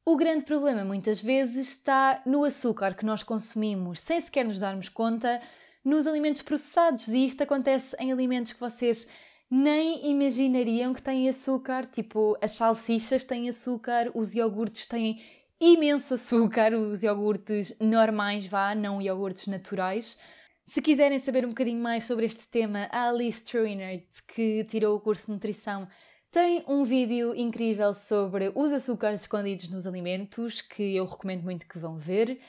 o 0.06 0.16
grande 0.16 0.46
problema 0.46 0.86
muitas 0.86 1.20
vezes 1.20 1.68
está 1.68 2.22
no 2.24 2.42
açúcar 2.42 2.94
que 2.94 3.04
nós 3.04 3.22
consumimos 3.22 4.00
sem 4.00 4.18
sequer 4.22 4.46
nos 4.46 4.58
darmos 4.58 4.88
conta 4.88 5.38
nos 5.84 6.06
alimentos 6.06 6.40
processados. 6.40 7.08
E 7.08 7.26
isto 7.26 7.42
acontece 7.42 7.94
em 8.00 8.10
alimentos 8.10 8.54
que 8.54 8.60
vocês 8.60 9.06
nem 9.50 10.10
imaginariam 10.10 10.92
que 10.92 11.02
têm 11.02 11.28
açúcar, 11.28 11.86
tipo 11.86 12.36
as 12.42 12.52
salsichas 12.52 13.24
têm 13.24 13.48
açúcar, 13.48 14.10
os 14.14 14.34
iogurtes 14.34 14.86
têm 14.86 15.20
imenso 15.60 16.14
açúcar, 16.14 16.74
os 16.74 17.02
iogurtes 17.02 17.76
normais, 17.80 18.46
vá, 18.46 18.74
não 18.74 19.00
iogurtes 19.00 19.46
naturais. 19.46 20.18
Se 20.64 20.82
quiserem 20.82 21.18
saber 21.18 21.44
um 21.46 21.50
bocadinho 21.50 21.80
mais 21.80 22.04
sobre 22.04 22.26
este 22.26 22.46
tema, 22.48 22.88
a 22.90 23.08
Alice 23.08 23.42
Truinert, 23.44 24.04
que 24.34 24.64
tirou 24.64 24.96
o 24.96 25.00
curso 25.00 25.26
de 25.26 25.32
nutrição, 25.32 25.86
tem 26.30 26.64
um 26.68 26.82
vídeo 26.82 27.34
incrível 27.34 27.94
sobre 27.94 28.52
os 28.54 28.72
açúcares 28.72 29.22
escondidos 29.22 29.70
nos 29.70 29.86
alimentos 29.86 30.60
que 30.60 30.96
eu 30.96 31.06
recomendo 31.06 31.44
muito 31.44 31.66
que 31.66 31.78
vão 31.78 31.96
ver. 31.96 32.40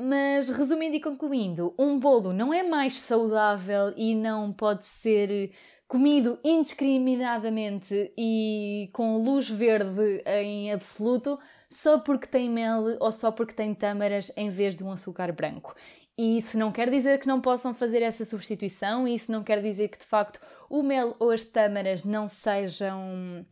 Mas 0.00 0.48
resumindo 0.48 0.94
e 0.94 1.00
concluindo, 1.00 1.74
um 1.76 1.98
bolo 1.98 2.32
não 2.32 2.54
é 2.54 2.62
mais 2.62 2.94
saudável 2.94 3.92
e 3.96 4.14
não 4.14 4.52
pode 4.52 4.86
ser 4.86 5.50
comido 5.88 6.38
indiscriminadamente 6.44 8.12
e 8.16 8.90
com 8.92 9.16
luz 9.16 9.48
verde 9.48 10.22
em 10.26 10.70
absoluto 10.70 11.38
só 11.70 11.98
porque 11.98 12.26
tem 12.26 12.48
mel 12.48 12.98
ou 13.00 13.10
só 13.10 13.32
porque 13.32 13.54
tem 13.54 13.74
tâmaras 13.74 14.30
em 14.36 14.50
vez 14.50 14.76
de 14.76 14.84
um 14.84 14.92
açúcar 14.92 15.32
branco. 15.32 15.74
E 16.16 16.38
isso 16.38 16.58
não 16.58 16.70
quer 16.70 16.90
dizer 16.90 17.18
que 17.18 17.26
não 17.28 17.40
possam 17.40 17.72
fazer 17.72 18.02
essa 18.02 18.24
substituição, 18.24 19.06
e 19.06 19.14
isso 19.14 19.30
não 19.30 19.44
quer 19.44 19.62
dizer 19.62 19.86
que 19.88 19.98
de 19.98 20.04
facto 20.04 20.40
o 20.68 20.82
mel 20.82 21.14
ou 21.20 21.30
as 21.30 21.44
tâmaras 21.44 22.04
não 22.04 22.28
sejam 22.28 23.46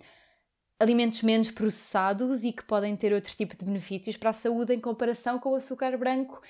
alimentos 0.78 1.22
menos 1.22 1.50
processados 1.50 2.44
e 2.44 2.52
que 2.52 2.64
podem 2.64 2.96
ter 2.96 3.12
outro 3.12 3.34
tipo 3.34 3.56
de 3.56 3.64
benefícios 3.64 4.16
para 4.16 4.30
a 4.30 4.34
saúde 4.34 4.74
em 4.74 4.80
comparação 4.80 5.38
com 5.38 5.52
o 5.52 5.54
açúcar 5.54 5.96
branco. 5.96 6.42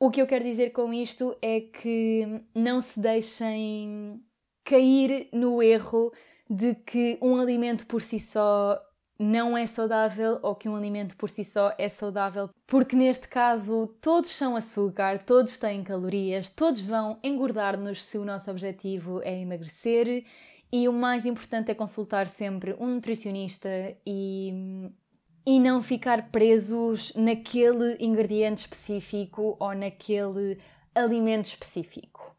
O 0.00 0.10
que 0.10 0.22
eu 0.22 0.26
quero 0.28 0.44
dizer 0.44 0.70
com 0.70 0.94
isto 0.94 1.36
é 1.42 1.60
que 1.60 2.40
não 2.54 2.80
se 2.80 3.00
deixem 3.00 4.22
cair 4.68 5.28
no 5.32 5.62
erro 5.62 6.12
de 6.48 6.74
que 6.74 7.18
um 7.22 7.40
alimento 7.40 7.86
por 7.86 8.02
si 8.02 8.20
só 8.20 8.78
não 9.18 9.56
é 9.56 9.66
saudável 9.66 10.38
ou 10.42 10.54
que 10.54 10.68
um 10.68 10.76
alimento 10.76 11.16
por 11.16 11.30
si 11.30 11.42
só 11.42 11.74
é 11.78 11.88
saudável, 11.88 12.50
porque 12.66 12.94
neste 12.94 13.26
caso 13.28 13.86
todos 13.98 14.28
são 14.28 14.54
açúcar, 14.54 15.24
todos 15.24 15.56
têm 15.56 15.82
calorias, 15.82 16.50
todos 16.50 16.82
vão 16.82 17.18
engordar-nos 17.24 18.04
se 18.04 18.18
o 18.18 18.26
nosso 18.26 18.50
objetivo 18.50 19.22
é 19.22 19.40
emagrecer 19.40 20.26
e 20.70 20.86
o 20.86 20.92
mais 20.92 21.24
importante 21.24 21.70
é 21.70 21.74
consultar 21.74 22.28
sempre 22.28 22.76
um 22.78 22.88
nutricionista 22.88 23.68
e, 24.06 24.52
e 25.46 25.58
não 25.58 25.82
ficar 25.82 26.30
presos 26.30 27.14
naquele 27.14 27.96
ingrediente 27.98 28.60
específico 28.60 29.56
ou 29.58 29.74
naquele 29.74 30.58
alimento 30.94 31.46
específico. 31.46 32.37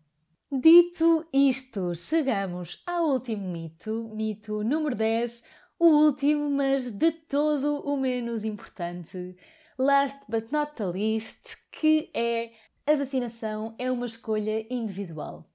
Dito 0.52 1.28
isto, 1.32 1.94
chegamos 1.94 2.82
ao 2.88 3.10
último 3.10 3.48
mito, 3.48 4.10
mito 4.16 4.64
número 4.64 4.96
10, 4.96 5.44
o 5.78 5.86
último, 5.86 6.50
mas 6.50 6.90
de 6.90 7.12
todo 7.12 7.88
o 7.88 7.96
menos 7.96 8.44
importante. 8.44 9.38
Last 9.78 10.22
but 10.28 10.52
not 10.52 10.74
the 10.74 10.88
least, 10.88 11.56
que 11.72 12.10
é 12.16 12.52
a 12.88 12.96
vacinação 12.96 13.76
é 13.78 13.92
uma 13.92 14.08
escolha 14.08 14.66
individual. 14.74 15.48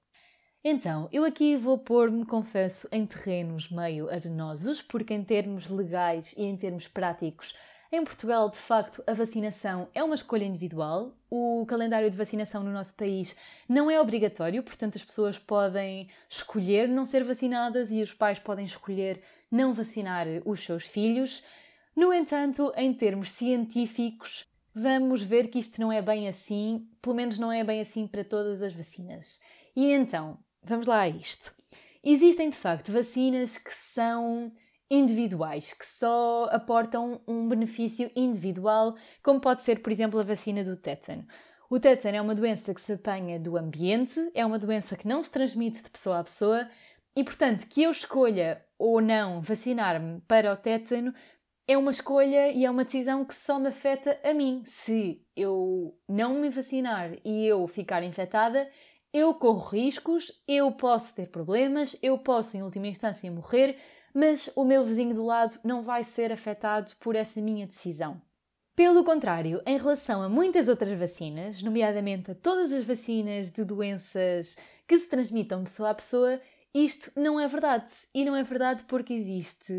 Então, 0.63 1.09
eu 1.11 1.25
aqui 1.25 1.57
vou 1.57 1.77
pôr-me, 1.77 2.25
confesso, 2.25 2.87
em 2.89 3.05
terrenos 3.05 3.69
meio 3.69 4.09
arenosos, 4.09 4.81
porque 4.81 5.13
em 5.13 5.25
termos 5.25 5.69
legais 5.69 6.33
e 6.37 6.43
em 6.43 6.55
termos 6.55 6.87
práticos, 6.87 7.53
em 7.91 8.03
Portugal, 8.03 8.49
de 8.49 8.57
facto, 8.57 9.03
a 9.05 9.13
vacinação 9.13 9.87
é 9.93 10.03
uma 10.03 10.15
escolha 10.15 10.43
individual. 10.43 11.11
O 11.29 11.65
calendário 11.67 12.09
de 12.09 12.17
vacinação 12.17 12.63
no 12.63 12.71
nosso 12.71 12.95
país 12.95 13.35
não 13.69 13.89
é 13.89 13.99
obrigatório, 14.01 14.63
portanto, 14.63 14.95
as 14.95 15.03
pessoas 15.03 15.37
podem 15.37 16.09
escolher 16.29 16.87
não 16.87 17.05
ser 17.05 17.23
vacinadas 17.23 17.91
e 17.91 18.01
os 18.01 18.13
pais 18.13 18.39
podem 18.39 18.65
escolher 18.65 19.21
não 19.51 19.73
vacinar 19.73 20.25
os 20.45 20.63
seus 20.63 20.85
filhos. 20.85 21.43
No 21.95 22.11
entanto, 22.11 22.73
em 22.75 22.93
termos 22.93 23.31
científicos, 23.31 24.45
vamos 24.73 25.21
ver 25.21 25.47
que 25.47 25.59
isto 25.59 25.79
não 25.79 25.91
é 25.91 26.01
bem 26.01 26.27
assim, 26.27 26.87
pelo 27.01 27.15
menos 27.15 27.39
não 27.39 27.51
é 27.51 27.63
bem 27.63 27.79
assim 27.79 28.07
para 28.07 28.23
todas 28.23 28.61
as 28.61 28.73
vacinas. 28.73 29.39
E 29.75 29.91
então, 29.91 30.37
vamos 30.63 30.87
lá 30.87 31.01
a 31.01 31.09
isto. 31.09 31.55
Existem 32.03 32.49
de 32.49 32.57
facto 32.57 32.91
vacinas 32.91 33.57
que 33.57 33.73
são 33.73 34.51
individuais, 34.95 35.73
que 35.73 35.85
só 35.85 36.47
aportam 36.51 37.21
um 37.27 37.47
benefício 37.47 38.09
individual, 38.15 38.95
como 39.21 39.39
pode 39.39 39.61
ser, 39.61 39.81
por 39.81 39.91
exemplo, 39.91 40.19
a 40.19 40.23
vacina 40.23 40.63
do 40.63 40.75
tétano. 40.75 41.25
O 41.69 41.79
tétano 41.79 42.17
é 42.17 42.21
uma 42.21 42.35
doença 42.35 42.73
que 42.73 42.81
se 42.81 42.93
apanha 42.93 43.39
do 43.39 43.57
ambiente, 43.57 44.19
é 44.33 44.45
uma 44.45 44.59
doença 44.59 44.95
que 44.95 45.07
não 45.07 45.21
se 45.21 45.31
transmite 45.31 45.83
de 45.83 45.89
pessoa 45.89 46.19
a 46.19 46.23
pessoa 46.23 46.69
e, 47.15 47.23
portanto, 47.23 47.67
que 47.67 47.83
eu 47.83 47.91
escolha 47.91 48.63
ou 48.77 49.01
não 49.01 49.41
vacinar-me 49.41 50.21
para 50.21 50.53
o 50.53 50.57
tétano 50.57 51.13
é 51.67 51.77
uma 51.77 51.91
escolha 51.91 52.49
e 52.51 52.63
é 52.63 52.69
uma 52.69 52.85
decisão 52.85 53.25
que 53.25 53.33
só 53.33 53.59
me 53.59 53.69
afeta 53.69 54.19
a 54.23 54.33
mim. 54.33 54.61
Se 54.65 55.21
eu 55.35 55.97
não 56.07 56.35
me 56.35 56.49
vacinar 56.49 57.17
e 57.25 57.45
eu 57.45 57.67
ficar 57.67 58.03
infectada, 58.03 58.69
eu 59.11 59.33
corro 59.33 59.69
riscos, 59.69 60.43
eu 60.47 60.71
posso 60.73 61.15
ter 61.15 61.29
problemas, 61.29 61.97
eu 62.03 62.17
posso, 62.17 62.55
em 62.55 62.61
última 62.61 62.87
instância, 62.87 63.31
morrer, 63.31 63.77
mas 64.15 64.49
o 64.55 64.63
meu 64.63 64.85
vizinho 64.85 65.13
do 65.13 65.25
lado 65.25 65.59
não 65.61 65.83
vai 65.83 66.01
ser 66.01 66.31
afetado 66.31 66.93
por 67.01 67.17
essa 67.17 67.41
minha 67.41 67.67
decisão. 67.67 68.21
Pelo 68.73 69.03
contrário, 69.03 69.61
em 69.65 69.77
relação 69.77 70.21
a 70.21 70.29
muitas 70.29 70.69
outras 70.69 70.97
vacinas, 70.97 71.61
nomeadamente 71.61 72.31
a 72.31 72.35
todas 72.35 72.71
as 72.71 72.85
vacinas 72.85 73.51
de 73.51 73.65
doenças 73.65 74.57
que 74.87 74.97
se 74.97 75.07
transmitam 75.07 75.63
pessoa 75.63 75.89
a 75.89 75.95
pessoa, 75.95 76.41
isto 76.73 77.11
não 77.15 77.39
é 77.39 77.47
verdade. 77.47 77.89
E 78.13 78.25
não 78.25 78.35
é 78.35 78.43
verdade 78.43 78.83
porque 78.85 79.13
existe 79.13 79.73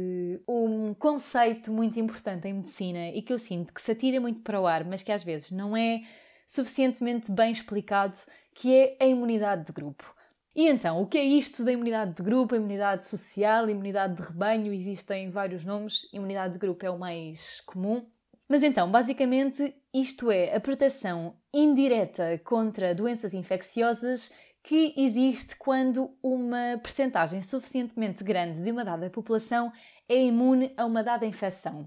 um 0.49 0.95
conceito 0.95 1.73
muito 1.73 1.99
importante 1.99 2.49
em 2.49 2.55
medicina 2.55 3.11
e 3.11 3.21
que 3.23 3.33
eu 3.33 3.39
sinto 3.39 3.73
que 3.73 3.83
se 3.83 3.93
atira 3.93 4.21
muito 4.21 4.41
para 4.41 4.61
o 4.61 4.67
ar, 4.67 4.85
mas 4.85 5.03
que 5.03 5.13
às 5.13 5.25
vezes 5.25 5.51
não 5.51 5.77
é 5.77 6.01
suficientemente 6.47 7.31
bem 7.33 7.53
explicado, 7.53 8.17
que 8.55 8.75
é 8.75 8.97
a 9.01 9.07
imunidade 9.07 9.67
de 9.67 9.73
grupo. 9.73 10.15
E 10.57 10.69
então, 10.71 11.03
o 11.03 11.07
que 11.07 11.19
é 11.19 11.23
isto 11.23 11.63
da 11.63 11.71
imunidade 11.71 12.15
de 12.15 12.23
grupo, 12.23 12.57
imunidade 12.57 13.07
social, 13.07 13.69
imunidade 13.69 14.15
de 14.15 14.23
rebanho? 14.23 14.73
Existem 14.73 15.29
vários 15.29 15.67
nomes, 15.67 16.09
imunidade 16.15 16.55
de 16.55 16.59
grupo 16.59 16.87
é 16.87 16.91
o 16.91 16.99
mais 16.99 17.61
comum. 17.67 18.07
Mas 18.49 18.63
então, 18.63 18.91
basicamente, 18.91 19.77
isto 19.93 20.31
é 20.31 20.57
a 20.57 20.61
proteção 20.61 21.37
indireta 21.53 22.41
contra 22.43 22.95
doenças 22.95 23.35
infecciosas 23.35 24.33
que 24.63 24.95
existe 24.97 25.57
quando 25.57 26.17
uma 26.23 26.81
percentagem 26.83 27.43
suficientemente 27.43 28.25
grande 28.25 28.63
de 28.63 28.71
uma 28.73 28.83
dada 28.83 29.11
população 29.11 29.71
é 30.09 30.25
imune 30.25 30.73
a 30.75 30.87
uma 30.87 31.05
dada 31.05 31.27
infecção. 31.27 31.87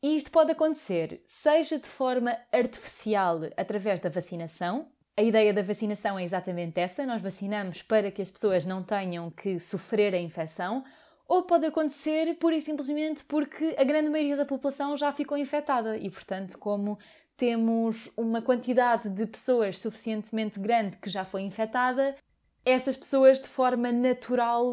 E 0.00 0.14
isto 0.14 0.30
pode 0.30 0.52
acontecer 0.52 1.22
seja 1.26 1.76
de 1.76 1.88
forma 1.88 2.38
artificial 2.52 3.40
através 3.56 3.98
da 3.98 4.08
vacinação. 4.08 4.92
A 5.18 5.22
ideia 5.22 5.52
da 5.54 5.62
vacinação 5.62 6.18
é 6.18 6.24
exatamente 6.24 6.78
essa: 6.78 7.06
nós 7.06 7.22
vacinamos 7.22 7.82
para 7.82 8.10
que 8.10 8.20
as 8.20 8.30
pessoas 8.30 8.64
não 8.64 8.82
tenham 8.82 9.30
que 9.30 9.58
sofrer 9.58 10.14
a 10.14 10.18
infecção, 10.18 10.84
ou 11.26 11.44
pode 11.44 11.64
acontecer 11.64 12.34
pura 12.34 12.56
e 12.56 12.60
simplesmente 12.60 13.24
porque 13.24 13.74
a 13.78 13.84
grande 13.84 14.10
maioria 14.10 14.36
da 14.36 14.44
população 14.44 14.94
já 14.94 15.10
ficou 15.10 15.38
infectada. 15.38 15.96
E, 15.96 16.10
portanto, 16.10 16.58
como 16.58 16.98
temos 17.36 18.10
uma 18.16 18.42
quantidade 18.42 19.08
de 19.08 19.26
pessoas 19.26 19.78
suficientemente 19.78 20.60
grande 20.60 20.98
que 20.98 21.08
já 21.08 21.24
foi 21.24 21.42
infectada, 21.42 22.14
essas 22.64 22.96
pessoas 22.96 23.40
de 23.40 23.48
forma 23.48 23.90
natural, 23.90 24.72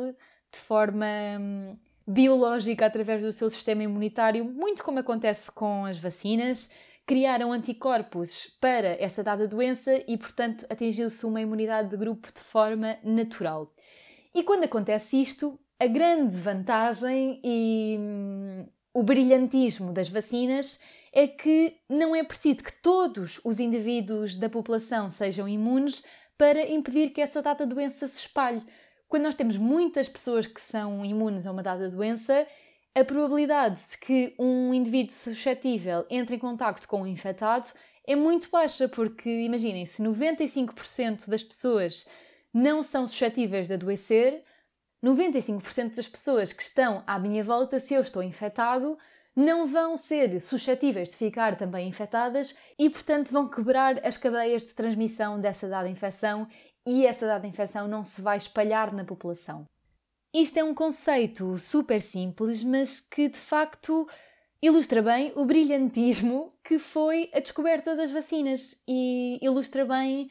de 0.52 0.60
forma 0.60 1.06
hum, 1.40 1.78
biológica, 2.06 2.86
através 2.86 3.24
do 3.24 3.32
seu 3.32 3.50
sistema 3.50 3.84
imunitário, 3.84 4.44
muito 4.44 4.84
como 4.84 5.00
acontece 5.00 5.52
com 5.52 5.86
as 5.86 5.98
vacinas, 5.98 6.74
criaram 7.06 7.52
anticorpos 7.52 8.48
para 8.60 9.02
essa 9.02 9.24
dada 9.24 9.48
doença 9.48 10.04
e, 10.08 10.18
portanto, 10.18 10.66
atingiu-se 10.70 11.26
uma 11.26 11.42
imunidade 11.42 11.90
de 11.90 11.98
grupo 11.98 12.32
de 12.34 12.42
forma 12.42 12.98
natural. 13.04 13.74
E 14.34 14.42
quando 14.44 14.64
acontece 14.64 15.22
isto, 15.22 15.60
a 15.80 15.88
grande 15.88 16.38
vantagem 16.38 17.42
e 17.44 17.98
hum, 18.00 18.66
o 18.94 19.04
brilhantismo 19.04 19.92
das 19.92 20.10
vacinas 20.10 20.80
é 21.12 21.28
que 21.28 21.78
não 21.90 22.16
é 22.16 22.24
preciso 22.24 22.64
que 22.64 22.82
todos 22.82 23.40
os 23.44 23.60
indivíduos 23.60 24.36
da 24.36 24.50
população 24.50 25.10
sejam 25.10 25.48
imunes 25.48 26.04
para 26.38 26.68
impedir 26.68 27.12
que 27.12 27.22
essa 27.22 27.42
dada 27.42 27.66
doença 27.66 28.08
se 28.08 28.20
espalhe. 28.20 28.64
Quando 29.08 29.24
nós 29.24 29.36
temos 29.36 29.58
muitas 29.58 30.10
pessoas 30.10 30.48
que 30.48 30.60
são 30.60 31.06
imunes 31.06 31.46
a 31.46 31.52
uma 31.52 31.62
dada 31.62 31.88
doença, 31.90 32.48
a 32.96 33.04
probabilidade 33.04 33.82
de 33.90 33.98
que 33.98 34.36
um 34.38 34.74
indivíduo 34.74 35.14
suscetível 35.14 36.06
entre 36.10 36.36
em 36.36 36.40
contacto 36.40 36.88
com 36.88 37.02
um 37.02 37.08
infectado 37.08 37.68
é 38.06 38.16
muito 38.16 38.50
baixa, 38.50 38.88
porque 38.88 39.30
imaginem, 39.30 39.86
se 39.86 40.04
95% 40.04 41.28
das 41.30 41.44
pessoas 41.44 42.08
não 42.54 42.84
são 42.84 43.08
suscetíveis 43.08 43.68
de 43.68 43.74
adoecer, 43.74 44.44
95% 45.04 45.96
das 45.96 46.08
pessoas 46.08 46.54
que 46.54 46.62
estão 46.62 47.04
à 47.08 47.18
minha 47.18 47.44
volta, 47.44 47.80
se 47.80 47.94
eu 47.94 48.02
estou 48.02 48.22
infectado, 48.22 48.98
não 49.36 49.66
vão 49.66 49.98
ser 49.98 50.40
suscetíveis 50.40 51.10
de 51.10 51.18
ficar 51.18 51.58
também 51.58 51.88
infectadas 51.88 52.56
e, 52.78 52.90
portanto, 52.90 53.32
vão 53.32 53.50
quebrar 53.50 54.06
as 54.06 54.18
cadeias 54.18 54.64
de 54.64 54.76
transmissão 54.76 55.40
dessa 55.40 55.68
dada 55.68 55.90
infecção 55.90 56.48
e 56.86 57.06
essa 57.06 57.26
dada 57.26 57.48
infecção 57.48 57.88
não 57.88 58.04
se 58.04 58.22
vai 58.22 58.38
espalhar 58.38 58.94
na 58.94 59.04
população. 59.04 59.66
Isto 60.34 60.58
é 60.58 60.64
um 60.64 60.74
conceito 60.74 61.58
super 61.60 62.02
simples, 62.02 62.64
mas 62.64 63.00
que 63.00 63.30
de 63.30 63.38
facto 63.38 64.08
ilustra 64.62 65.02
bem 65.02 65.32
o 65.36 65.46
brilhantismo 65.46 66.54
que 66.64 66.80
foi 66.80 67.30
a 67.34 67.40
descoberta 67.40 67.96
das 67.96 68.12
vacinas 68.12 68.82
e 68.88 69.38
ilustra 69.44 69.86
bem 69.86 70.30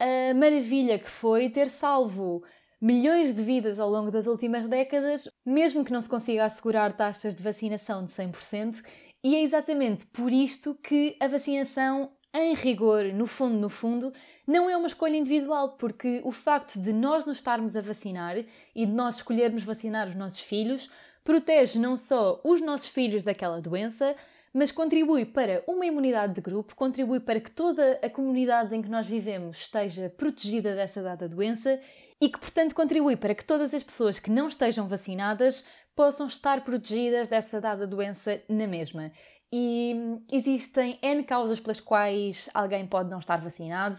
a 0.00 0.34
maravilha 0.34 0.98
que 0.98 1.08
foi 1.08 1.48
ter 1.50 1.68
salvo 1.68 2.42
milhões 2.80 3.34
de 3.34 3.42
vidas 3.42 3.78
ao 3.78 3.88
longo 3.88 4.10
das 4.10 4.26
últimas 4.26 4.66
décadas, 4.66 5.28
mesmo 5.44 5.84
que 5.84 5.92
não 5.92 6.00
se 6.00 6.08
consiga 6.08 6.44
assegurar 6.44 6.96
taxas 6.96 7.34
de 7.36 7.42
vacinação 7.42 8.04
de 8.04 8.10
100%, 8.10 8.82
e 9.22 9.36
é 9.36 9.42
exatamente 9.42 10.06
por 10.06 10.32
isto 10.32 10.74
que 10.76 11.16
a 11.20 11.26
vacinação, 11.26 12.10
em 12.34 12.54
rigor, 12.54 13.04
no 13.12 13.26
fundo, 13.26 13.56
no 13.56 13.68
fundo, 13.68 14.12
não 14.46 14.68
é 14.68 14.76
uma 14.76 14.86
escolha 14.86 15.16
individual, 15.16 15.70
porque 15.78 16.20
o 16.24 16.32
facto 16.32 16.78
de 16.80 16.92
nós 16.92 17.24
nos 17.24 17.38
estarmos 17.38 17.76
a 17.76 17.80
vacinar 17.80 18.36
e 18.74 18.86
de 18.86 18.92
nós 18.92 19.16
escolhermos 19.16 19.62
vacinar 19.62 20.08
os 20.08 20.14
nossos 20.14 20.40
filhos 20.40 20.90
protege 21.24 21.78
não 21.78 21.96
só 21.96 22.40
os 22.44 22.60
nossos 22.60 22.88
filhos 22.88 23.22
daquela 23.22 23.60
doença, 23.60 24.14
mas 24.52 24.72
contribui 24.72 25.24
para 25.24 25.62
uma 25.66 25.84
imunidade 25.84 26.34
de 26.34 26.40
grupo, 26.40 26.74
contribui 26.74 27.20
para 27.20 27.40
que 27.40 27.50
toda 27.50 27.98
a 28.02 28.08
comunidade 28.08 28.74
em 28.74 28.82
que 28.82 28.88
nós 28.88 29.06
vivemos 29.06 29.58
esteja 29.58 30.12
protegida 30.16 30.74
dessa 30.74 31.02
dada 31.02 31.28
doença 31.28 31.78
e 32.20 32.28
que, 32.28 32.38
portanto, 32.38 32.74
contribui 32.74 33.16
para 33.16 33.34
que 33.34 33.44
todas 33.44 33.72
as 33.72 33.84
pessoas 33.84 34.18
que 34.18 34.30
não 34.30 34.48
estejam 34.48 34.88
vacinadas 34.88 35.64
possam 35.94 36.26
estar 36.26 36.62
protegidas 36.64 37.28
dessa 37.28 37.60
dada 37.60 37.86
doença 37.86 38.40
na 38.48 38.66
mesma. 38.66 39.12
E 39.52 40.20
existem 40.30 40.98
N 41.02 41.24
causas 41.24 41.58
pelas 41.58 41.80
quais 41.80 42.50
alguém 42.52 42.86
pode 42.86 43.10
não 43.10 43.18
estar 43.18 43.40
vacinado. 43.40 43.96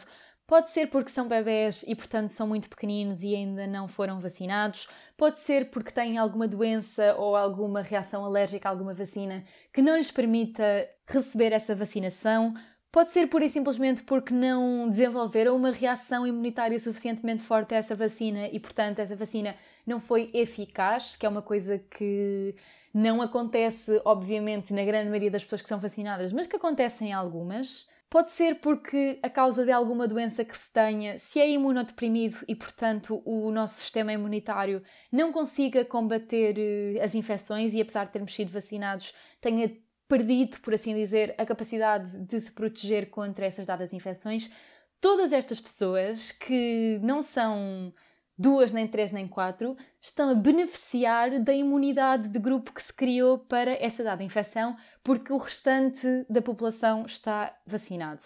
Pode 0.49 0.71
ser 0.71 0.87
porque 0.87 1.11
são 1.11 1.27
bebés 1.27 1.83
e, 1.87 1.93
portanto, 1.95 2.29
são 2.29 2.47
muito 2.47 2.69
pequeninos 2.69 3.21
e 3.21 3.35
ainda 3.35 3.67
não 3.67 3.87
foram 3.87 4.19
vacinados. 4.19 4.87
Pode 5.15 5.39
ser 5.39 5.69
porque 5.69 5.91
têm 5.91 6.17
alguma 6.17 6.47
doença 6.47 7.13
ou 7.19 7.35
alguma 7.35 7.83
reação 7.83 8.25
alérgica 8.25 8.67
a 8.67 8.71
alguma 8.71 8.93
vacina 8.93 9.43
que 9.71 9.79
não 9.79 9.95
lhes 9.95 10.11
permita 10.11 10.89
receber 11.07 11.51
essa 11.51 11.75
vacinação. 11.75 12.55
Pode 12.91 13.11
ser 13.11 13.27
pura 13.27 13.45
e 13.45 13.49
simplesmente 13.49 14.01
porque 14.01 14.33
não 14.33 14.89
desenvolveram 14.89 15.55
uma 15.55 15.71
reação 15.71 16.25
imunitária 16.25 16.79
suficientemente 16.79 17.43
forte 17.43 17.75
a 17.75 17.77
essa 17.77 17.95
vacina 17.95 18.47
e, 18.47 18.59
portanto, 18.59 18.97
essa 18.97 19.15
vacina 19.15 19.55
não 19.85 19.99
foi 19.99 20.31
eficaz, 20.33 21.15
que 21.15 21.27
é 21.27 21.29
uma 21.29 21.43
coisa 21.43 21.77
que 21.77 22.55
não 22.99 23.21
acontece, 23.21 24.01
obviamente, 24.03 24.73
na 24.73 24.83
grande 24.83 25.09
maioria 25.09 25.31
das 25.31 25.43
pessoas 25.43 25.61
que 25.61 25.69
são 25.69 25.79
vacinadas, 25.79 26.33
mas 26.33 26.47
que 26.47 26.57
acontece 26.57 27.05
em 27.05 27.13
algumas. 27.13 27.87
Pode 28.09 28.31
ser 28.31 28.59
porque 28.59 29.19
a 29.21 29.29
causa 29.29 29.63
de 29.63 29.71
alguma 29.71 30.07
doença 30.07 30.43
que 30.43 30.57
se 30.57 30.69
tenha, 30.71 31.17
se 31.17 31.39
é 31.39 31.49
imunodeprimido 31.49 32.37
e, 32.47 32.55
portanto, 32.55 33.21
o 33.23 33.51
nosso 33.51 33.75
sistema 33.75 34.11
imunitário 34.11 34.83
não 35.11 35.31
consiga 35.31 35.85
combater 35.85 36.55
eh, 36.57 37.01
as 37.01 37.13
infecções 37.13 37.73
e, 37.73 37.81
apesar 37.81 38.05
de 38.05 38.11
termos 38.11 38.33
sido 38.33 38.51
vacinados, 38.51 39.13
tenha 39.39 39.71
perdido, 40.07 40.59
por 40.59 40.73
assim 40.73 40.95
dizer, 40.95 41.35
a 41.37 41.45
capacidade 41.45 42.17
de 42.25 42.41
se 42.41 42.51
proteger 42.51 43.11
contra 43.11 43.45
essas 43.45 43.65
dadas 43.65 43.93
infecções. 43.93 44.51
Todas 44.99 45.31
estas 45.31 45.61
pessoas 45.61 46.31
que 46.31 46.99
não 47.01 47.21
são 47.21 47.93
duas, 48.39 48.71
nem 48.71 48.87
três, 48.87 49.11
nem 49.11 49.27
quatro, 49.27 49.75
estão 50.01 50.29
a 50.29 50.33
beneficiar 50.33 51.39
da 51.41 51.53
imunidade 51.53 52.29
de 52.29 52.39
grupo 52.39 52.73
que 52.73 52.81
se 52.81 52.93
criou 52.93 53.37
para 53.37 53.71
essa 53.71 54.01
dada 54.01 54.23
infecção, 54.23 54.77
porque 55.03 55.33
o 55.33 55.37
restante 55.37 56.07
da 56.29 56.41
população 56.41 57.05
está 57.05 57.53
vacinado. 57.67 58.23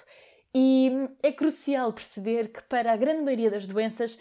E 0.54 1.10
é 1.24 1.32
crucial 1.32 1.92
perceber 1.92 2.50
que, 2.50 2.62
para 2.64 2.94
a 2.94 2.98
grande 2.98 3.24
maioria 3.24 3.50
das 3.50 3.66
doenças, 3.66 4.20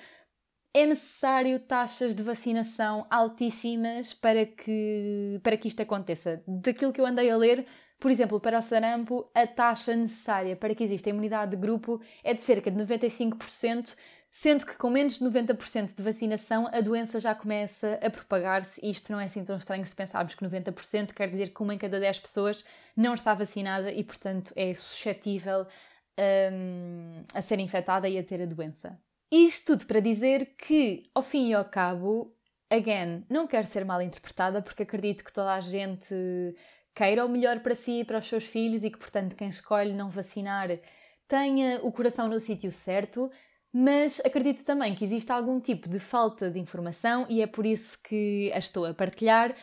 é 0.75 0.87
necessário 0.87 1.61
taxas 1.61 2.15
de 2.15 2.23
vacinação 2.23 3.07
altíssimas 3.11 4.15
para 4.15 4.47
que, 4.47 5.39
para 5.43 5.59
que 5.59 5.69
isto 5.69 5.83
aconteça. 5.83 6.43
Daquilo 6.49 6.91
que 6.91 7.03
eu 7.03 7.05
andei 7.05 7.31
a 7.31 7.37
ler, 7.37 7.67
por 8.01 8.11
exemplo, 8.11 8.41
para 8.41 8.59
o 8.59 8.63
sarampo, 8.63 9.31
a 9.35 9.47
taxa 9.47 9.95
necessária 9.95 10.57
para 10.57 10.75
que 10.75 10.83
exista 10.83 11.11
imunidade 11.11 11.51
de 11.51 11.59
grupo 11.59 12.01
é 12.25 12.33
de 12.33 12.41
cerca 12.41 12.71
de 12.71 12.83
95%, 12.83 13.95
sendo 14.35 14.65
que 14.65 14.79
com 14.79 14.89
menos 14.89 15.19
de 15.19 15.25
90% 15.27 15.95
de 15.95 16.03
vacinação 16.03 16.67
a 16.73 16.81
doença 16.81 17.21
já 17.21 17.35
começa 17.35 18.01
a 18.03 18.09
propagar-se 18.09 18.81
e 18.83 18.89
isto 18.89 19.13
não 19.13 19.21
é 19.21 19.27
assim 19.27 19.45
tão 19.45 19.59
estranho 19.59 19.85
se 19.85 19.95
pensarmos 19.95 20.35
que 20.35 20.43
90% 20.43 21.13
quer 21.13 21.29
dizer 21.29 21.51
que 21.53 21.63
uma 21.63 21.75
em 21.75 21.79
cada 21.79 22.01
10 22.01 22.21
pessoas 22.21 22.65
não 22.97 23.13
está 23.13 23.35
vacinada 23.35 23.93
e, 23.93 24.03
portanto, 24.03 24.51
é 24.57 24.73
suscetível 24.73 25.67
um, 26.19 27.23
a 27.35 27.43
ser 27.43 27.59
infectada 27.61 28.09
e 28.09 28.19
a 28.19 28.25
ter 28.25 28.41
a 28.41 28.47
doença. 28.47 28.99
Isto 29.31 29.73
tudo 29.73 29.87
para 29.87 30.01
dizer 30.01 30.55
que, 30.57 31.05
ao 31.15 31.23
fim 31.23 31.51
e 31.51 31.55
ao 31.55 31.67
cabo, 31.67 32.35
again, 32.71 33.27
não 33.29 33.47
quero 33.47 33.67
ser 33.67 33.85
mal 33.85 34.01
interpretada 34.01 34.63
porque 34.63 34.83
acredito 34.83 35.25
que 35.25 35.33
toda 35.33 35.53
a 35.53 35.61
gente 35.61 36.15
queira 36.95 37.25
o 37.25 37.29
melhor 37.29 37.61
para 37.61 37.75
si 37.75 38.01
e 38.01 38.05
para 38.05 38.19
os 38.19 38.27
seus 38.27 38.45
filhos 38.45 38.83
e 38.83 38.91
que, 38.91 38.99
portanto, 38.99 39.37
quem 39.37 39.51
escolhe 39.51 39.93
não 39.93 40.09
vacinar 40.09 40.69
tenha 41.29 41.81
o 41.83 41.93
coração 41.93 42.29
no 42.29 42.41
sítio 42.41 42.73
certo, 42.73 43.31
mas 43.73 44.21
acredito 44.25 44.65
também 44.65 44.95
que 44.95 45.05
existe 45.05 45.33
algum 45.33 45.59
tipo 45.59 45.89
de 45.89 45.99
falta 45.99 46.51
de 46.51 46.61
informação 46.61 47.27
e 47.29 47.41
é 47.41 47.47
por 47.47 47.65
isso 47.65 47.99
que 48.03 48.53
a 48.55 48.59
estou 48.59 48.85
a 48.85 48.93
partilhar. 48.93 49.55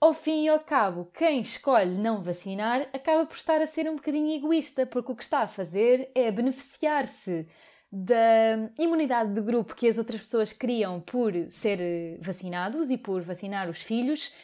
Ao 0.00 0.12
fim 0.12 0.44
e 0.44 0.48
ao 0.48 0.60
cabo, 0.60 1.10
quem 1.14 1.40
escolhe 1.40 1.96
não 1.96 2.20
vacinar 2.20 2.88
acaba 2.92 3.24
por 3.24 3.36
estar 3.36 3.62
a 3.62 3.66
ser 3.66 3.88
um 3.88 3.96
bocadinho 3.96 4.36
egoísta, 4.36 4.84
porque 4.84 5.12
o 5.12 5.16
que 5.16 5.22
está 5.22 5.40
a 5.40 5.48
fazer 5.48 6.10
é 6.14 6.30
beneficiar-se 6.30 7.46
da 7.90 8.70
imunidade 8.76 9.32
de 9.32 9.40
grupo 9.40 9.76
que 9.76 9.88
as 9.88 9.98
outras 9.98 10.20
pessoas 10.20 10.52
criam 10.52 11.00
por 11.00 11.32
ser 11.48 12.18
vacinados 12.20 12.90
e 12.90 12.98
por 12.98 13.22
vacinar 13.22 13.70
os 13.70 13.80
filhos 13.80 14.34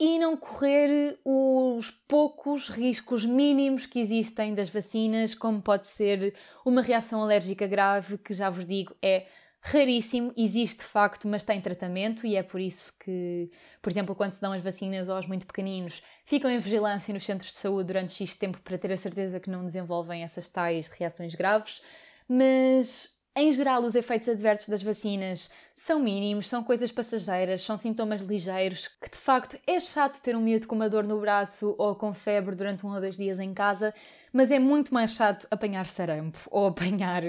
e 0.00 0.18
não 0.18 0.36
correr 0.36 1.18
os 1.24 1.90
poucos 1.90 2.68
riscos 2.68 3.24
mínimos 3.24 3.84
que 3.84 3.98
existem 3.98 4.54
das 4.54 4.70
vacinas, 4.70 5.34
como 5.34 5.60
pode 5.60 5.86
ser 5.86 6.34
uma 6.64 6.82
reação 6.82 7.20
alérgica 7.20 7.66
grave, 7.66 8.16
que 8.18 8.32
já 8.32 8.48
vos 8.48 8.64
digo 8.64 8.94
é 9.02 9.26
raríssimo, 9.60 10.32
existe 10.36 10.78
de 10.78 10.84
facto, 10.84 11.26
mas 11.26 11.42
tem 11.42 11.60
tratamento 11.60 12.26
e 12.26 12.36
é 12.36 12.42
por 12.42 12.60
isso 12.60 12.96
que, 12.98 13.50
por 13.82 13.90
exemplo, 13.90 14.14
quando 14.14 14.32
se 14.32 14.40
dão 14.40 14.52
as 14.52 14.62
vacinas 14.62 15.08
aos 15.08 15.26
muito 15.26 15.46
pequeninos, 15.46 16.02
ficam 16.24 16.48
em 16.50 16.58
vigilância 16.58 17.12
nos 17.12 17.24
centros 17.24 17.50
de 17.50 17.56
saúde 17.56 17.88
durante 17.88 18.12
X 18.12 18.36
tempo 18.36 18.60
para 18.62 18.78
ter 18.78 18.92
a 18.92 18.96
certeza 18.96 19.40
que 19.40 19.50
não 19.50 19.64
desenvolvem 19.64 20.22
essas 20.22 20.48
tais 20.48 20.88
reações 20.88 21.34
graves, 21.34 21.82
mas 22.28 23.17
em 23.40 23.52
geral, 23.52 23.82
os 23.82 23.94
efeitos 23.94 24.28
adversos 24.28 24.68
das 24.68 24.82
vacinas 24.82 25.48
são 25.72 26.00
mínimos, 26.00 26.48
são 26.48 26.64
coisas 26.64 26.90
passageiras, 26.90 27.62
são 27.62 27.76
sintomas 27.76 28.20
ligeiros, 28.20 28.88
que 28.88 29.08
de 29.08 29.16
facto 29.16 29.56
é 29.64 29.78
chato 29.78 30.20
ter 30.20 30.34
um 30.34 30.40
miúdo 30.40 30.66
com 30.66 30.74
uma 30.74 30.90
dor 30.90 31.04
no 31.04 31.20
braço 31.20 31.72
ou 31.78 31.94
com 31.94 32.12
febre 32.12 32.56
durante 32.56 32.84
um 32.84 32.92
ou 32.92 33.00
dois 33.00 33.16
dias 33.16 33.38
em 33.38 33.54
casa, 33.54 33.94
mas 34.32 34.50
é 34.50 34.58
muito 34.58 34.92
mais 34.92 35.12
chato 35.12 35.46
apanhar 35.52 35.86
sarampo 35.86 36.36
ou 36.50 36.66
apanhar 36.66 37.22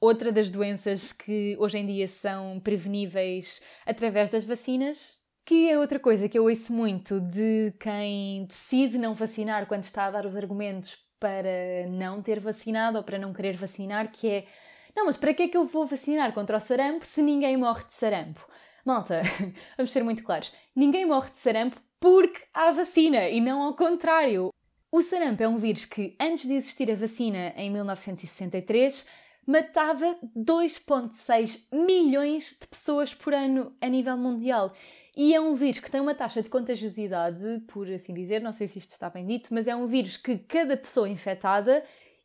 outra 0.00 0.32
das 0.32 0.50
doenças 0.50 1.12
que 1.12 1.56
hoje 1.60 1.78
em 1.78 1.86
dia 1.86 2.08
são 2.08 2.58
preveníveis 2.58 3.62
através 3.86 4.30
das 4.30 4.42
vacinas. 4.42 5.22
Que 5.44 5.70
é 5.70 5.78
outra 5.78 5.98
coisa 5.98 6.28
que 6.28 6.38
eu 6.38 6.44
ouço 6.44 6.72
muito 6.72 7.20
de 7.20 7.72
quem 7.80 8.46
decide 8.46 8.96
não 8.96 9.12
vacinar 9.12 9.66
quando 9.66 9.82
está 9.82 10.06
a 10.06 10.10
dar 10.10 10.24
os 10.24 10.36
argumentos 10.36 10.96
para 11.18 11.86
não 11.88 12.20
ter 12.20 12.40
vacinado 12.40 12.98
ou 12.98 13.04
para 13.04 13.18
não 13.18 13.32
querer 13.32 13.56
vacinar, 13.56 14.10
que 14.10 14.28
é 14.28 14.44
não, 14.94 15.06
mas 15.06 15.16
para 15.16 15.32
que 15.34 15.42
é 15.42 15.48
que 15.48 15.56
eu 15.56 15.64
vou 15.64 15.86
vacinar 15.86 16.32
contra 16.32 16.56
o 16.56 16.60
sarampo 16.60 17.06
se 17.06 17.22
ninguém 17.22 17.56
morre 17.56 17.84
de 17.84 17.94
sarampo? 17.94 18.46
Malta, 18.84 19.22
vamos 19.76 19.90
ser 19.90 20.02
muito 20.02 20.22
claros: 20.22 20.52
ninguém 20.74 21.06
morre 21.06 21.30
de 21.30 21.38
sarampo 21.38 21.80
porque 22.00 22.40
há 22.52 22.70
vacina 22.70 23.28
e 23.28 23.40
não 23.40 23.62
ao 23.62 23.74
contrário. 23.74 24.50
O 24.90 25.00
sarampo 25.00 25.42
é 25.42 25.48
um 25.48 25.56
vírus 25.56 25.86
que, 25.86 26.14
antes 26.20 26.46
de 26.46 26.54
existir 26.54 26.90
a 26.90 26.94
vacina 26.94 27.54
em 27.56 27.70
1963, 27.70 29.08
matava 29.46 30.18
2,6 30.36 31.66
milhões 31.72 32.56
de 32.60 32.66
pessoas 32.66 33.14
por 33.14 33.32
ano 33.32 33.74
a 33.80 33.88
nível 33.88 34.16
mundial. 34.18 34.72
E 35.16 35.34
é 35.34 35.40
um 35.40 35.54
vírus 35.54 35.78
que 35.78 35.90
tem 35.90 36.00
uma 36.00 36.14
taxa 36.14 36.42
de 36.42 36.48
contagiosidade, 36.48 37.62
por 37.68 37.88
assim 37.90 38.14
dizer, 38.14 38.40
não 38.40 38.52
sei 38.52 38.66
se 38.66 38.78
isto 38.78 38.90
está 38.90 39.10
bem 39.10 39.26
dito, 39.26 39.52
mas 39.52 39.66
é 39.66 39.76
um 39.76 39.86
vírus 39.86 40.16
que 40.16 40.38
cada 40.38 40.76
pessoa 40.76 41.08
infectada 41.08 41.84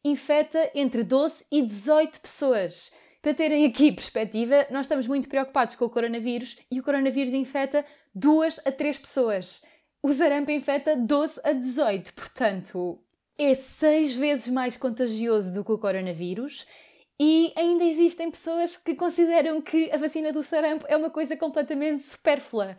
infecta 0.09 0.71
entre 0.73 1.03
12 1.03 1.45
e 1.51 1.61
18 1.61 2.21
pessoas. 2.21 2.91
Para 3.21 3.33
terem 3.33 3.65
aqui 3.65 3.91
perspectiva, 3.93 4.65
nós 4.69 4.81
estamos 4.81 5.07
muito 5.07 5.27
preocupados 5.27 5.75
com 5.75 5.85
o 5.85 5.89
coronavírus 5.89 6.57
e 6.71 6.79
o 6.79 6.83
coronavírus 6.83 7.33
infecta 7.33 7.85
2 8.15 8.61
a 8.65 8.71
3 8.71 8.97
pessoas. 8.99 9.63
O 10.01 10.13
sarampo 10.13 10.51
infecta 10.51 10.95
12 10.95 11.41
a 11.43 11.51
18, 11.53 12.13
portanto, 12.13 12.99
é 13.37 13.53
6 13.53 14.15
vezes 14.15 14.47
mais 14.47 14.77
contagioso 14.77 15.53
do 15.53 15.63
que 15.63 15.71
o 15.71 15.77
coronavírus. 15.77 16.65
E 17.19 17.51
ainda 17.57 17.83
existem 17.83 18.29
pessoas 18.29 18.77
que 18.77 18.93
consideram 18.93 19.59
que 19.59 19.91
a 19.91 19.97
vacina 19.97 20.31
do 20.31 20.43
sarampo 20.43 20.85
é 20.87 20.95
uma 20.95 21.09
coisa 21.09 21.35
completamente 21.35 22.03
supérflua. 22.03 22.77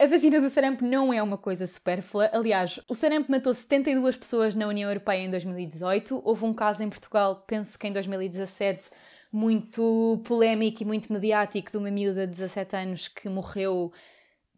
A 0.00 0.06
vacina 0.06 0.40
do 0.40 0.48
sarampo 0.48 0.84
não 0.84 1.12
é 1.12 1.20
uma 1.20 1.36
coisa 1.36 1.66
supérflua. 1.66 2.30
Aliás, 2.32 2.78
o 2.88 2.94
sarampo 2.94 3.32
matou 3.32 3.52
72 3.52 4.16
pessoas 4.16 4.54
na 4.54 4.68
União 4.68 4.88
Europeia 4.88 5.24
em 5.24 5.30
2018. 5.30 6.22
Houve 6.24 6.44
um 6.44 6.54
caso 6.54 6.84
em 6.84 6.88
Portugal, 6.88 7.42
penso 7.48 7.76
que 7.76 7.88
em 7.88 7.92
2017, 7.92 8.90
muito 9.32 10.22
polémico 10.24 10.84
e 10.84 10.86
muito 10.86 11.12
mediático, 11.12 11.72
de 11.72 11.78
uma 11.78 11.90
miúda 11.90 12.28
de 12.28 12.30
17 12.30 12.76
anos 12.76 13.08
que 13.08 13.28
morreu 13.28 13.92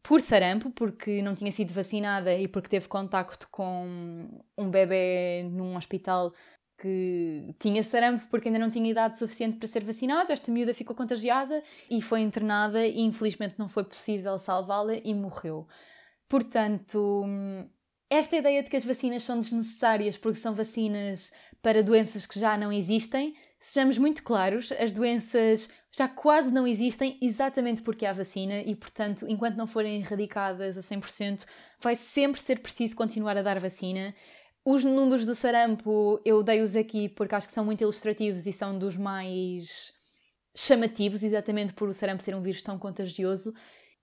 por 0.03 0.21
sarampo, 0.21 0.71
porque 0.73 1.23
não 1.23 1.35
tinha 1.35 1.51
sido 1.51 1.73
vacinada 1.73 2.35
e 2.35 2.47
porque 2.47 2.69
teve 2.69 2.87
contacto 2.87 3.49
com 3.51 4.29
um 4.59 4.71
bebê 4.71 5.43
num 5.51 5.75
hospital 5.75 6.35
que 6.81 7.55
tinha 7.59 7.83
sarampo 7.83 8.27
porque 8.31 8.49
ainda 8.49 8.59
não 8.59 8.71
tinha 8.71 8.91
idade 8.91 9.19
suficiente 9.19 9.59
para 9.59 9.69
ser 9.69 9.85
vacinado. 9.85 10.33
Esta 10.33 10.51
miúda 10.51 10.73
ficou 10.73 10.97
contagiada 10.97 11.63
e 11.91 12.01
foi 12.01 12.21
internada 12.21 12.87
e 12.87 13.01
infelizmente 13.01 13.57
não 13.59 13.69
foi 13.69 13.85
possível 13.85 14.39
salvá-la 14.39 14.95
e 14.97 15.13
morreu. 15.13 15.67
Portanto, 16.29 17.25
esta 18.09 18.37
ideia 18.37 18.63
de 18.63 18.71
que 18.71 18.77
as 18.77 18.85
vacinas 18.85 19.23
são 19.23 19.39
desnecessárias 19.39 20.17
porque 20.17 20.39
são 20.39 20.55
vacinas 20.55 21.33
para 21.61 21.83
doenças 21.83 22.25
que 22.25 22.41
já 22.41 22.57
não 22.57 22.73
existem, 22.73 23.35
sejamos 23.59 23.99
muito 23.99 24.23
claros, 24.23 24.73
as 24.73 24.93
doenças 24.93 25.69
já 25.93 26.09
quase 26.09 26.51
não 26.51 26.67
existem 26.67 27.19
exatamente 27.21 27.83
porque 27.83 28.07
há 28.07 28.13
vacina 28.13 28.61
e, 28.61 28.75
portanto, 28.75 29.27
enquanto 29.29 29.57
não 29.57 29.67
forem 29.67 30.01
erradicadas 30.01 30.79
a 30.79 30.81
100%, 30.81 31.45
vai 31.81 31.95
sempre 31.95 32.41
ser 32.41 32.61
preciso 32.61 32.97
continuar 32.97 33.37
a 33.37 33.43
dar 33.43 33.59
vacina 33.59 34.15
os 34.65 34.85
números 34.85 35.25
do 35.25 35.35
sarampo 35.35 36.21
eu 36.25 36.43
dei-os 36.43 36.77
aqui 36.77 37.09
porque 37.09 37.35
acho 37.35 37.47
que 37.47 37.53
são 37.53 37.65
muito 37.65 37.83
ilustrativos 37.83 38.47
e 38.47 38.53
são 38.53 38.79
dos 38.79 38.97
mais 38.97 39.93
chamativos, 40.57 41.23
exatamente 41.23 41.73
por 41.73 41.89
o 41.89 41.95
sarampo 41.95 42.23
ser 42.23 42.35
um 42.35 42.43
vírus 42.43 42.63
tão 42.63 42.79
contagioso. 42.79 43.55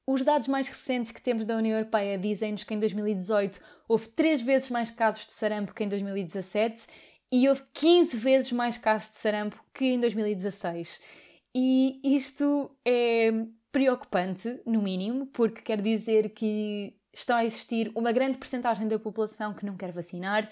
Os 0.06 0.24
dados 0.24 0.48
mais 0.48 0.68
recentes 0.68 1.12
que 1.12 1.22
temos 1.22 1.44
da 1.44 1.58
União 1.58 1.78
Europeia 1.78 2.18
dizem-nos 2.18 2.64
que 2.64 2.74
em 2.74 2.80
2018 2.80 3.60
houve 3.88 4.08
3 4.10 4.42
vezes 4.42 4.70
mais 4.70 4.90
casos 4.90 5.28
de 5.28 5.34
sarampo 5.34 5.74
que 5.74 5.84
em 5.84 5.90
2017 5.90 6.88
e 7.32 7.48
houve 7.50 7.62
15 7.74 8.18
vezes 8.18 8.52
mais 8.52 8.78
casos 8.78 9.12
de 9.12 9.18
sarampo 9.18 9.62
que 9.74 9.86
em 9.86 10.00
2016. 10.00 11.02
E 11.54 12.00
isto 12.04 12.72
é 12.86 13.32
preocupante, 13.72 14.60
no 14.66 14.82
mínimo, 14.82 15.28
porque 15.28 15.62
quer 15.62 15.82
dizer 15.82 16.30
que 16.30 16.96
está 17.20 17.38
a 17.38 17.46
existir 17.46 17.92
uma 17.96 18.12
grande 18.12 18.38
percentagem 18.38 18.88
da 18.88 19.00
população 19.00 19.54
que 19.54 19.66
não 19.66 19.76
quer 19.76 19.92
vacinar 19.92 20.50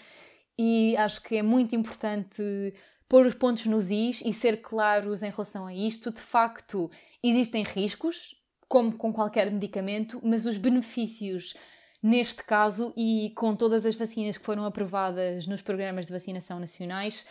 e 0.57 0.95
acho 0.97 1.21
que 1.21 1.37
é 1.37 1.43
muito 1.43 1.75
importante 1.75 2.73
pôr 3.07 3.25
os 3.25 3.35
pontos 3.35 3.65
nos 3.65 3.91
is 3.91 4.21
e 4.21 4.33
ser 4.33 4.61
claros 4.61 5.21
em 5.21 5.29
relação 5.29 5.67
a 5.67 5.73
isto. 5.73 6.11
De 6.11 6.21
facto, 6.21 6.89
existem 7.23 7.63
riscos, 7.63 8.35
como 8.67 8.97
com 8.97 9.13
qualquer 9.13 9.51
medicamento, 9.51 10.19
mas 10.23 10.45
os 10.45 10.57
benefícios 10.57 11.53
neste 12.01 12.43
caso 12.43 12.93
e 12.95 13.31
com 13.35 13.55
todas 13.55 13.85
as 13.85 13.95
vacinas 13.95 14.37
que 14.37 14.45
foram 14.45 14.65
aprovadas 14.65 15.47
nos 15.47 15.61
programas 15.61 16.05
de 16.05 16.13
vacinação 16.13 16.59
nacionais, 16.59 17.27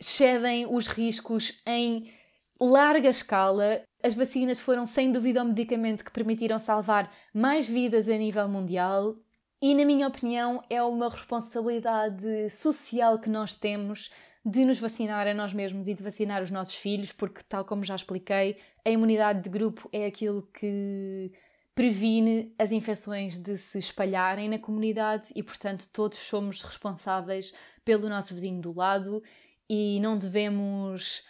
cedem 0.00 0.66
os 0.66 0.86
riscos 0.86 1.62
em 1.66 2.12
larga 2.60 3.08
escala. 3.08 3.82
As 4.02 4.14
vacinas 4.14 4.60
foram, 4.60 4.86
sem 4.86 5.10
dúvida, 5.10 5.42
o 5.42 5.46
medicamento 5.46 6.04
que 6.04 6.10
permitiram 6.10 6.58
salvar 6.58 7.10
mais 7.34 7.68
vidas 7.68 8.08
a 8.08 8.16
nível 8.16 8.48
mundial. 8.48 9.16
E, 9.60 9.74
na 9.74 9.84
minha 9.84 10.06
opinião, 10.06 10.62
é 10.70 10.80
uma 10.82 11.08
responsabilidade 11.08 12.48
social 12.50 13.18
que 13.18 13.28
nós 13.28 13.54
temos 13.54 14.10
de 14.44 14.64
nos 14.64 14.78
vacinar 14.78 15.26
a 15.26 15.34
nós 15.34 15.52
mesmos 15.52 15.88
e 15.88 15.94
de 15.94 16.02
vacinar 16.02 16.42
os 16.42 16.50
nossos 16.50 16.76
filhos, 16.76 17.10
porque, 17.10 17.42
tal 17.48 17.64
como 17.64 17.84
já 17.84 17.96
expliquei, 17.96 18.56
a 18.84 18.90
imunidade 18.90 19.42
de 19.42 19.50
grupo 19.50 19.88
é 19.92 20.06
aquilo 20.06 20.42
que 20.42 21.32
previne 21.74 22.54
as 22.58 22.72
infecções 22.72 23.38
de 23.38 23.58
se 23.58 23.78
espalharem 23.78 24.48
na 24.48 24.58
comunidade 24.58 25.28
e, 25.34 25.42
portanto, 25.42 25.88
todos 25.92 26.18
somos 26.18 26.62
responsáveis 26.62 27.52
pelo 27.84 28.08
nosso 28.08 28.34
vizinho 28.34 28.60
do 28.60 28.72
lado 28.74 29.22
e 29.68 30.00
não 30.00 30.16
devemos 30.16 31.24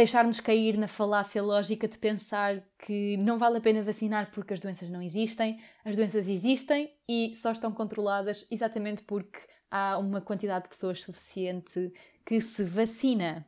deixar-nos 0.00 0.40
cair 0.40 0.78
na 0.78 0.88
falácia 0.88 1.42
lógica 1.42 1.86
de 1.86 1.98
pensar 1.98 2.62
que 2.78 3.18
não 3.18 3.36
vale 3.36 3.58
a 3.58 3.60
pena 3.60 3.82
vacinar 3.82 4.30
porque 4.30 4.54
as 4.54 4.60
doenças 4.60 4.88
não 4.88 5.02
existem. 5.02 5.60
As 5.84 5.94
doenças 5.94 6.26
existem 6.26 6.90
e 7.06 7.34
só 7.34 7.52
estão 7.52 7.70
controladas 7.70 8.46
exatamente 8.50 9.02
porque 9.02 9.40
há 9.70 9.98
uma 9.98 10.22
quantidade 10.22 10.64
de 10.64 10.70
pessoas 10.70 11.02
suficiente 11.02 11.92
que 12.24 12.40
se 12.40 12.64
vacina. 12.64 13.46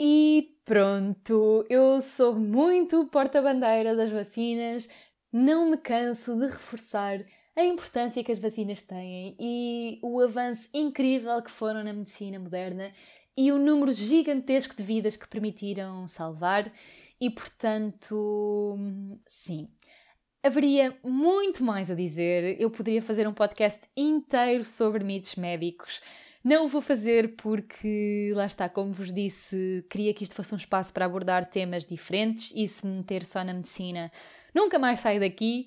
E 0.00 0.56
pronto, 0.64 1.66
eu 1.68 2.00
sou 2.00 2.34
muito 2.34 3.06
porta-bandeira 3.08 3.94
das 3.94 4.10
vacinas, 4.10 4.88
não 5.30 5.70
me 5.70 5.76
canso 5.76 6.38
de 6.38 6.46
reforçar 6.46 7.18
a 7.54 7.62
importância 7.62 8.24
que 8.24 8.32
as 8.32 8.38
vacinas 8.38 8.80
têm 8.80 9.36
e 9.38 9.98
o 10.02 10.22
avanço 10.22 10.70
incrível 10.72 11.42
que 11.42 11.50
foram 11.50 11.84
na 11.84 11.92
medicina 11.92 12.38
moderna 12.38 12.92
e 13.36 13.52
o 13.52 13.58
número 13.58 13.92
gigantesco 13.92 14.74
de 14.74 14.82
vidas 14.82 15.16
que 15.16 15.28
permitiram 15.28 16.06
salvar, 16.08 16.72
e 17.20 17.30
portanto, 17.30 18.76
sim. 19.26 19.68
Haveria 20.42 20.96
muito 21.02 21.64
mais 21.64 21.90
a 21.90 21.94
dizer. 21.94 22.60
Eu 22.60 22.70
poderia 22.70 23.02
fazer 23.02 23.26
um 23.26 23.34
podcast 23.34 23.80
inteiro 23.96 24.64
sobre 24.64 25.02
mitos 25.02 25.34
médicos. 25.34 26.00
Não 26.44 26.66
o 26.66 26.68
vou 26.68 26.80
fazer 26.80 27.34
porque, 27.34 28.32
lá 28.32 28.46
está, 28.46 28.68
como 28.68 28.92
vos 28.92 29.12
disse, 29.12 29.84
queria 29.90 30.14
que 30.14 30.22
isto 30.22 30.36
fosse 30.36 30.54
um 30.54 30.56
espaço 30.56 30.92
para 30.92 31.04
abordar 31.04 31.50
temas 31.50 31.84
diferentes 31.84 32.52
e 32.54 32.68
se 32.68 32.86
me 32.86 32.98
meter 32.98 33.24
só 33.24 33.42
na 33.42 33.52
medicina 33.52 34.12
nunca 34.54 34.78
mais 34.78 35.00
saio 35.00 35.18
daqui. 35.18 35.66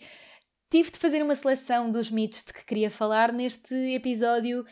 Tive 0.70 0.92
de 0.92 0.98
fazer 0.98 1.22
uma 1.22 1.36
seleção 1.36 1.92
dos 1.92 2.10
mitos 2.10 2.46
de 2.46 2.54
que 2.54 2.64
queria 2.64 2.90
falar 2.90 3.34
neste 3.34 3.74
episódio 3.94 4.66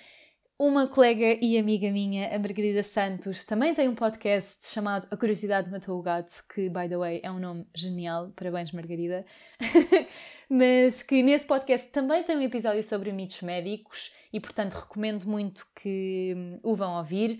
uma 0.59 0.87
colega 0.87 1.37
e 1.39 1.55
amiga 1.55 1.91
minha, 1.91 2.35
a 2.35 2.39
Margarida 2.39 2.81
Santos, 2.81 3.45
também 3.45 3.75
tem 3.75 3.87
um 3.87 3.93
podcast 3.93 4.67
chamado 4.67 5.07
A 5.11 5.15
Curiosidade 5.15 5.69
Matou 5.69 5.99
o 5.99 6.01
Gato, 6.01 6.31
que, 6.51 6.67
by 6.67 6.89
the 6.89 6.97
way, 6.97 7.21
é 7.23 7.29
um 7.29 7.37
nome 7.37 7.67
genial. 7.75 8.31
Parabéns, 8.35 8.71
Margarida. 8.71 9.23
Mas 10.49 11.03
que 11.03 11.21
nesse 11.21 11.45
podcast 11.45 11.91
também 11.91 12.23
tem 12.23 12.35
um 12.35 12.41
episódio 12.41 12.81
sobre 12.81 13.11
mitos 13.11 13.41
médicos 13.43 14.11
e, 14.33 14.39
portanto, 14.39 14.73
recomendo 14.73 15.25
muito 15.25 15.67
que 15.75 16.33
hum, 16.35 16.59
o 16.63 16.73
vão 16.73 16.97
ouvir. 16.97 17.39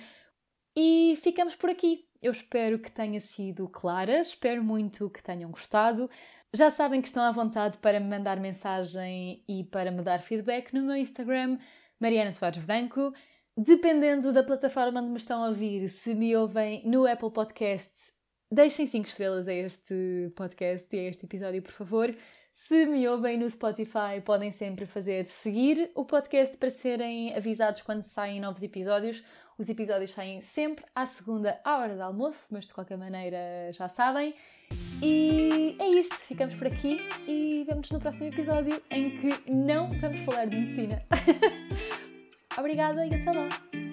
E 0.76 1.18
ficamos 1.24 1.56
por 1.56 1.72
aqui. 1.72 2.06
Eu 2.22 2.32
espero 2.32 2.78
que 2.78 2.92
tenha 2.92 3.20
sido 3.20 3.68
clara, 3.68 4.20
espero 4.20 4.64
muito 4.64 5.10
que 5.10 5.24
tenham 5.24 5.50
gostado. 5.50 6.08
Já 6.54 6.70
sabem 6.70 7.02
que 7.02 7.08
estão 7.08 7.24
à 7.24 7.32
vontade 7.32 7.80
para 7.80 8.00
me 8.00 8.08
mandar 8.08 8.40
mensagem 8.40 9.44
e 9.50 9.64
para 9.64 9.90
me 9.90 10.04
dar 10.04 10.22
feedback 10.22 10.72
no 10.72 10.84
meu 10.84 10.96
Instagram 10.96 11.58
Mariana 12.00 12.32
Soares 12.32 12.60
Branco. 12.60 13.14
Dependendo 13.56 14.32
da 14.32 14.44
plataforma 14.44 15.02
onde 15.02 15.10
me 15.10 15.18
estão 15.18 15.44
a 15.44 15.48
ouvir, 15.48 15.90
se 15.90 16.14
me 16.14 16.36
ouvem 16.36 16.84
no 16.86 17.08
Apple 17.08 17.32
Podcasts, 17.32 18.14
deixem 18.52 18.86
5 18.86 19.08
estrelas 19.08 19.48
a 19.48 19.54
este 19.54 20.32
podcast 20.36 20.96
e 20.96 21.00
a 21.00 21.10
este 21.10 21.26
episódio, 21.26 21.64
por 21.64 21.72
favor. 21.72 22.16
Se 22.52 22.86
me 22.86 23.08
ouvem 23.08 23.38
no 23.38 23.50
Spotify, 23.50 24.22
podem 24.24 24.52
sempre 24.52 24.86
fazer 24.86 25.26
seguir 25.26 25.92
o 25.96 26.06
podcast 26.06 26.56
para 26.58 26.70
serem 26.70 27.36
avisados 27.36 27.82
quando 27.82 28.04
saem 28.04 28.40
novos 28.40 28.62
episódios. 28.62 29.24
Os 29.58 29.70
episódios 29.70 30.12
saem 30.12 30.40
sempre 30.40 30.86
à 30.96 31.06
segunda, 31.08 31.60
à 31.64 31.78
hora 31.78 31.96
do 31.96 32.02
almoço, 32.02 32.48
mas 32.52 32.68
de 32.68 32.74
qualquer 32.74 32.98
maneira 32.98 33.72
já 33.72 33.90
sabem. 33.90 34.36
E 35.02 35.76
é 35.80 35.88
isto, 35.88 36.16
ficamos 36.16 36.54
por 36.54 36.68
aqui 36.68 37.00
e 37.28 37.64
vemos 37.68 37.90
no 37.90 38.00
próximo 38.00 38.28
episódio 38.28 38.82
em 38.92 39.18
que 39.18 39.52
não 39.52 39.92
vamos 40.00 40.20
falar 40.20 40.46
de 40.46 40.58
medicina. 40.58 41.04
Obrigada 42.56 43.06
e 43.06 43.16
até 43.16 43.32
lá! 43.32 43.87